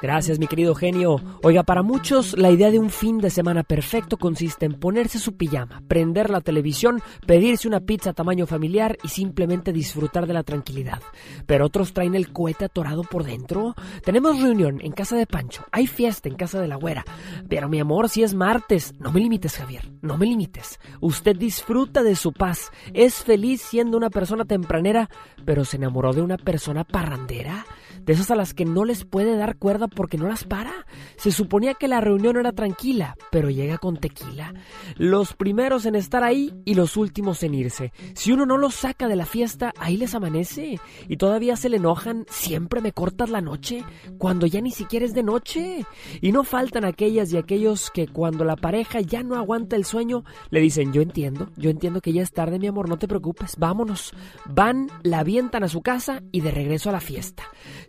[0.04, 1.22] Gracias, mi querido genio.
[1.44, 5.36] Oiga, para muchos la idea de un fin de semana perfecto consiste en ponerse su
[5.36, 10.44] pijama, prender la televisión, pedirse una pizza a tamaño familiar y simplemente disfrutar de la
[10.44, 11.02] tranquilidad.
[11.46, 13.76] Pero otros traen el cohete atorado por dentro.
[14.04, 17.06] Tenemos reunión en casa de Pancho, hay fiesta en casa de la güera.
[17.50, 20.80] Pero mi amor, si es martes, no me limites, Javier, no me limites.
[21.00, 25.10] Usted disfruta de su paz, es feliz siendo una persona tempranera,
[25.46, 27.66] pero se enamoró de una persona parrandera
[28.02, 30.86] de esas a las que no les puede dar cuerda porque no las para.
[31.18, 34.54] Se suponía que la reunión era tranquila, pero llega con tequila.
[34.98, 37.94] Los primeros en estar ahí y los últimos en irse.
[38.16, 40.80] Si uno no los saca de la fiesta, ahí les amanece.
[41.08, 43.84] Y todavía se le enojan, siempre me cortas la noche,
[44.18, 45.86] cuando ya ni siquiera es de noche.
[46.22, 50.24] Y no faltan aquellas y aquellos que cuando la pareja ya no aguanta el sueño,
[50.50, 53.56] le dicen, yo entiendo, yo entiendo que ya es tarde, mi amor, no te preocupes,
[53.58, 54.14] vámonos.
[54.46, 57.44] Van, la avientan a su casa y de regreso a la fiesta.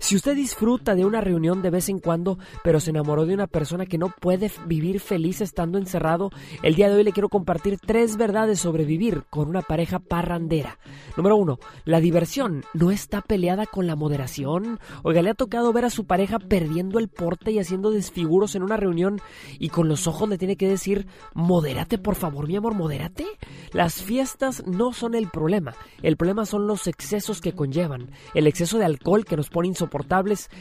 [0.05, 3.47] Si usted disfruta de una reunión de vez en cuando, pero se enamoró de una
[3.47, 6.31] persona que no puede vivir feliz estando encerrado,
[6.62, 10.78] el día de hoy le quiero compartir tres verdades sobre vivir con una pareja parrandera.
[11.16, 14.78] Número uno, la diversión no está peleada con la moderación.
[15.05, 18.62] Oiga, le ha tocado ver a su pareja perdiendo el porte y haciendo desfiguros en
[18.62, 19.22] una reunión
[19.59, 23.24] y con los ojos le tiene que decir, modérate por favor, mi amor, modérate.
[23.72, 28.76] Las fiestas no son el problema, el problema son los excesos que conllevan, el exceso
[28.76, 29.94] de alcohol que nos pone insoportables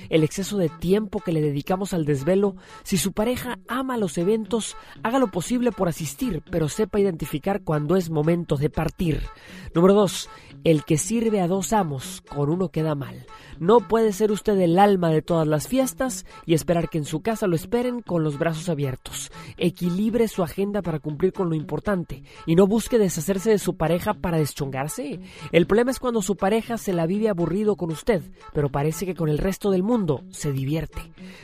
[0.10, 2.56] el exceso de tiempo que le dedicamos al desvelo.
[2.84, 7.96] Si su pareja ama los eventos, haga lo posible por asistir, pero sepa identificar cuando
[7.96, 9.22] es momento de partir.
[9.74, 10.30] Número 2.
[10.64, 13.26] El que sirve a dos amos, con uno queda mal.
[13.60, 17.22] No puede ser usted el alma de todas las fiestas y esperar que en su
[17.22, 19.32] casa lo esperen con los brazos abiertos.
[19.58, 24.14] Equilibre su agenda para cumplir con lo importante y no busque deshacerse de su pareja
[24.14, 25.20] para deschongarse.
[25.52, 28.22] El problema es cuando su pareja se la vive aburrido con usted,
[28.54, 31.02] pero parece que con el resto del mundo se divierte.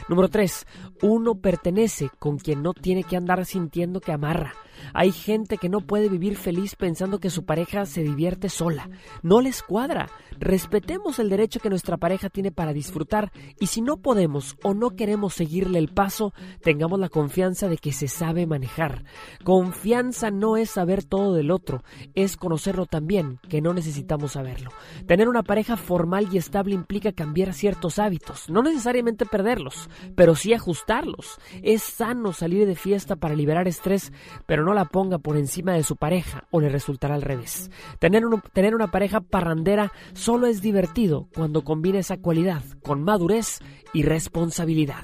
[0.08, 0.66] Número 3.
[1.04, 4.54] Uno pertenece con quien no tiene que andar sintiendo que amarra.
[4.94, 8.90] Hay gente que no puede vivir feliz pensando que su pareja se divierte sola.
[9.24, 10.10] No les cuadra.
[10.40, 14.92] Respetemos el derecho que nuestra pareja tiene para disfrutar y si no podemos o no
[14.96, 19.04] queremos seguirle el paso, tengamos la confianza de que se sabe manejar.
[19.44, 21.84] Confianza no es saber todo del otro,
[22.16, 24.70] es conocerlo también, que no necesitamos saberlo.
[25.08, 30.54] Tener una pareja formal y estable implica cambiar ciertos hábitos, no necesariamente perderlos, pero sí
[30.54, 31.38] ajustarlos.
[31.64, 34.14] Es sano salir de fiesta para liberar estrés,
[34.46, 37.70] pero no la ponga por encima de su pareja o le resultará al revés.
[38.00, 39.92] Tener, un- tener una pareja parrandera
[40.30, 43.58] solo es divertido cuando combina esa cualidad con madurez
[43.94, 45.04] y responsabilidad.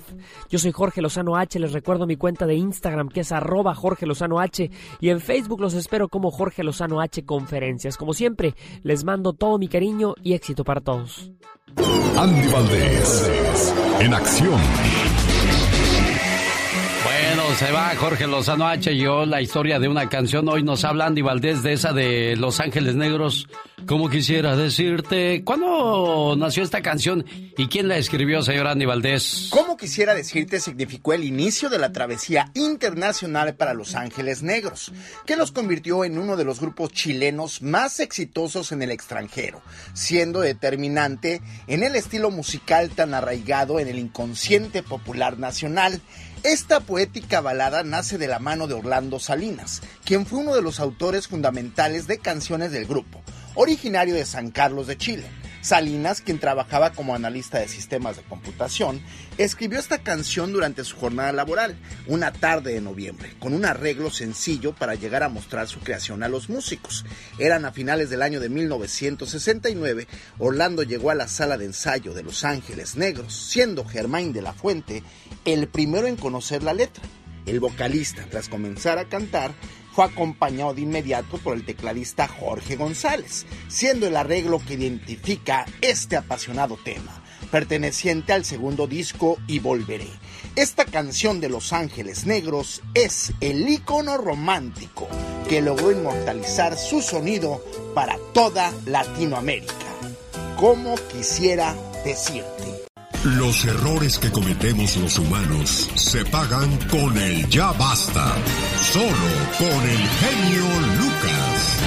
[0.52, 4.06] Yo soy Jorge Lozano H, les recuerdo mi cuenta de Instagram que es arroba Jorge
[4.06, 4.70] Lozano H
[5.00, 7.98] y en Facebook los espero como Jorge Lozano H Conferencias.
[7.98, 8.54] Como siempre,
[8.84, 11.32] les mando todo mi cariño y éxito para todos.
[12.16, 14.62] Andy Valdés, en acción.
[17.06, 18.98] Bueno, se va Jorge Lozano H.
[18.98, 20.50] yo la historia de una canción.
[20.50, 23.48] Hoy nos habla Andy Valdés de esa de Los Ángeles Negros.
[23.86, 27.24] Como quisiera decirte, ¿cuándo nació esta canción
[27.56, 29.50] y quién la escribió, señor Andy Valdés?
[29.52, 34.92] Como quisiera decirte, significó el inicio de la travesía internacional para Los Ángeles Negros,
[35.28, 39.62] que los convirtió en uno de los grupos chilenos más exitosos en el extranjero,
[39.94, 46.02] siendo determinante en el estilo musical tan arraigado en el inconsciente popular nacional.
[46.46, 50.80] Esta poética balada nace de la mano de Orlando Salinas, quien fue uno de los
[50.80, 53.24] autores fundamentales de canciones del grupo,
[53.56, 55.26] originario de San Carlos de Chile.
[55.66, 59.02] Salinas, quien trabajaba como analista de sistemas de computación,
[59.40, 64.76] escribió esta canción durante su jornada laboral, una tarde de noviembre, con un arreglo sencillo
[64.76, 67.04] para llegar a mostrar su creación a los músicos.
[67.40, 72.22] Eran a finales del año de 1969, Orlando llegó a la sala de ensayo de
[72.22, 75.02] Los Ángeles Negros, siendo Germain de la Fuente
[75.46, 77.02] el primero en conocer la letra.
[77.48, 79.52] El vocalista, tras comenzar a cantar,
[79.96, 86.18] fue acompañado de inmediato por el tecladista Jorge González, siendo el arreglo que identifica este
[86.18, 90.10] apasionado tema, perteneciente al segundo disco Y Volveré.
[90.58, 95.08] Esta canción de Los Ángeles Negros es el ícono romántico
[95.48, 99.74] que logró inmortalizar su sonido para toda Latinoamérica.
[100.58, 102.75] Como quisiera decirte.
[103.26, 108.36] Los errores que cometemos los humanos se pagan con el ya basta.
[108.82, 109.10] Solo
[109.58, 110.64] con el genio
[111.00, 111.80] Lucas.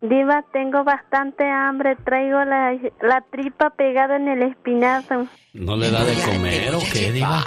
[0.00, 1.94] Diva, tengo bastante hambre.
[1.96, 2.72] Traigo la,
[3.02, 5.26] la tripa pegada en el espinazo.
[5.52, 7.44] ¿No le da de comer o qué, Diva?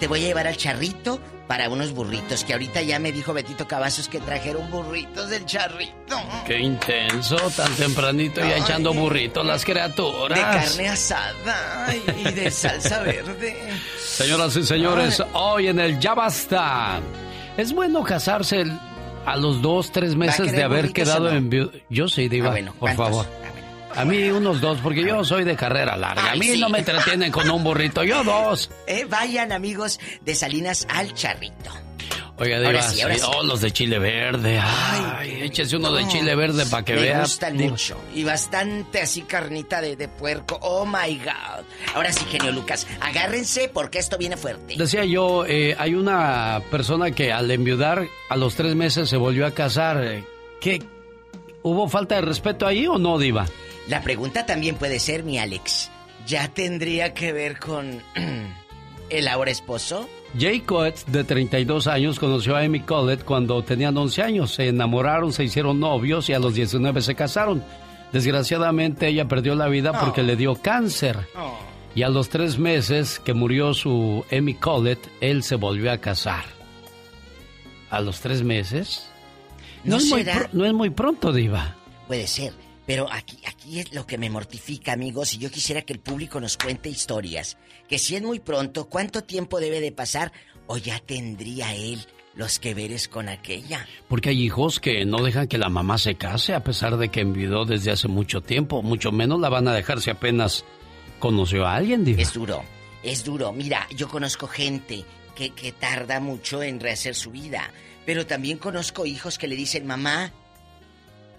[0.00, 3.66] Te voy a llevar al charrito para unos burritos, que ahorita ya me dijo Betito
[3.66, 6.16] Cavazos que trajeron burritos del charrito.
[6.46, 10.38] Qué intenso, tan tempranito y echando burritos las criaturas.
[10.38, 13.56] De carne asada y de salsa verde.
[13.98, 17.00] Señoras y señores, hoy en el Ya Basta.
[17.56, 18.64] ¿Es bueno casarse
[19.26, 21.36] a los dos, tres meses de haber quedado no?
[21.36, 21.72] en viuda?
[21.88, 23.26] Yo sí, Diva, Ah, bueno, por favor.
[23.98, 26.30] A mí unos dos, porque yo soy de carrera larga.
[26.30, 26.60] A mí sí.
[26.60, 28.70] no me entretienen con un burrito, yo dos.
[28.86, 31.70] Eh, vayan amigos de Salinas al charrito.
[32.38, 34.60] Oiga, Diva, sí, sí, oh, los de chile verde.
[34.62, 37.20] Ay, échese uno de chile verde para que me vea.
[37.22, 37.98] gustan mucho.
[38.14, 40.56] Y bastante así carnita de, de puerco.
[40.62, 41.64] Oh my God.
[41.94, 44.76] Ahora sí, genio Lucas, agárrense porque esto viene fuerte.
[44.78, 49.44] Decía yo, eh, hay una persona que al enviudar a los tres meses se volvió
[49.44, 50.02] a casar.
[50.04, 50.24] Eh,
[50.60, 50.80] ¿Qué?
[51.62, 53.46] ¿Hubo falta de respeto ahí o no, Diva?
[53.88, 55.90] La pregunta también puede ser, mi Alex.
[56.26, 58.02] ¿Ya tendría que ver con
[59.10, 60.08] el ahora esposo?
[60.38, 64.50] Jay Coates, de 32 años, conoció a Amy Collett cuando tenían 11 años.
[64.52, 67.64] Se enamoraron, se hicieron novios y a los 19 se casaron.
[68.12, 71.16] Desgraciadamente ella perdió la vida porque le dio cáncer.
[71.94, 76.44] Y a los tres meses que murió su Amy Collett, él se volvió a casar.
[77.90, 79.08] ¿A los tres meses?
[79.84, 80.40] No, ¿No es, muy será?
[80.40, 81.74] pr- no es muy pronto, Diva.
[82.06, 82.52] Puede ser.
[82.88, 86.40] Pero aquí, aquí es lo que me mortifica, amigos, y yo quisiera que el público
[86.40, 87.58] nos cuente historias.
[87.86, 90.32] Que si es muy pronto, ¿cuánto tiempo debe de pasar?
[90.66, 92.00] O ya tendría él
[92.34, 93.86] los que veres con aquella.
[94.08, 97.20] Porque hay hijos que no dejan que la mamá se case a pesar de que
[97.20, 98.82] enviudó desde hace mucho tiempo.
[98.82, 100.64] Mucho menos la van a dejar si apenas
[101.18, 102.22] conoció a alguien, Diva.
[102.22, 102.64] Es duro,
[103.02, 103.52] es duro.
[103.52, 105.04] Mira, yo conozco gente
[105.36, 107.70] que, que tarda mucho en rehacer su vida.
[108.06, 110.32] Pero también conozco hijos que le dicen, mamá,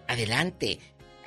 [0.08, 0.78] adelante,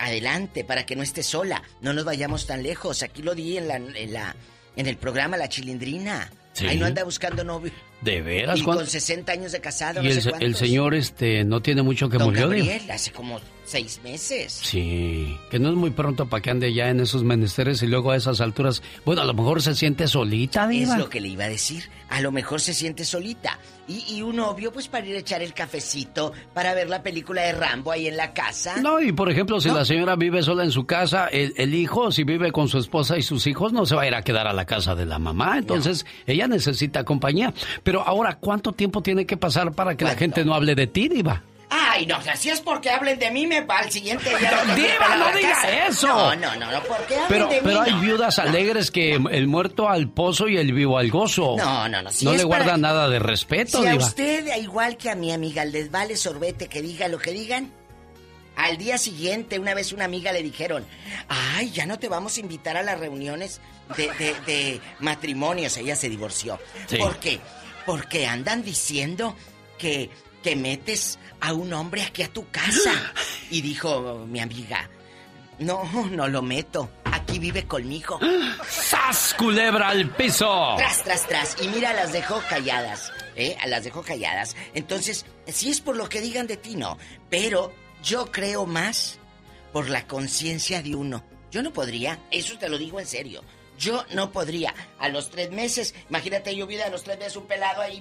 [0.02, 1.62] adelante, para que no esté sola.
[1.80, 3.02] No nos vayamos tan lejos.
[3.02, 4.36] Aquí lo di en la, en la,
[4.76, 6.30] en el programa La Chilindrina.
[6.52, 6.66] Sí.
[6.66, 7.72] Ahí no anda buscando novio.
[8.02, 8.58] ¿De veras?
[8.58, 10.58] Y ¿Cuán- con 60 años de casado, Y no el, sé el cuántos.
[10.58, 12.42] señor este no tiene mucho que Don murió.
[12.48, 14.52] Gabriel, hace como seis meses.
[14.62, 18.10] Sí, que no es muy pronto para que ande ya en esos menesteres y luego
[18.10, 20.92] a esas alturas, bueno, a lo mejor se siente solita, Diva.
[20.94, 21.84] Es lo que le iba a decir.
[22.10, 23.58] A lo mejor se siente solita.
[23.88, 27.42] Y, y un novio, pues para ir a echar el cafecito, para ver la película
[27.42, 28.76] de Rambo ahí en la casa.
[28.80, 32.12] No, y por ejemplo, si la señora vive sola en su casa, el, el hijo,
[32.12, 34.46] si vive con su esposa y sus hijos, no se va a ir a quedar
[34.46, 35.58] a la casa de la mamá.
[35.58, 37.52] Entonces, ella necesita compañía.
[37.82, 41.08] Pero ahora, ¿cuánto tiempo tiene que pasar para que la gente no hable de ti,
[41.08, 41.42] Diva?
[41.74, 44.50] Ay, no, si es porque hablen de mí, me va al siguiente día.
[44.62, 45.86] tengo Diva, no diga casa.
[45.86, 46.06] eso.
[46.08, 47.60] No, no, no, no, porque hablen Pero, de mí.
[47.64, 48.00] pero hay no.
[48.00, 51.54] viudas alegres que el muerto al pozo y el vivo al gozo.
[51.56, 54.04] No, no, no, si no le guardan nada de respeto, Si a Diva.
[54.04, 57.72] usted, igual que a mi amiga, les vale sorbete que diga lo que digan,
[58.54, 60.84] al día siguiente, una vez una amiga le dijeron,
[61.28, 63.62] ay, ya no te vamos a invitar a las reuniones
[63.96, 65.74] de, de- de matrimonios.
[65.78, 66.58] Ella se divorció.
[66.86, 66.96] Sí.
[66.98, 67.40] ¿Por qué?
[67.86, 69.36] Porque andan diciendo
[69.78, 70.10] que,
[70.42, 72.92] que metes a un hombre aquí a tu casa.
[73.50, 74.88] Y dijo mi amiga,
[75.58, 76.88] no, no lo meto.
[77.04, 78.18] Aquí vive conmigo.
[78.68, 80.74] ¡Sas, culebra al piso!
[80.78, 81.56] Tras, tras, tras.
[81.62, 83.12] Y mira, las dejó calladas.
[83.36, 83.56] ¿Eh?
[83.60, 84.56] A las dejó calladas.
[84.72, 86.96] Entonces, si es por lo que digan de ti, no.
[87.28, 89.18] Pero yo creo más
[89.72, 91.22] por la conciencia de uno.
[91.50, 93.42] Yo no podría, eso te lo digo en serio.
[93.82, 94.72] Yo no podría.
[95.00, 98.00] A los tres meses, imagínate, yo vida a los tres meses un pelado ahí,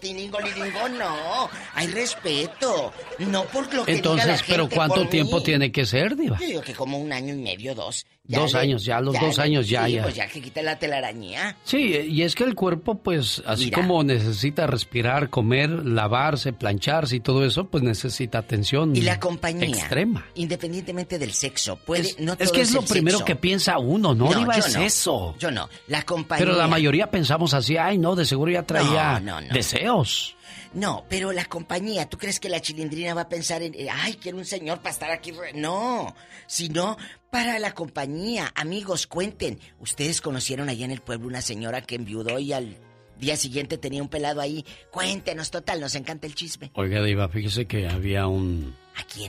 [0.00, 1.48] tiningo, liringo, no.
[1.74, 2.92] Hay respeto.
[3.18, 5.44] No por lo que diga la Entonces, pero ¿cuánto tiempo mí.
[5.44, 6.36] tiene que ser, Diva?
[6.40, 8.04] Yo digo que como un año y medio, dos.
[8.24, 10.02] Dos le- años, ya, los dos le- años, ya, sí, ya.
[10.04, 11.56] Pues ya que quita la telaraña.
[11.64, 11.78] Sí,
[12.08, 13.78] y es que el cuerpo, pues, así Mira.
[13.80, 19.68] como necesita respirar, comer, lavarse, plancharse y todo eso, pues necesita atención Y la compañía.
[19.68, 20.24] extrema.
[20.36, 21.76] Independientemente del sexo.
[21.76, 23.24] Puede, Es, no es que es lo el primero sexo.
[23.26, 24.54] que piensa uno, ¿no, Diva?
[24.54, 24.82] yo Es no.
[24.82, 25.34] eso.
[25.40, 25.68] Yo no.
[25.88, 26.44] La compañía.
[26.46, 29.52] Pero la mayoría pensamos así, ay, no, de seguro ya traía No, no, no.
[29.54, 30.36] deseos.
[30.74, 34.14] No, pero la compañía, ¿tú crees que la chilindrina va a pensar en, eh, ay,
[34.14, 35.30] quiero un señor para estar aquí?
[35.32, 35.52] re-".
[35.54, 36.14] No,
[36.46, 36.96] sino
[37.30, 38.50] para la compañía.
[38.54, 39.60] Amigos, cuenten.
[39.80, 42.78] Ustedes conocieron allá en el pueblo una señora que enviudó y al
[43.18, 44.64] día siguiente tenía un pelado ahí.
[44.90, 46.70] Cuéntenos, total, nos encanta el chisme.
[46.74, 48.74] Oiga, Diva, fíjese que había un,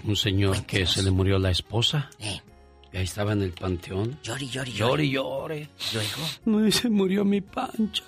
[0.04, 2.10] un señor que se le murió la esposa.
[2.20, 2.42] Eh.
[2.92, 4.20] Y ahí estaba en el panteón.
[4.24, 5.70] Llori, llori, Llore, llore.
[5.94, 6.22] Luego.
[6.46, 8.04] No, y se murió mi pancha.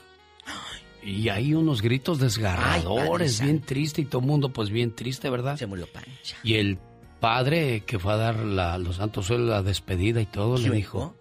[1.06, 5.30] Y hay unos gritos desgarradores, Ay, bien triste, y todo el mundo pues bien triste,
[5.30, 5.56] ¿verdad?
[5.56, 6.36] Se murió Pancha.
[6.44, 6.80] Y el
[7.20, 11.16] padre que fue a dar la, los santos óleos, la despedida y todo, le dijo,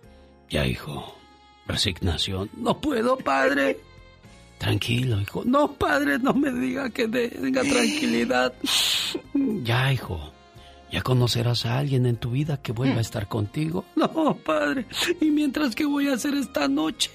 [0.48, 1.14] ya hijo,
[1.66, 2.48] resignación.
[2.56, 3.78] No puedo, padre.
[4.56, 5.42] Tranquilo, hijo.
[5.44, 8.54] No, padre, no me diga que tenga tranquilidad.
[9.62, 10.32] Ya, hijo.
[10.90, 13.84] Ya conocerás a alguien en tu vida que vuelva a estar contigo.
[13.96, 14.86] No, padre.
[15.20, 17.10] ¿Y mientras qué voy a hacer esta noche?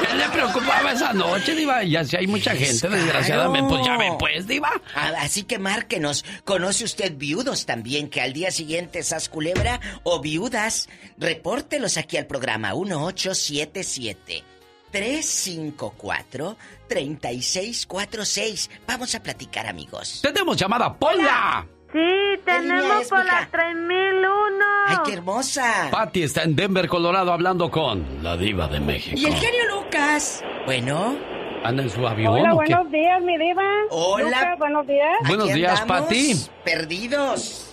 [0.00, 1.82] ¿Qué le preocupaba esa noche, Diva?
[1.84, 4.70] Ya si hay mucha gente, desgraciadamente, pues ya ven, pues, Diva.
[4.94, 6.24] Ah, Así que márquenos.
[6.44, 10.88] ¿Conoce usted viudos también que al día siguiente esas culebra o viudas?
[11.18, 14.44] Repórtelos aquí al programa 1877
[14.90, 16.56] 354
[16.88, 18.70] 3646.
[18.86, 20.20] Vamos a platicar, amigos.
[20.22, 21.66] Tenemos llamada, Pola.
[21.92, 24.64] Sí, tenemos por la 3001.
[24.88, 25.88] ¡Ay, qué hermosa!
[25.90, 29.16] Patty está en Denver, Colorado, hablando con la Diva de México.
[29.18, 30.44] Y el genio Lucas.
[30.66, 31.16] Bueno.
[31.64, 32.74] ¿Anda en su avión Hola, o qué?
[32.74, 33.64] buenos días, mi diva.
[33.90, 34.24] Hola.
[34.24, 35.10] Lucas, buenos días.
[35.26, 36.34] Buenos días, Pati.
[36.64, 37.72] Perdidos.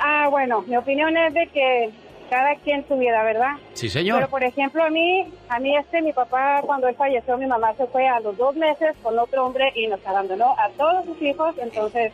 [0.00, 1.90] Ah, bueno, mi opinión es de que
[2.30, 3.56] cada quien su vida, ¿verdad?
[3.74, 4.18] Sí, señor.
[4.18, 7.74] Pero por ejemplo, a mí, a mí este, mi papá, cuando él falleció, mi mamá
[7.76, 11.20] se fue a los dos meses con otro hombre y nos abandonó a todos sus
[11.22, 12.12] hijos, entonces,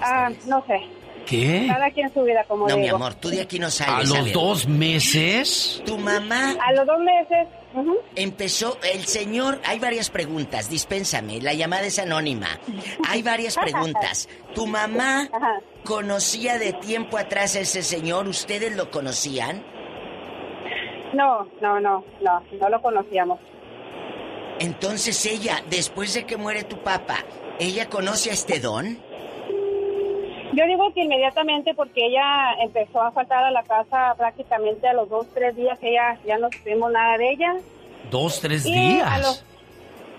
[0.00, 0.80] ah, no sé.
[1.26, 1.64] ¿Qué?
[1.68, 2.80] Cada quien su vida, como No, digo.
[2.80, 4.10] mi amor, tú de aquí no ¿A sales.
[4.10, 4.32] los ver.
[4.34, 5.82] dos meses?
[5.86, 7.48] Tu mamá A los dos meses.
[8.14, 12.48] empezó, el señor, hay varias preguntas, dispénsame, la llamada es anónima.
[13.08, 14.28] Hay varias preguntas.
[14.54, 15.30] ¿Tu mamá
[15.84, 18.28] conocía de tiempo atrás a ese señor?
[18.28, 19.62] ¿Ustedes lo conocían?
[21.14, 23.40] No, no, no, no, no lo conocíamos.
[24.58, 27.24] Entonces ella, después de que muere tu papá,
[27.58, 28.98] ¿ella conoce a este don?
[30.52, 35.08] Yo digo que inmediatamente porque ella empezó a faltar a la casa prácticamente a los
[35.08, 37.54] dos, tres días ella ya no supimos nada de ella.
[38.10, 39.20] Dos, tres Y días.
[39.20, 39.44] los-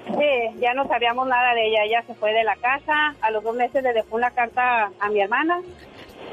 [0.08, 1.84] sí, ya no sabíamos nada de ella.
[1.86, 3.16] Ella se fue de la casa.
[3.22, 5.62] A los dos meses le dejó una carta a mi hermana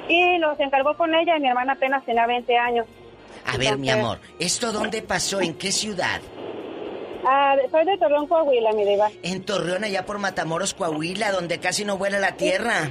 [0.09, 1.37] y los encargó con ella.
[1.37, 2.87] Y mi hermana apenas tenía 20 años.
[3.47, 5.41] A ver, mi amor, ¿esto dónde pasó?
[5.41, 6.21] ¿En qué ciudad?
[7.25, 9.09] Ah, soy de Torreón, Coahuila, mi diva.
[9.23, 12.91] En Torreón, allá por Matamoros, Coahuila, donde casi no vuela la tierra.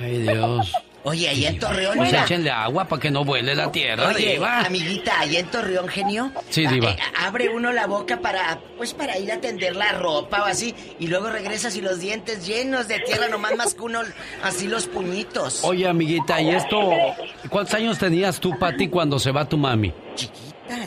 [0.00, 0.72] Ay, Dios.
[1.04, 2.24] Oye, ahí en Torreón, Pues mira.
[2.24, 4.60] échenle agua para que no vuele la tierra, Oye, diva.
[4.60, 6.32] amiguita, allá en Torreón, genio.
[6.50, 6.90] Sí, diva.
[6.90, 10.44] a- eh, abre uno la boca para, pues para ir a tender la ropa o
[10.46, 14.00] así, y luego regresas y los dientes llenos de tierra, nomás más que uno,
[14.42, 15.62] así los puñitos.
[15.62, 16.78] Oye, amiguita, ¿y esto?
[17.48, 19.92] ¿Cuántos años tenías tú, Pati, cuando se va tu mami?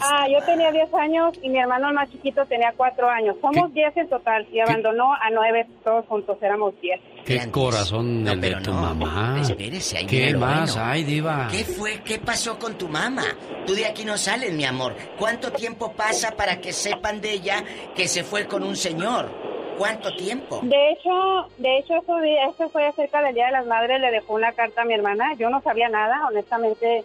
[0.01, 3.35] Ah, yo tenía 10 años y mi hermano el más chiquito tenía 4 años.
[3.41, 6.99] Somos 10 en total y abandonó a 9, todos juntos éramos 10.
[7.25, 9.39] Qué corazón el de tu mamá.
[9.41, 10.89] Espérese, ahí ¿Qué más bueno.
[10.89, 11.47] hay, diva?
[11.51, 12.01] ¿Qué fue?
[12.03, 13.23] ¿Qué pasó con tu mamá?
[13.65, 14.95] Tú de aquí no sales, mi amor.
[15.19, 17.63] ¿Cuánto tiempo pasa para que sepan de ella
[17.95, 19.29] que se fue con un señor?
[19.77, 20.59] ¿Cuánto tiempo?
[20.63, 24.33] De hecho, de hecho eso, eso fue acerca del Día de las Madres, le dejó
[24.35, 25.33] una carta a mi hermana.
[25.37, 27.03] Yo no sabía nada, honestamente.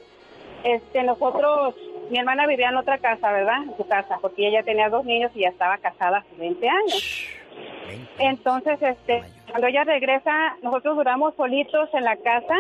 [0.65, 1.75] Este, nosotros,
[2.11, 3.63] mi hermana vivía en otra casa, ¿verdad?
[3.65, 7.29] En su casa, porque ella tenía dos niños y ya estaba casada hace 20 años.
[8.19, 12.55] Entonces, este, cuando ella regresa, nosotros duramos solitos en la casa,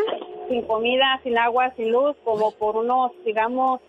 [0.49, 3.81] sin comida, sin agua, sin luz, como por unos, digamos,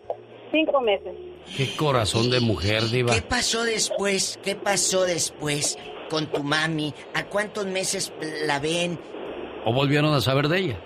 [0.51, 1.13] cinco meses.
[1.55, 3.13] Qué corazón de mujer, diva.
[3.13, 4.39] ¿Qué pasó después?
[4.43, 5.77] ¿Qué pasó después
[6.09, 6.93] con tu mami?
[7.13, 8.13] ¿A cuántos meses
[8.45, 8.99] la ven?
[9.65, 10.79] ¿O volvieron a saber de ella?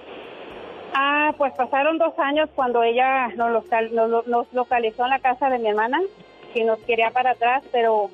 [0.93, 5.49] Ah, pues pasaron dos años cuando ella nos, local- nos, nos localizó en la casa
[5.49, 6.01] de mi hermana
[6.53, 8.09] y nos quería para atrás, pero,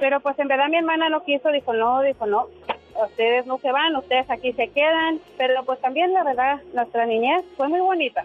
[0.00, 2.46] pero pues en verdad mi hermana no quiso, dijo no, dijo no,
[3.04, 7.44] ustedes no se van, ustedes aquí se quedan, pero pues también la verdad, nuestra niñez
[7.56, 8.24] fue muy bonita.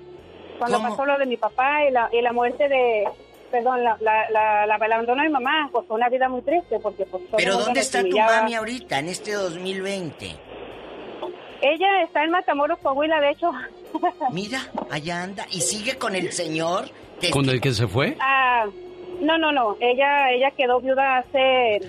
[0.58, 3.04] Cuando pasó lo de mi papá y la, y la muerte de,
[3.52, 7.06] perdón, la, la, la, la- de mi mamá, pues fue una vida muy triste porque
[7.06, 10.28] pues ¿Pero dónde está tu mami ahorita, en este 2020?
[11.61, 13.51] Ella está en Matamoros, Coahuila, de hecho.
[14.32, 14.59] Mira,
[14.92, 15.45] allá anda.
[15.51, 16.85] ¿Y sigue con el señor?
[17.19, 18.17] que- ¿Con el que se fue?
[18.19, 18.66] Ah,
[19.22, 19.77] no, no, no.
[19.80, 21.80] Ella, ella quedó viuda hace,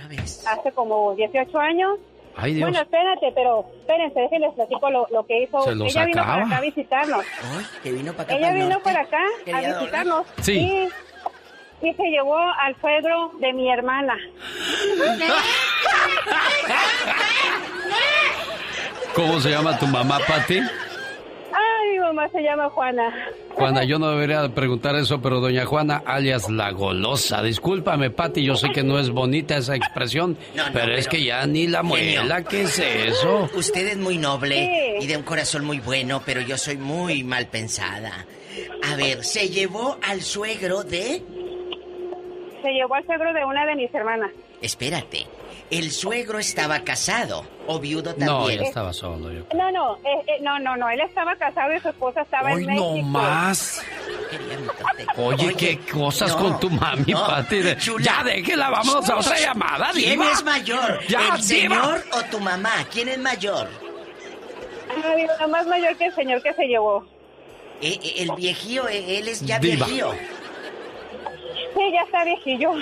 [0.48, 1.98] hace como 18 años.
[2.36, 2.68] Ay, Dios.
[2.70, 5.62] Bueno, espérate, pero espérense, déjenles platico lo, lo que hizo.
[5.62, 7.24] Se los ella vino para acá a visitarnos.
[7.56, 8.34] Ay, que vino para acá.
[8.36, 8.84] Ella para vino norte.
[8.84, 10.26] para acá Quería a visitarnos.
[10.42, 10.58] Sí.
[10.58, 10.88] Y,
[11.94, 14.16] se llevó al suegro de mi hermana.
[19.14, 20.58] ¿Cómo se llama tu mamá, Pati?
[20.58, 23.14] Ay, mi mamá se llama Juana.
[23.54, 27.42] Juana, yo no debería preguntar eso, pero doña Juana, alias la golosa.
[27.42, 31.24] Discúlpame, Pati, yo sé que no es bonita esa expresión, No, no, pero, es que
[31.24, 33.48] ya ni la muela, ¿qué es eso?
[33.54, 35.04] Usted es muy noble Sí.
[35.04, 38.26] y de un corazón muy bueno, pero yo soy muy mal pensada.
[38.90, 41.22] A ver, se llevó al suegro de...
[42.66, 44.32] Se llevó al suegro de una de mis hermanas.
[44.60, 45.24] Espérate,
[45.70, 48.26] ¿el suegro estaba casado o viudo también?
[48.26, 49.44] No, ya estaba solo yo.
[49.54, 50.88] No, no, eh, eh, no, no, no.
[50.90, 52.92] Él estaba casado y su esposa estaba Hoy en México.
[52.96, 53.84] no más.
[55.16, 57.58] Oye, qué cosas no, con tu mami, no, Pati.
[57.60, 57.76] de-.
[58.00, 60.32] Ya déjela, vámonos a otra llamada, ¿Quién diva.
[60.32, 61.06] es mayor?
[61.06, 61.38] Ya, ¿El diva.
[61.42, 62.72] señor o tu mamá?
[62.92, 63.68] ¿Quién es mayor?
[64.90, 67.06] Ah, mi mamá más mayor que el señor que se llevó.
[67.80, 69.86] Eh, eh, el viejío, eh, él es ya Diva.
[69.86, 70.12] viejío.
[71.76, 72.72] Sí, ya está viejillo.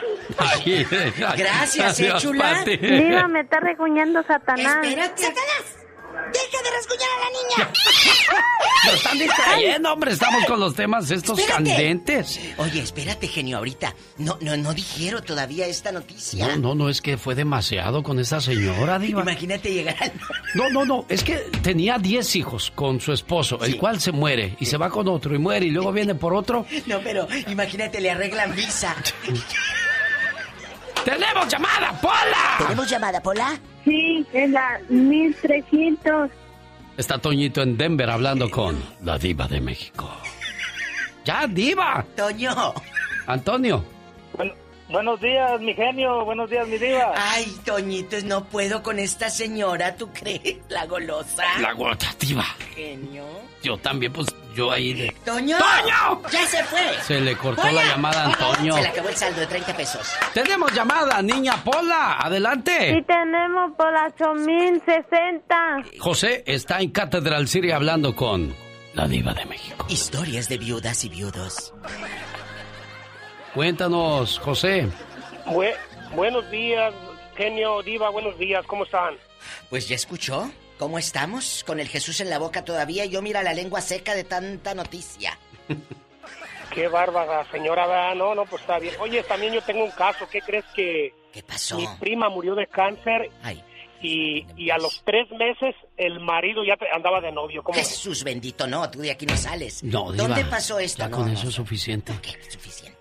[1.36, 2.62] Gracias, eh, chula.
[2.62, 4.86] Diva, me está recuñando Satanás.
[4.86, 5.22] Espérate.
[5.22, 5.83] ¡Satanás!
[6.32, 7.72] ¡Deja de rasguñar a la niña!
[8.84, 10.12] Nos están distrayendo, hombre.
[10.12, 11.64] Estamos con los temas estos Espérate.
[11.70, 12.38] candentes.
[12.58, 13.94] Oye, espérate, genio, ahorita.
[14.18, 16.48] No, no, no dijeron todavía esta noticia.
[16.48, 19.22] No, no, no, es que fue demasiado con esa señora, Diva.
[19.22, 20.12] Imagínate llegar al...
[20.54, 24.54] No, no, no, es que tenía 10 hijos con su esposo, el cual se muere
[24.60, 26.66] y se va con otro y muere y luego viene por otro.
[26.86, 28.94] No, pero imagínate, le arreglan visa.
[31.04, 32.56] ¡Tenemos llamada, Pola!
[32.58, 33.58] ¿Tenemos llamada, Pola?
[33.84, 36.30] Sí, es la 1300.
[36.96, 40.10] Está Toñito en Denver hablando con la diva de México.
[41.24, 42.04] ¡Ya, diva!
[42.16, 42.74] Toño.
[43.26, 43.93] Antonio.
[44.88, 46.24] Buenos días, mi genio.
[46.24, 47.14] Buenos días, mi diva.
[47.16, 50.58] Ay, Toñito, no puedo con esta señora, ¿tú crees?
[50.68, 51.42] La golosa.
[51.60, 51.72] La
[52.18, 52.44] diva.
[52.74, 53.24] Genio.
[53.62, 55.10] Yo también, pues, yo ahí de...
[55.24, 55.56] ¡Toño!
[55.56, 56.22] ¡Toño!
[56.30, 56.80] ¡Ya se fue!
[57.02, 57.72] Se le cortó ¡Pola!
[57.72, 58.74] la llamada a Antonio.
[58.74, 60.14] Se le acabó el saldo de 30 pesos.
[60.34, 62.18] Tenemos llamada, niña Pola.
[62.20, 63.04] Sí Adelante.
[63.06, 65.82] tenemos por las 8060.
[65.98, 68.54] José está en Catedral City hablando con
[68.92, 69.86] la diva de México.
[69.88, 71.72] Historias de viudas y viudos.
[73.54, 74.88] Cuéntanos, José.
[75.46, 75.76] Bue-
[76.14, 76.92] buenos días,
[77.36, 79.14] genio, diva, buenos días, ¿cómo están?
[79.70, 80.50] Pues ya escuchó.
[80.78, 81.62] ¿Cómo estamos?
[81.64, 83.04] Con el Jesús en la boca todavía.
[83.04, 85.38] Yo mira la lengua seca de tanta noticia.
[86.74, 88.14] Qué bárbara, señora, ¿verdad?
[88.16, 88.94] no, no, pues está bien.
[88.98, 91.76] Oye, también yo tengo un caso, ¿qué crees que ¿Qué pasó?
[91.78, 93.30] mi prima murió de cáncer
[94.02, 97.62] y, y a los tres meses el marido ya andaba de novio?
[97.62, 97.88] ¿Cómo ves?
[97.88, 99.84] Jesús bendito, no, tú de aquí no sales.
[99.84, 100.26] No, diva.
[100.26, 100.98] ¿Dónde pasó esto?
[101.04, 102.12] Ya No, con no, eso es suficiente.
[102.50, 102.93] suficiente.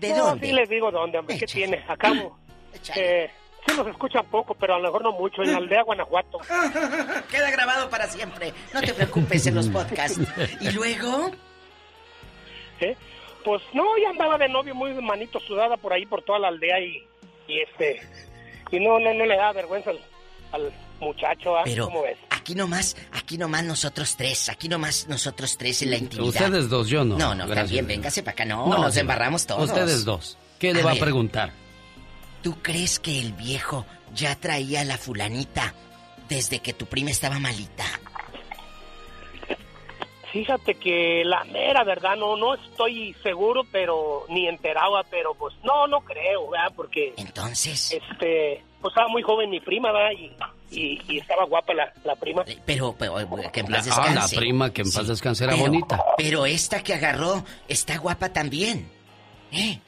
[0.00, 0.46] ¿De no, dónde?
[0.46, 1.38] sí les digo dónde, hombre.
[1.38, 1.84] ¿Qué tiene?
[1.88, 2.36] Acabo.
[2.94, 3.30] Eh,
[3.66, 5.42] sí nos escuchan poco, pero a lo mejor no mucho.
[5.42, 6.38] En la aldea Guanajuato.
[7.30, 8.52] Queda grabado para siempre.
[8.74, 10.20] No te preocupes en los podcasts.
[10.60, 11.30] ¿Y luego?
[12.80, 12.94] ¿Eh?
[13.44, 16.78] Pues no, ya andaba de novio muy manito sudada por ahí, por toda la aldea
[16.80, 17.02] y,
[17.48, 18.02] y este...
[18.70, 20.00] Y no, no, no le da vergüenza al,
[20.52, 21.62] al muchacho, ¿ah?
[21.64, 22.18] Pero ¿Cómo ves?
[22.46, 26.28] Aquí nomás, aquí nomás nosotros tres, aquí nomás nosotros tres en la intimidad.
[26.28, 27.18] Ustedes dos, yo no.
[27.18, 27.56] No, no, Gracias.
[27.66, 29.00] también véngase para acá, no, No, nos sí.
[29.00, 29.64] embarramos todos.
[29.68, 30.38] Ustedes dos.
[30.60, 31.02] ¿Qué le A va ver.
[31.02, 31.52] a preguntar?
[32.42, 33.84] ¿Tú crees que el viejo
[34.14, 35.74] ya traía a la fulanita
[36.28, 37.84] desde que tu prima estaba malita?
[40.32, 45.88] Fíjate que la mera verdad, no no estoy seguro, pero ni enterado, pero pues no,
[45.88, 46.72] no creo, ¿verdad?
[46.76, 47.12] Porque...
[47.16, 47.90] Entonces...
[47.90, 50.12] Este, pues estaba muy joven mi prima, ¿verdad?
[50.12, 50.30] Y,
[50.70, 52.44] y, y estaba guapa la, la prima.
[52.64, 53.14] Pero, pero
[53.52, 54.36] que en paz Ah, la descanse.
[54.36, 56.04] prima que en paz descanse era Pero- bonita.
[56.16, 58.90] Pero esta que agarró está guapa también.
[59.52, 59.78] ¿Eh?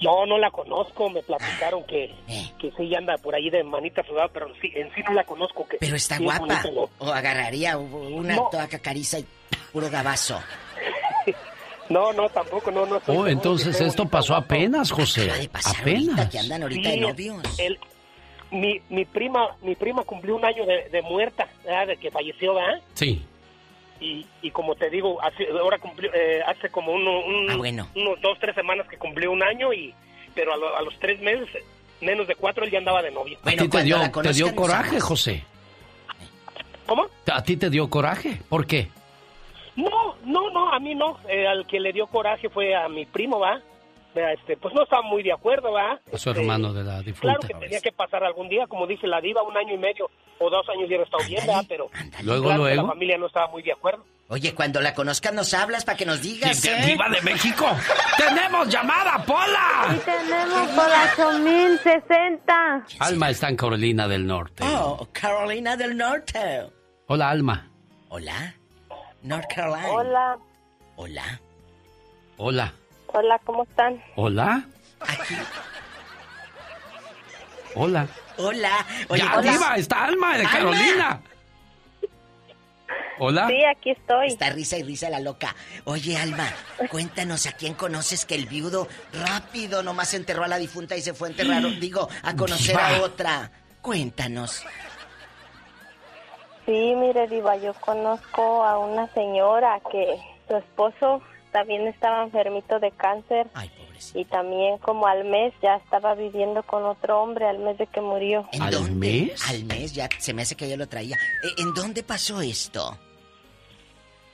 [0.00, 2.50] No, no la conozco, me platicaron que, Eh.
[2.58, 5.22] que sí anda por ahí de manita sudada, pero en sí, en sí no la
[5.24, 5.64] conozco.
[5.68, 6.40] Que Pero está sí es guapa.
[6.40, 6.88] bonita, ¿no?
[6.98, 8.48] O agarraría una No.
[8.50, 9.26] toda cacariza y
[9.72, 10.40] puro gabazo.
[11.88, 13.02] No, no, tampoco, no, no.
[13.08, 15.30] Oh, entonces esto pasó apenas, José.
[15.52, 16.30] Apenas.
[16.30, 17.42] que andan ahorita Sí, de novios.
[17.58, 17.78] el-
[18.52, 21.88] mi, mi prima mi prima cumplió un año de, de muerta, ¿verdad?
[21.88, 22.80] de que falleció, ¿verdad?
[22.94, 23.22] Sí.
[24.00, 27.88] Y, y como te digo, hace, ahora cumplió, eh, hace como uno, un- Ah, bueno.
[27.94, 29.94] unos dos, tres semanas que cumplió un año, y
[30.34, 31.48] pero a, lo- a los tres meses,
[32.00, 33.38] menos de cuatro, él ya andaba de novio.
[33.44, 35.44] ¿A ti te dio, te dio coraje, José?
[36.86, 37.06] ¿Cómo?
[37.32, 38.40] ¿A ti te dio coraje?
[38.48, 38.88] ¿Por qué?
[39.76, 41.18] No, no, no, a mí no.
[41.28, 43.60] Eh, al que le dio coraje fue a mi primo, ¿va?
[44.14, 45.92] Este, pues no estaba muy de acuerdo, ¿va?
[46.12, 47.38] A su Este, hermano de la difunta.
[47.38, 50.10] Claro que tenía que pasar algún día, como dice la diva, un año y medio
[50.38, 51.64] o dos años ya no estado bien, ¿verdad?
[51.68, 51.86] Pero
[52.22, 52.82] Luego, claro luego.
[52.82, 54.04] la familia no estaba muy de acuerdo.
[54.28, 56.86] Oye, cuando la conozcas nos hablas para que nos digas, Sí, ¿eh?
[56.86, 57.66] Diva de México.
[58.18, 59.94] ¡Tenemos llamada, Pola!
[59.94, 62.86] Y tenemos por las 8060.
[63.00, 64.64] Alma está en Carolina del Norte.
[64.66, 66.66] Oh, Carolina del Norte.
[67.06, 67.70] Hola, Alma.
[68.08, 68.54] Hola.
[69.22, 69.88] North Carolina.
[69.90, 70.38] Hola,
[70.96, 71.40] Hola.
[72.36, 72.72] Hola.
[73.12, 74.02] Hola, ¿cómo están?
[74.16, 74.64] Hola.
[77.74, 78.06] Hola.
[78.38, 78.86] Hola.
[79.08, 80.50] Oye, ya, ¿cómo- Diva, está Alma de Alma.
[80.52, 81.20] Carolina.
[83.18, 83.46] Hola.
[83.46, 84.28] Sí, aquí estoy.
[84.28, 85.54] Está risa y risa la loca.
[85.84, 86.48] Oye, Alma,
[86.90, 91.14] cuéntanos a quién conoces que el viudo rápido nomás enterró a la difunta y se
[91.14, 93.50] fue a enterrar, digo, a conocer a otra.
[93.80, 94.64] Cuéntanos.
[96.66, 100.18] Sí, mire, Diva, yo conozco a una señora que
[100.48, 101.22] su esposo
[101.52, 103.46] también estaba enfermito de cáncer.
[104.14, 108.00] Y también como al mes ya estaba viviendo con otro hombre al mes de que
[108.00, 108.48] murió.
[108.52, 109.32] ¿En dónde?
[109.48, 111.16] Al mes, ya se me hace que yo lo traía.
[111.16, 112.98] Eh, ¿En dónde pasó esto?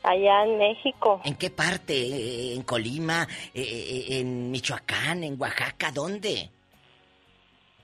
[0.03, 1.21] Allá en México.
[1.25, 1.93] ¿En qué parte?
[1.95, 3.29] Eh, ¿En Colima?
[3.53, 5.23] Eh, eh, ¿En Michoacán?
[5.25, 5.91] ¿En Oaxaca?
[5.93, 6.51] ¿Dónde?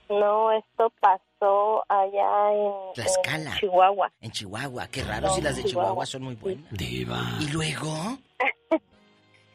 [0.09, 3.51] No, esto pasó allá en, Tlaxcala.
[3.51, 4.11] en Chihuahua.
[4.21, 4.87] En Chihuahua.
[4.87, 5.89] Qué raro No, si las de Chihuahua.
[5.89, 6.65] Chihuahua son muy buenas.
[6.71, 7.21] Diva.
[7.41, 8.17] ¿Y luego?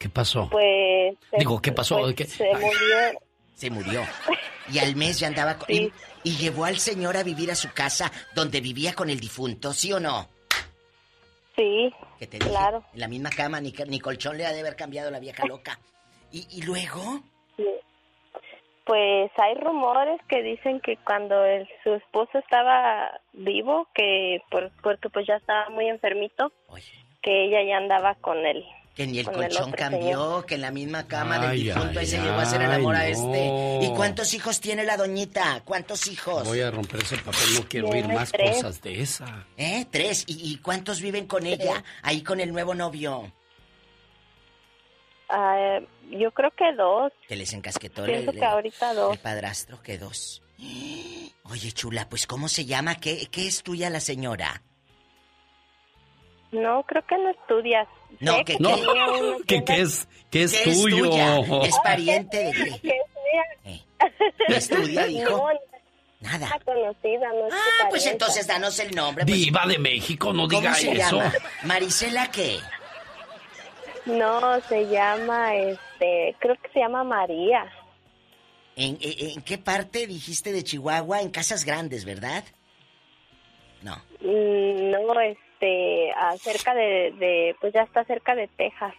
[0.00, 0.48] ¿Qué pasó?
[0.50, 1.14] Pues...
[1.30, 1.98] se- Digo, ¿qué pasó?
[1.98, 3.20] pues, ¿Qué- Se murió.
[3.54, 4.02] Se murió.
[4.72, 5.66] Y al mes ya andaba con...
[5.74, 9.72] Y, y llevó al señor a vivir a su casa donde vivía con el difunto,
[9.72, 10.28] ¿sí o no?
[11.56, 12.84] Sí, Que te dije, claro.
[12.94, 15.80] En la misma cama, ni, ni colchón le ha de haber cambiado la vieja loca.
[16.30, 17.20] ¿Y, y luego?
[17.56, 17.66] Sí.
[18.84, 25.08] Pues hay rumores que dicen que cuando el, su esposo estaba vivo, que por, porque
[25.10, 26.52] pues ya estaba muy enfermito,
[27.22, 28.64] que ella ya andaba con él.
[29.00, 30.44] Que ni el con colchón cambió, señor.
[30.46, 32.70] que en la misma cama del Ay, difunto ahí ay, se llevó a hacer el
[32.70, 33.22] amor a ay, este.
[33.22, 33.78] no.
[33.82, 35.62] ¿Y cuántos hijos tiene la doñita?
[35.64, 36.44] ¿Cuántos hijos?
[36.46, 38.56] Voy a romper ese papel, no quiero oír más tres.
[38.56, 39.46] cosas de esa.
[39.56, 39.86] ¿Eh?
[39.90, 40.24] Tres.
[40.26, 41.82] ¿Y, y cuántos viven con ella?
[42.02, 43.32] Ahí con el nuevo novio.
[45.30, 45.78] Ah,
[46.10, 47.10] yo creo que dos.
[47.26, 49.14] Que les encasquetó el, Pienso que el- ahorita dos.
[49.14, 50.42] el padrastro, que dos.
[51.44, 52.96] Oye, chula, pues ¿cómo se llama?
[52.96, 54.62] ¿Qué, qué es tuya la señora?
[56.52, 57.88] No, creo que no estudias.
[58.18, 58.70] No, que- No,
[59.46, 61.10] que, que es, que es ¿Qué es tuyo.
[61.10, 61.38] tuya?
[61.64, 62.80] ¿Es pariente de qué?
[62.80, 65.48] que sea- ¿Qué estudia, dijo?
[66.20, 66.50] Nada.
[66.66, 69.24] conocida, no es Ah, pues entonces danos el nombre.
[69.24, 69.34] pues.
[69.38, 71.16] Diva de México, no ¿Cómo diga se eso.
[71.16, 71.32] llama?
[71.64, 72.58] ¿Marisela qué?
[74.06, 77.70] No, se llama, este, creo que se llama María.
[78.76, 81.20] ¿En, en, en qué parte dijiste de Chihuahua?
[81.22, 82.44] En Casas Grandes, ¿verdad?
[83.82, 83.96] No.
[84.20, 85.40] Mm, No, este,
[86.16, 88.94] acerca de, de, pues ya está cerca de Texas.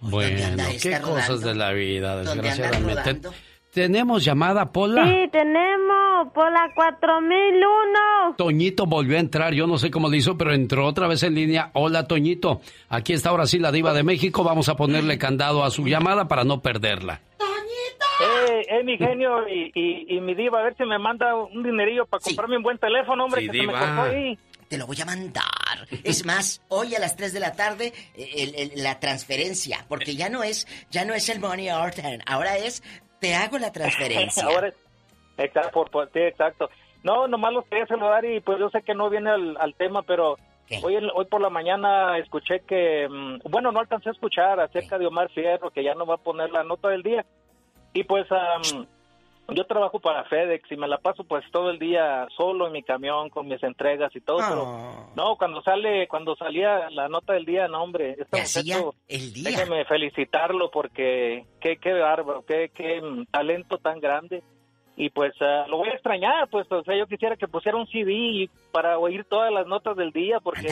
[0.00, 1.48] Bueno, qué cosas rodando?
[1.48, 3.28] de la vida, ¿Dónde anda desgraciadamente.
[3.72, 5.04] Tenemos llamada, Pola.
[5.06, 8.34] Sí, tenemos por la 4001.
[8.36, 11.34] Toñito volvió a entrar, yo no sé cómo le hizo, pero entró otra vez en
[11.34, 11.70] línea.
[11.74, 12.60] Hola, Toñito.
[12.88, 14.42] Aquí está ahora sí la diva de México.
[14.42, 17.20] Vamos a ponerle candado a su llamada para no perderla.
[17.38, 18.52] ¡Toñito!
[18.52, 21.62] Eh, eh, mi genio y, y, y mi diva, a ver si me manda un
[21.62, 23.78] dinerillo para comprarme un buen teléfono, hombre, Sí, que se me diva.
[23.78, 24.38] cortó ahí.
[24.68, 25.44] Te lo voy a mandar.
[26.04, 30.14] Es más, hoy a las 3 de la tarde eh, el- el- la transferencia, porque
[30.14, 32.82] ya no es ya no es el money order, ahora es
[33.20, 34.44] te hago la transferencia.
[34.46, 34.72] Ahora,
[35.38, 36.68] exacto, por, por- sí, exacto.
[37.02, 40.02] No, nomás los quería saludar y pues yo sé que no viene al, al tema,
[40.02, 40.36] pero
[40.82, 44.98] hoy, en- hoy por la mañana escuché que, mm, bueno, no alcancé a escuchar acerca
[44.98, 47.24] de Omar Fierro, que ya no va a poner la nota del día.
[47.94, 48.86] Y pues am,
[49.54, 52.82] yo trabajo para FedEx y me la paso pues todo el día solo en mi
[52.82, 54.46] camión con mis entregas y todo, Ah.
[54.50, 59.32] pero no, cuando sale, cuando salía la nota del día, no hombre, este muchacho, el
[59.32, 59.50] día.
[59.50, 64.42] déjeme felicitarlo porque qué, qué bárbaro, qué, qué mm, talento tan grande.
[65.00, 67.86] Y pues ah, lo voy a extrañar, pues, o sea, yo quisiera que pusiera un
[67.86, 70.66] CD para oír todas las notas del día, porque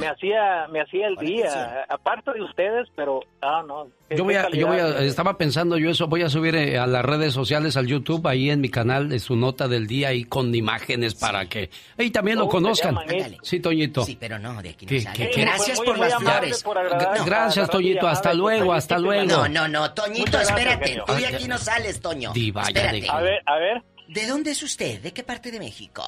[0.00, 3.88] me hacía me hacía el día, aparte de ustedes, pero, ah, no.
[4.16, 5.04] Yo voy a, yo voy a, calidad.
[5.04, 8.50] estaba pensando yo eso, voy a subir eh, a las redes sociales, al YouTube, ahí
[8.50, 12.38] en mi canal, de su nota del día, ahí con imágenes para que, y también
[12.38, 12.98] lo conozcan.
[13.42, 14.04] Sí, Toñito.
[14.04, 15.16] Sí, pero no, de aquí no ¿Qué- sale.
[15.16, 15.40] qué- qué?
[15.42, 16.62] Gracias Muy- por muy las flores.
[16.62, 19.26] por Gracias, Toñito, hasta y luego, pues, hasta ahí luego.
[19.26, 21.02] No, no, no, Toñito, gracias, espérate.
[21.06, 22.32] Tú de aquí no sales, Toño.
[22.32, 23.06] Diva, espérate.
[23.08, 23.82] A ver, a ver.
[24.08, 25.00] ¿De dónde es usted?
[25.02, 26.02] ¿De qué parte de México?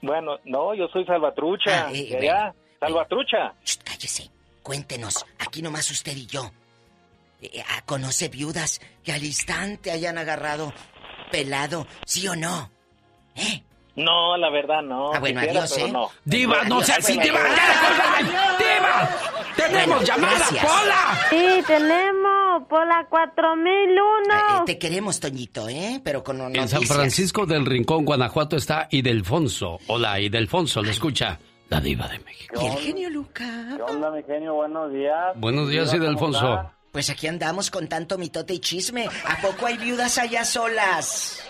[0.00, 3.54] Bueno, no, yo soy Salvatrucha, Ah, eh, de allá, Salvatrucha.
[3.64, 4.28] Shh, cállese.
[4.62, 6.50] Cuéntenos, aquí nomás usted y yo.
[7.42, 10.72] Eh, ah, ¿Conoce viudas que al instante hayan agarrado
[11.32, 12.70] pelado, sí o no?
[13.96, 15.12] No, la verdad no.
[15.12, 15.92] Ah, bueno, quisiera, adiós, ¿eh?
[15.92, 16.10] no.
[16.24, 17.40] Diva, no Adiós, seas así, Diva.
[18.58, 19.10] Diva,
[19.56, 20.64] tenemos Bueno, llamada, gracias.
[20.64, 21.18] Pola.
[21.30, 24.34] Sí, tenemos por la 4001.
[24.34, 26.00] Eh, te queremos, Toñito, ¿eh?
[26.02, 26.68] Pero con En.
[26.68, 29.78] San Francisco del Rincón, Guanajuato, está Idelfonso.
[29.88, 31.38] Hola, Idelfonso, le escucha
[31.68, 32.60] la diva de México.
[32.62, 33.76] Y el genio Luca.
[33.76, 34.54] ¿Qué onda, mi genio?
[34.54, 35.32] Buenos días.
[35.36, 36.72] Buenos días, Diva, ¿cómo Idelfonso.
[36.92, 39.08] Pues aquí andamos con tanto mitote y chisme.
[39.26, 41.42] ¿A poco hay viudas allá solas?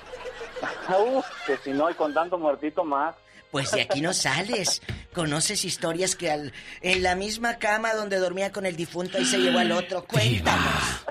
[0.88, 3.16] Uf, que si no, y con tanto muertito más.
[3.50, 4.80] Pues de aquí no sales.
[5.12, 9.38] ¿Conoces historias que al, en la misma cama donde dormía con el difunto ahí se
[9.38, 10.04] llevó al otro?
[10.04, 11.04] Cuéntanos.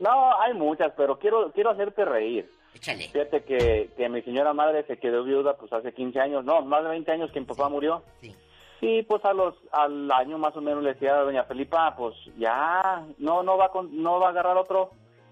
[0.00, 2.50] No, hay muchas, pero quiero quiero hacerte reír.
[2.74, 3.08] Échale.
[3.08, 6.82] Fíjate que, que mi señora madre se quedó viuda pues hace 15 años, no, más
[6.82, 8.02] de 20 años que mi papá murió.
[8.80, 12.14] Y pues a los al año más o menos le decía a doña Felipa, pues
[12.36, 14.90] ya, no no va con- no va a agarrar otro.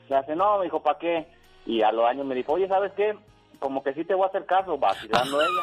[0.08, 1.26] Le hace, no, me dijo, ¿para qué?
[1.66, 3.16] Y a los años me dijo, oye, ¿sabes qué?
[3.58, 5.62] Como que sí te voy a hacer caso, vacilando ella.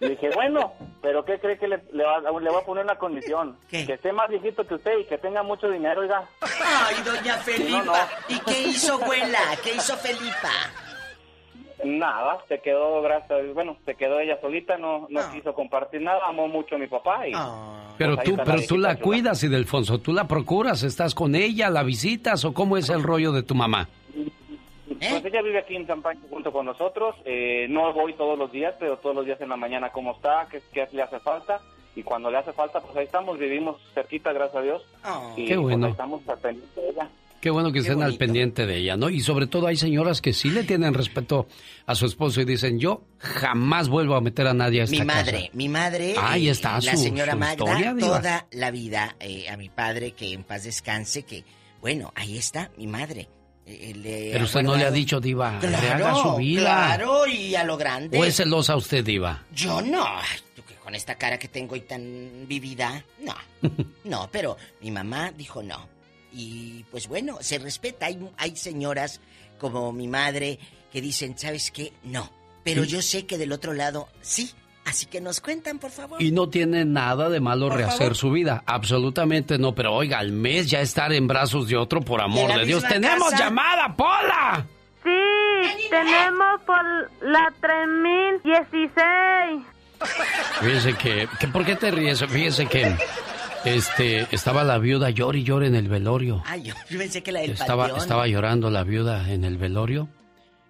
[0.00, 2.96] Y dije, bueno, pero ¿qué cree que le, le, va, le voy a poner una
[2.96, 3.56] condición?
[3.86, 6.26] Que esté más viejito que usted y que tenga mucho dinero, oiga.
[6.42, 7.78] Ay, doña Felipa.
[7.78, 7.92] No, no.
[8.28, 9.38] ¿Y qué hizo abuela?
[9.62, 10.50] ¿Qué hizo Felipa?
[11.84, 16.02] Nada, se quedó, gracias, a Dios, bueno, se quedó ella solita, no, no quiso compartir
[16.02, 17.32] nada, amó mucho a mi papá y...
[17.98, 18.96] Pero pues ahí tú, pero tú la viejita chula.
[18.96, 23.32] cuidas, Idelfonso, tú la procuras, estás con ella, la visitas o cómo es el rollo
[23.32, 23.88] de tu mamá.
[24.98, 28.52] Pues ella vive aquí en San Pancho junto con nosotros, eh, no voy todos los
[28.52, 31.60] días, pero todos los días en la mañana cómo está, qué, qué le hace falta,
[31.96, 34.86] y cuando le hace falta, pues ahí estamos, vivimos cerquita, gracias a Dios,
[35.36, 35.86] y Qué pues, bueno.
[35.86, 37.08] ahí estamos al pendiente de ella.
[37.40, 39.08] Qué bueno que estén al pendiente de ella, ¿no?
[39.08, 41.46] Y sobre todo hay señoras que sí le tienen respeto
[41.86, 45.06] a su esposo y dicen, yo jamás vuelvo a meter a nadie a esta Mi
[45.06, 45.14] casa".
[45.24, 49.16] madre, mi madre, Ahí eh, está la su- señora su Magda, historia, toda la vida,
[49.20, 51.44] eh, a mi padre, que en paz descanse, que,
[51.80, 53.28] bueno, ahí está mi madre.
[53.66, 56.62] Eh, le Pero usted no le ha dicho, Diva, Claro, rehaga su vida.
[56.96, 58.18] Claro, y a lo grande.
[58.18, 59.44] ¿O es celosa usted, Diva?
[59.54, 60.04] Yo no.
[60.04, 63.34] Ay, tú que con esta cara que tengo y tan vivida, no.
[64.04, 65.88] No, pero mi mamá dijo no.
[66.32, 68.06] Y pues bueno, se respeta.
[68.06, 69.20] Hay, hay señoras
[69.58, 70.58] como mi madre
[70.92, 71.92] que dicen, ¿sabes qué?
[72.04, 72.30] No.
[72.64, 72.90] Pero Sí.
[72.90, 74.50] yo sé que del otro lado sí.
[74.86, 76.20] Así que nos cuentan, por favor.
[76.22, 78.16] Y no tiene nada de malo Por rehacer favor.
[78.16, 79.74] su vida, absolutamente no.
[79.74, 82.82] Pero oiga, al mes ya estar en brazos de otro, por amor de Dios.
[82.88, 83.44] ¡Tenemos casa?
[83.44, 84.66] llamada, Pola!
[85.04, 86.82] Sí, tenemos por
[87.22, 89.62] la 3016.
[90.60, 92.24] Fíjese que, que ¿por qué te ríes?
[92.24, 92.96] Fíjese que
[93.64, 96.42] este estaba la viuda llor y llor en el velorio.
[96.46, 98.00] Ay, yo, yo pensé que la del Estaba, panteón.
[98.00, 100.08] estaba llorando la viuda en el velorio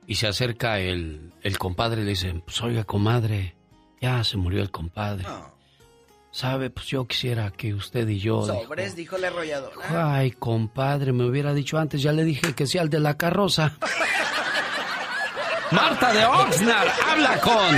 [0.06, 3.54] y se acerca el, el compadre y le dice, pues oiga, comadre,
[4.00, 5.24] ya se murió el compadre.
[6.32, 6.70] ¿Sabe?
[6.70, 8.42] Pues yo quisiera que usted y yo...
[8.46, 10.14] dijo, Sobres, dijo la arrolladora.
[10.16, 13.76] Ay, compadre, me hubiera dicho antes, ya le dije que sea el de la carroza.
[15.72, 17.76] Marta de Oxnard, habla con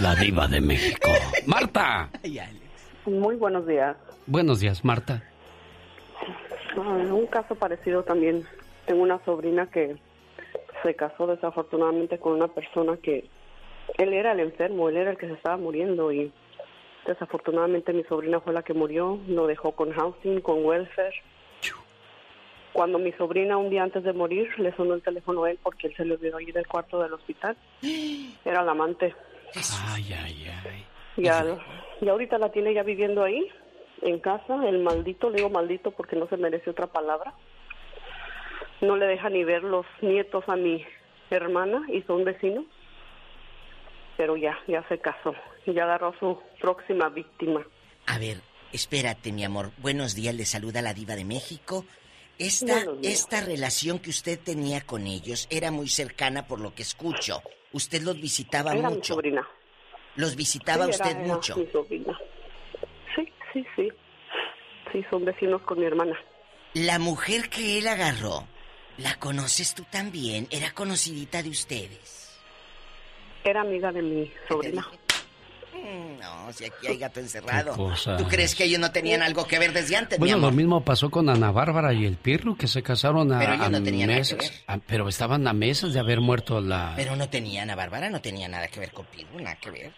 [0.00, 1.10] la diva de México.
[1.46, 2.10] Marta.
[3.06, 3.96] Muy buenos días.
[4.26, 5.22] Buenos días, Marta.
[6.76, 8.44] Ah, un caso parecido también.
[8.86, 9.96] Tengo una sobrina que
[10.82, 13.28] se casó desafortunadamente con una persona que
[13.98, 16.32] él era el enfermo, él era el que se estaba muriendo y
[17.06, 21.14] desafortunadamente mi sobrina fue la que murió, lo dejó con housing, con welfare.
[22.72, 25.86] Cuando mi sobrina un día antes de morir le sonó el teléfono a él porque
[25.86, 27.56] él se le olvidó ir del cuarto del hospital.
[28.44, 29.14] Era la amante.
[29.86, 30.84] Ay, ay, ay.
[31.16, 31.22] Y,
[32.04, 33.46] y ahorita la tiene ya viviendo ahí,
[34.02, 37.34] en casa, el maldito, le digo maldito porque no se merece otra palabra.
[38.80, 40.84] No le deja ni ver los nietos a mi
[41.30, 42.64] hermana y son vecinos.
[44.16, 45.34] Pero ya, ya se casó.
[45.66, 47.64] Y ya agarró a su próxima víctima.
[48.06, 48.38] A ver,
[48.72, 49.70] espérate, mi amor.
[49.78, 51.84] Buenos días, le saluda la diva de México.
[52.38, 57.42] Esta, esta relación que usted tenía con ellos era muy cercana por lo que escucho.
[57.72, 59.14] Usted los visitaba Era mi mucho.
[59.14, 59.48] sobrina.
[60.16, 61.56] Los visitaba Sí, era- usted era mucho.
[61.56, 62.18] mi sobrina.
[63.16, 63.88] Sí, sí, sí.
[64.92, 66.16] Sí, son vecinos con mi hermana.
[66.74, 68.46] La mujer que él agarró,
[68.98, 70.46] ¿la conoces tú también?
[70.50, 72.38] ¿Era conocidita de ustedes?
[73.44, 74.86] Era amiga de mi sobrina.
[75.74, 77.74] Mm, No, si aquí hay gato encerrado.
[78.16, 80.50] ¿Tú crees que ellos no tenían algo que ver desde antes, mi Bueno, amor?
[80.52, 83.70] lo mismo pasó con Ana Bárbara y el Pirru, que se casaron a, Pero ellos
[83.70, 84.62] no tenían nada que meses.
[84.66, 86.92] a- pero estaban a meses de haber muerto la...
[86.96, 89.92] Pero no tenía, Ana Bárbara no tenía nada que ver con Pirru, nada que ver.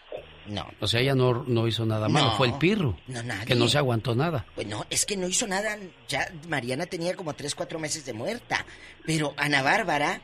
[0.47, 0.65] No.
[0.79, 2.37] O sea, ella no, no hizo nada malo, No.
[2.37, 2.95] fue el Pirru.
[3.07, 3.45] No, nadie.
[3.45, 4.45] Que no se aguantó nada.
[4.55, 5.77] Pues no, es que no hizo nada.
[6.07, 8.65] Ya Mariana tenía como tres, cuatro meses de muerta.
[9.05, 10.21] Pero Ana Bárbara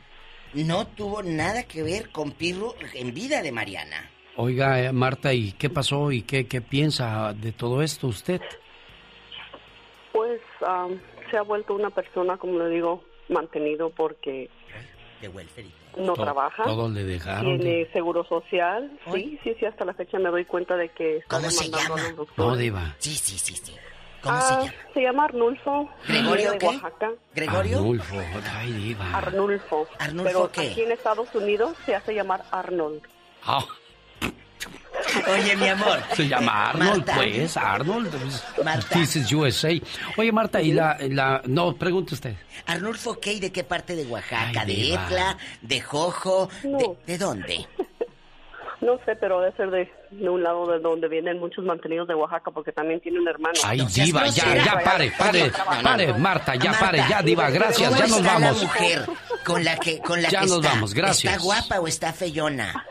[0.54, 4.10] no tuvo nada que ver con Pirru en vida de Mariana.
[4.36, 8.40] Oiga, eh, Marta, ¿y qué pasó y qué, qué piensa de todo esto usted?
[10.12, 10.98] Pues am,
[11.30, 14.50] se ha vuelto una persona, como le digo, mantenido porque
[15.96, 16.64] no trabaja.
[16.64, 17.58] Todo le dejaron.
[17.58, 18.90] Tiene seguro social.
[19.12, 21.94] Sí, sí, sí, hasta la fecha me doy cuenta de que está ¿Cómo se demandando
[21.94, 22.08] a llama?
[22.08, 22.50] los doctores.
[22.50, 22.94] No, Diva.
[22.98, 23.74] Sí, sí, sí, sí.
[24.20, 24.72] ¿Cómo Ah, se llama?
[24.94, 25.90] Se llama Arnulfo.
[26.08, 26.66] ¿Gregorio de qué?
[26.66, 27.10] Oaxaca.
[27.34, 27.76] ¿Gregorio?
[27.78, 28.16] Arnulfo,
[28.56, 29.16] ay, Diva.
[29.16, 29.86] Arnulfo.
[29.98, 30.70] ¿Arnulfo Pero qué?
[30.72, 33.02] aquí en Estados Unidos se hace llamar Arnold.
[33.44, 33.64] Ah,
[35.32, 36.00] Oye, mi amor.
[36.14, 37.14] se llama Arnold, Marta.
[37.16, 38.10] pues, Arnold.
[38.10, 38.88] pues, Marta.
[38.94, 39.70] This is USA.
[40.16, 41.42] Oye, Marta, y la, la...
[41.44, 42.34] No, pregunte usted.
[42.66, 43.34] Arnulfo, ¿qué?
[43.34, 44.62] ¿Y de qué parte de Oaxaca?
[44.62, 45.04] Ay, ¿De diva.
[45.06, 45.38] Etla?
[45.62, 46.48] ¿De Jojo?
[46.64, 46.78] No.
[46.78, 47.66] ¿De, de dónde?
[48.80, 52.14] No sé, pero debe ser de, de un lado de donde vienen muchos mantenidos de
[52.14, 53.54] Oaxaca, porque también tiene un hermano.
[53.64, 55.50] Ay, No Diva, ya, ya, pare, pare,
[55.82, 56.12] pare.
[56.14, 58.56] Marta, ya, Marta, pare, ya, Diva, gracias, ¿cómo ya nos vamos.
[58.58, 59.06] la mujer
[59.44, 60.68] con la que, con la Ya que nos está?
[60.70, 61.32] vamos, gracias.
[61.32, 62.84] ¿Está guapa o está feyona?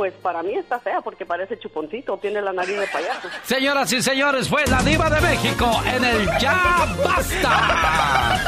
[0.00, 3.28] Pues para mí está fea porque parece chuponcito, tiene la nariz de payaso.
[3.44, 8.40] Señoras y señores, fue la Diva de México en el Ya Basta.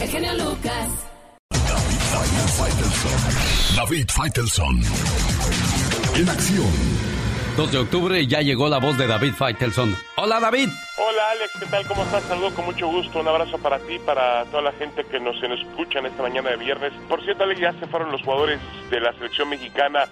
[0.00, 0.88] El genio Lucas.
[3.76, 4.82] David Faitelson.
[6.14, 7.11] En acción.
[7.56, 9.94] 2 de octubre ya llegó la voz de David Faitelson.
[10.16, 10.68] Hola, David.
[10.96, 11.86] Hola Alex, ¿qué tal?
[11.86, 12.22] ¿Cómo estás?
[12.24, 13.20] Saludo con mucho gusto.
[13.20, 16.56] Un abrazo para ti, para toda la gente que nos, escucha en esta mañana de
[16.56, 16.92] viernes.
[17.08, 18.58] Por cierto, Alex, ya se fueron los jugadores
[18.90, 20.06] de la selección mexicana.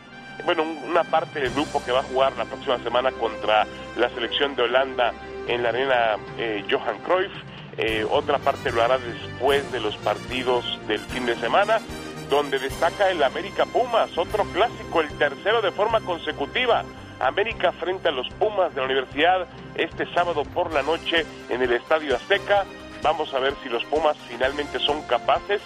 [0.45, 4.09] Bueno, un- una parte del grupo que va a jugar la próxima semana contra la
[4.11, 5.13] selección de Holanda
[5.47, 7.33] en la arena eh, Johan Cruyff.
[7.79, 11.81] Eh, otra parte lo hará después de los partidos del fin de semana,
[12.29, 16.85] donde destaca el América Pumas, otro clásico, el tercero de forma consecutiva.
[17.21, 21.73] América frente a los Pumas de la Universidad este sábado por la noche en el
[21.73, 22.65] Estadio Azteca.
[23.03, 25.61] Vamos a ver si los Pumas finalmente son capaces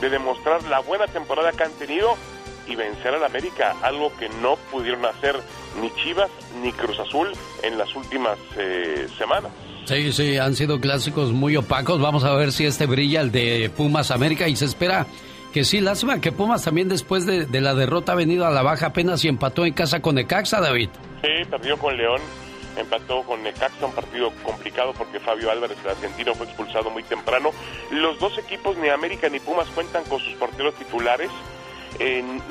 [0.00, 2.16] de demostrar la buena temporada que han tenido
[2.66, 5.36] y vencer al América, algo que no pudieron hacer
[5.80, 6.30] ni Chivas
[6.62, 7.28] ni Cruz Azul
[7.62, 9.52] en las últimas eh, semanas.
[9.84, 12.00] Sí, sí, han sido clásicos muy opacos.
[12.00, 15.06] Vamos a ver si este brilla, el de Pumas América, y se espera
[15.56, 15.80] que sí.
[15.80, 19.28] Lástima que Pumas también después de, la derrota ha venido a la baja apenas y
[19.28, 20.90] empató en casa con Necaxa, David.
[21.22, 22.20] Sí, perdió con León,
[22.76, 27.52] empató con Necaxa, un partido complicado porque Fabio Álvarez, el argentino, fue expulsado muy temprano.
[27.90, 31.30] Los dos equipos, ni América ni Pumas, cuentan con sus porteros titulares.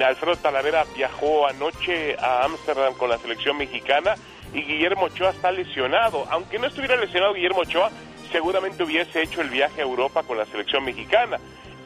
[0.03, 4.15] Alfredo Talavera viajó anoche a Ámsterdam con la selección mexicana
[4.51, 6.25] y Guillermo Ochoa está lesionado.
[6.31, 7.91] Aunque no estuviera lesionado Guillermo Ochoa,
[8.31, 11.37] seguramente hubiese hecho el viaje a Europa con la selección mexicana.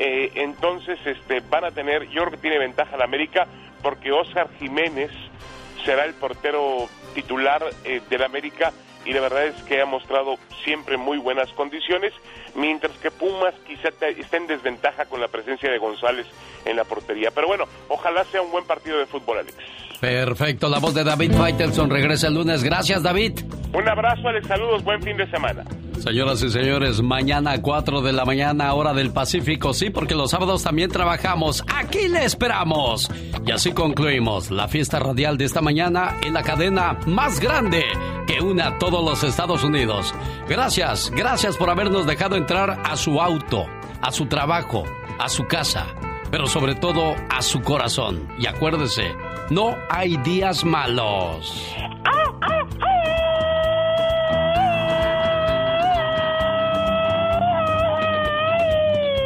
[0.02, 3.48] Eh, entonces, este, van a tener, yo creo que tiene ventaja la América
[3.84, 5.11] porque Oscar Jiménez
[5.84, 8.72] será el portero titular eh, del América
[9.03, 12.14] y la verdad es que ha mostrado siempre muy buenas condiciones,
[12.56, 16.28] mientras que Pumas quizá esté en desventaja con la presencia de González
[16.64, 17.32] en la portería.
[17.32, 19.58] Pero bueno, ojalá sea un buen partido de fútbol, Alex.
[20.00, 22.64] Perfecto, la voz de David Faitelson regresa el lunes.
[22.64, 23.40] Gracias, David.
[23.74, 25.64] Un abrazo, Alex, saludos, buen fin de semana.
[26.00, 30.32] Señoras y señores, mañana a 4 de la mañana, hora del Pacífico, sí, porque los
[30.32, 31.61] sábados también trabajamos.
[31.76, 33.11] Aquí le esperamos.
[33.45, 37.84] Y así concluimos la fiesta radial de esta mañana en la cadena más grande
[38.26, 40.16] que une a todos los Estados Unidos.
[40.48, 43.66] Gracias, gracias por habernos dejado entrar a su auto,
[44.02, 44.86] a su trabajo,
[45.19, 45.88] a su casa,
[46.32, 48.26] pero sobre todo a su corazón.
[48.40, 49.14] Y acuérdese,
[49.50, 51.76] no hay días malos.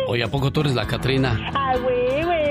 [0.07, 1.51] Oye, ¿a poco tú eres la Catrina?
[1.55, 2.43] ¡Ay, güey, güey!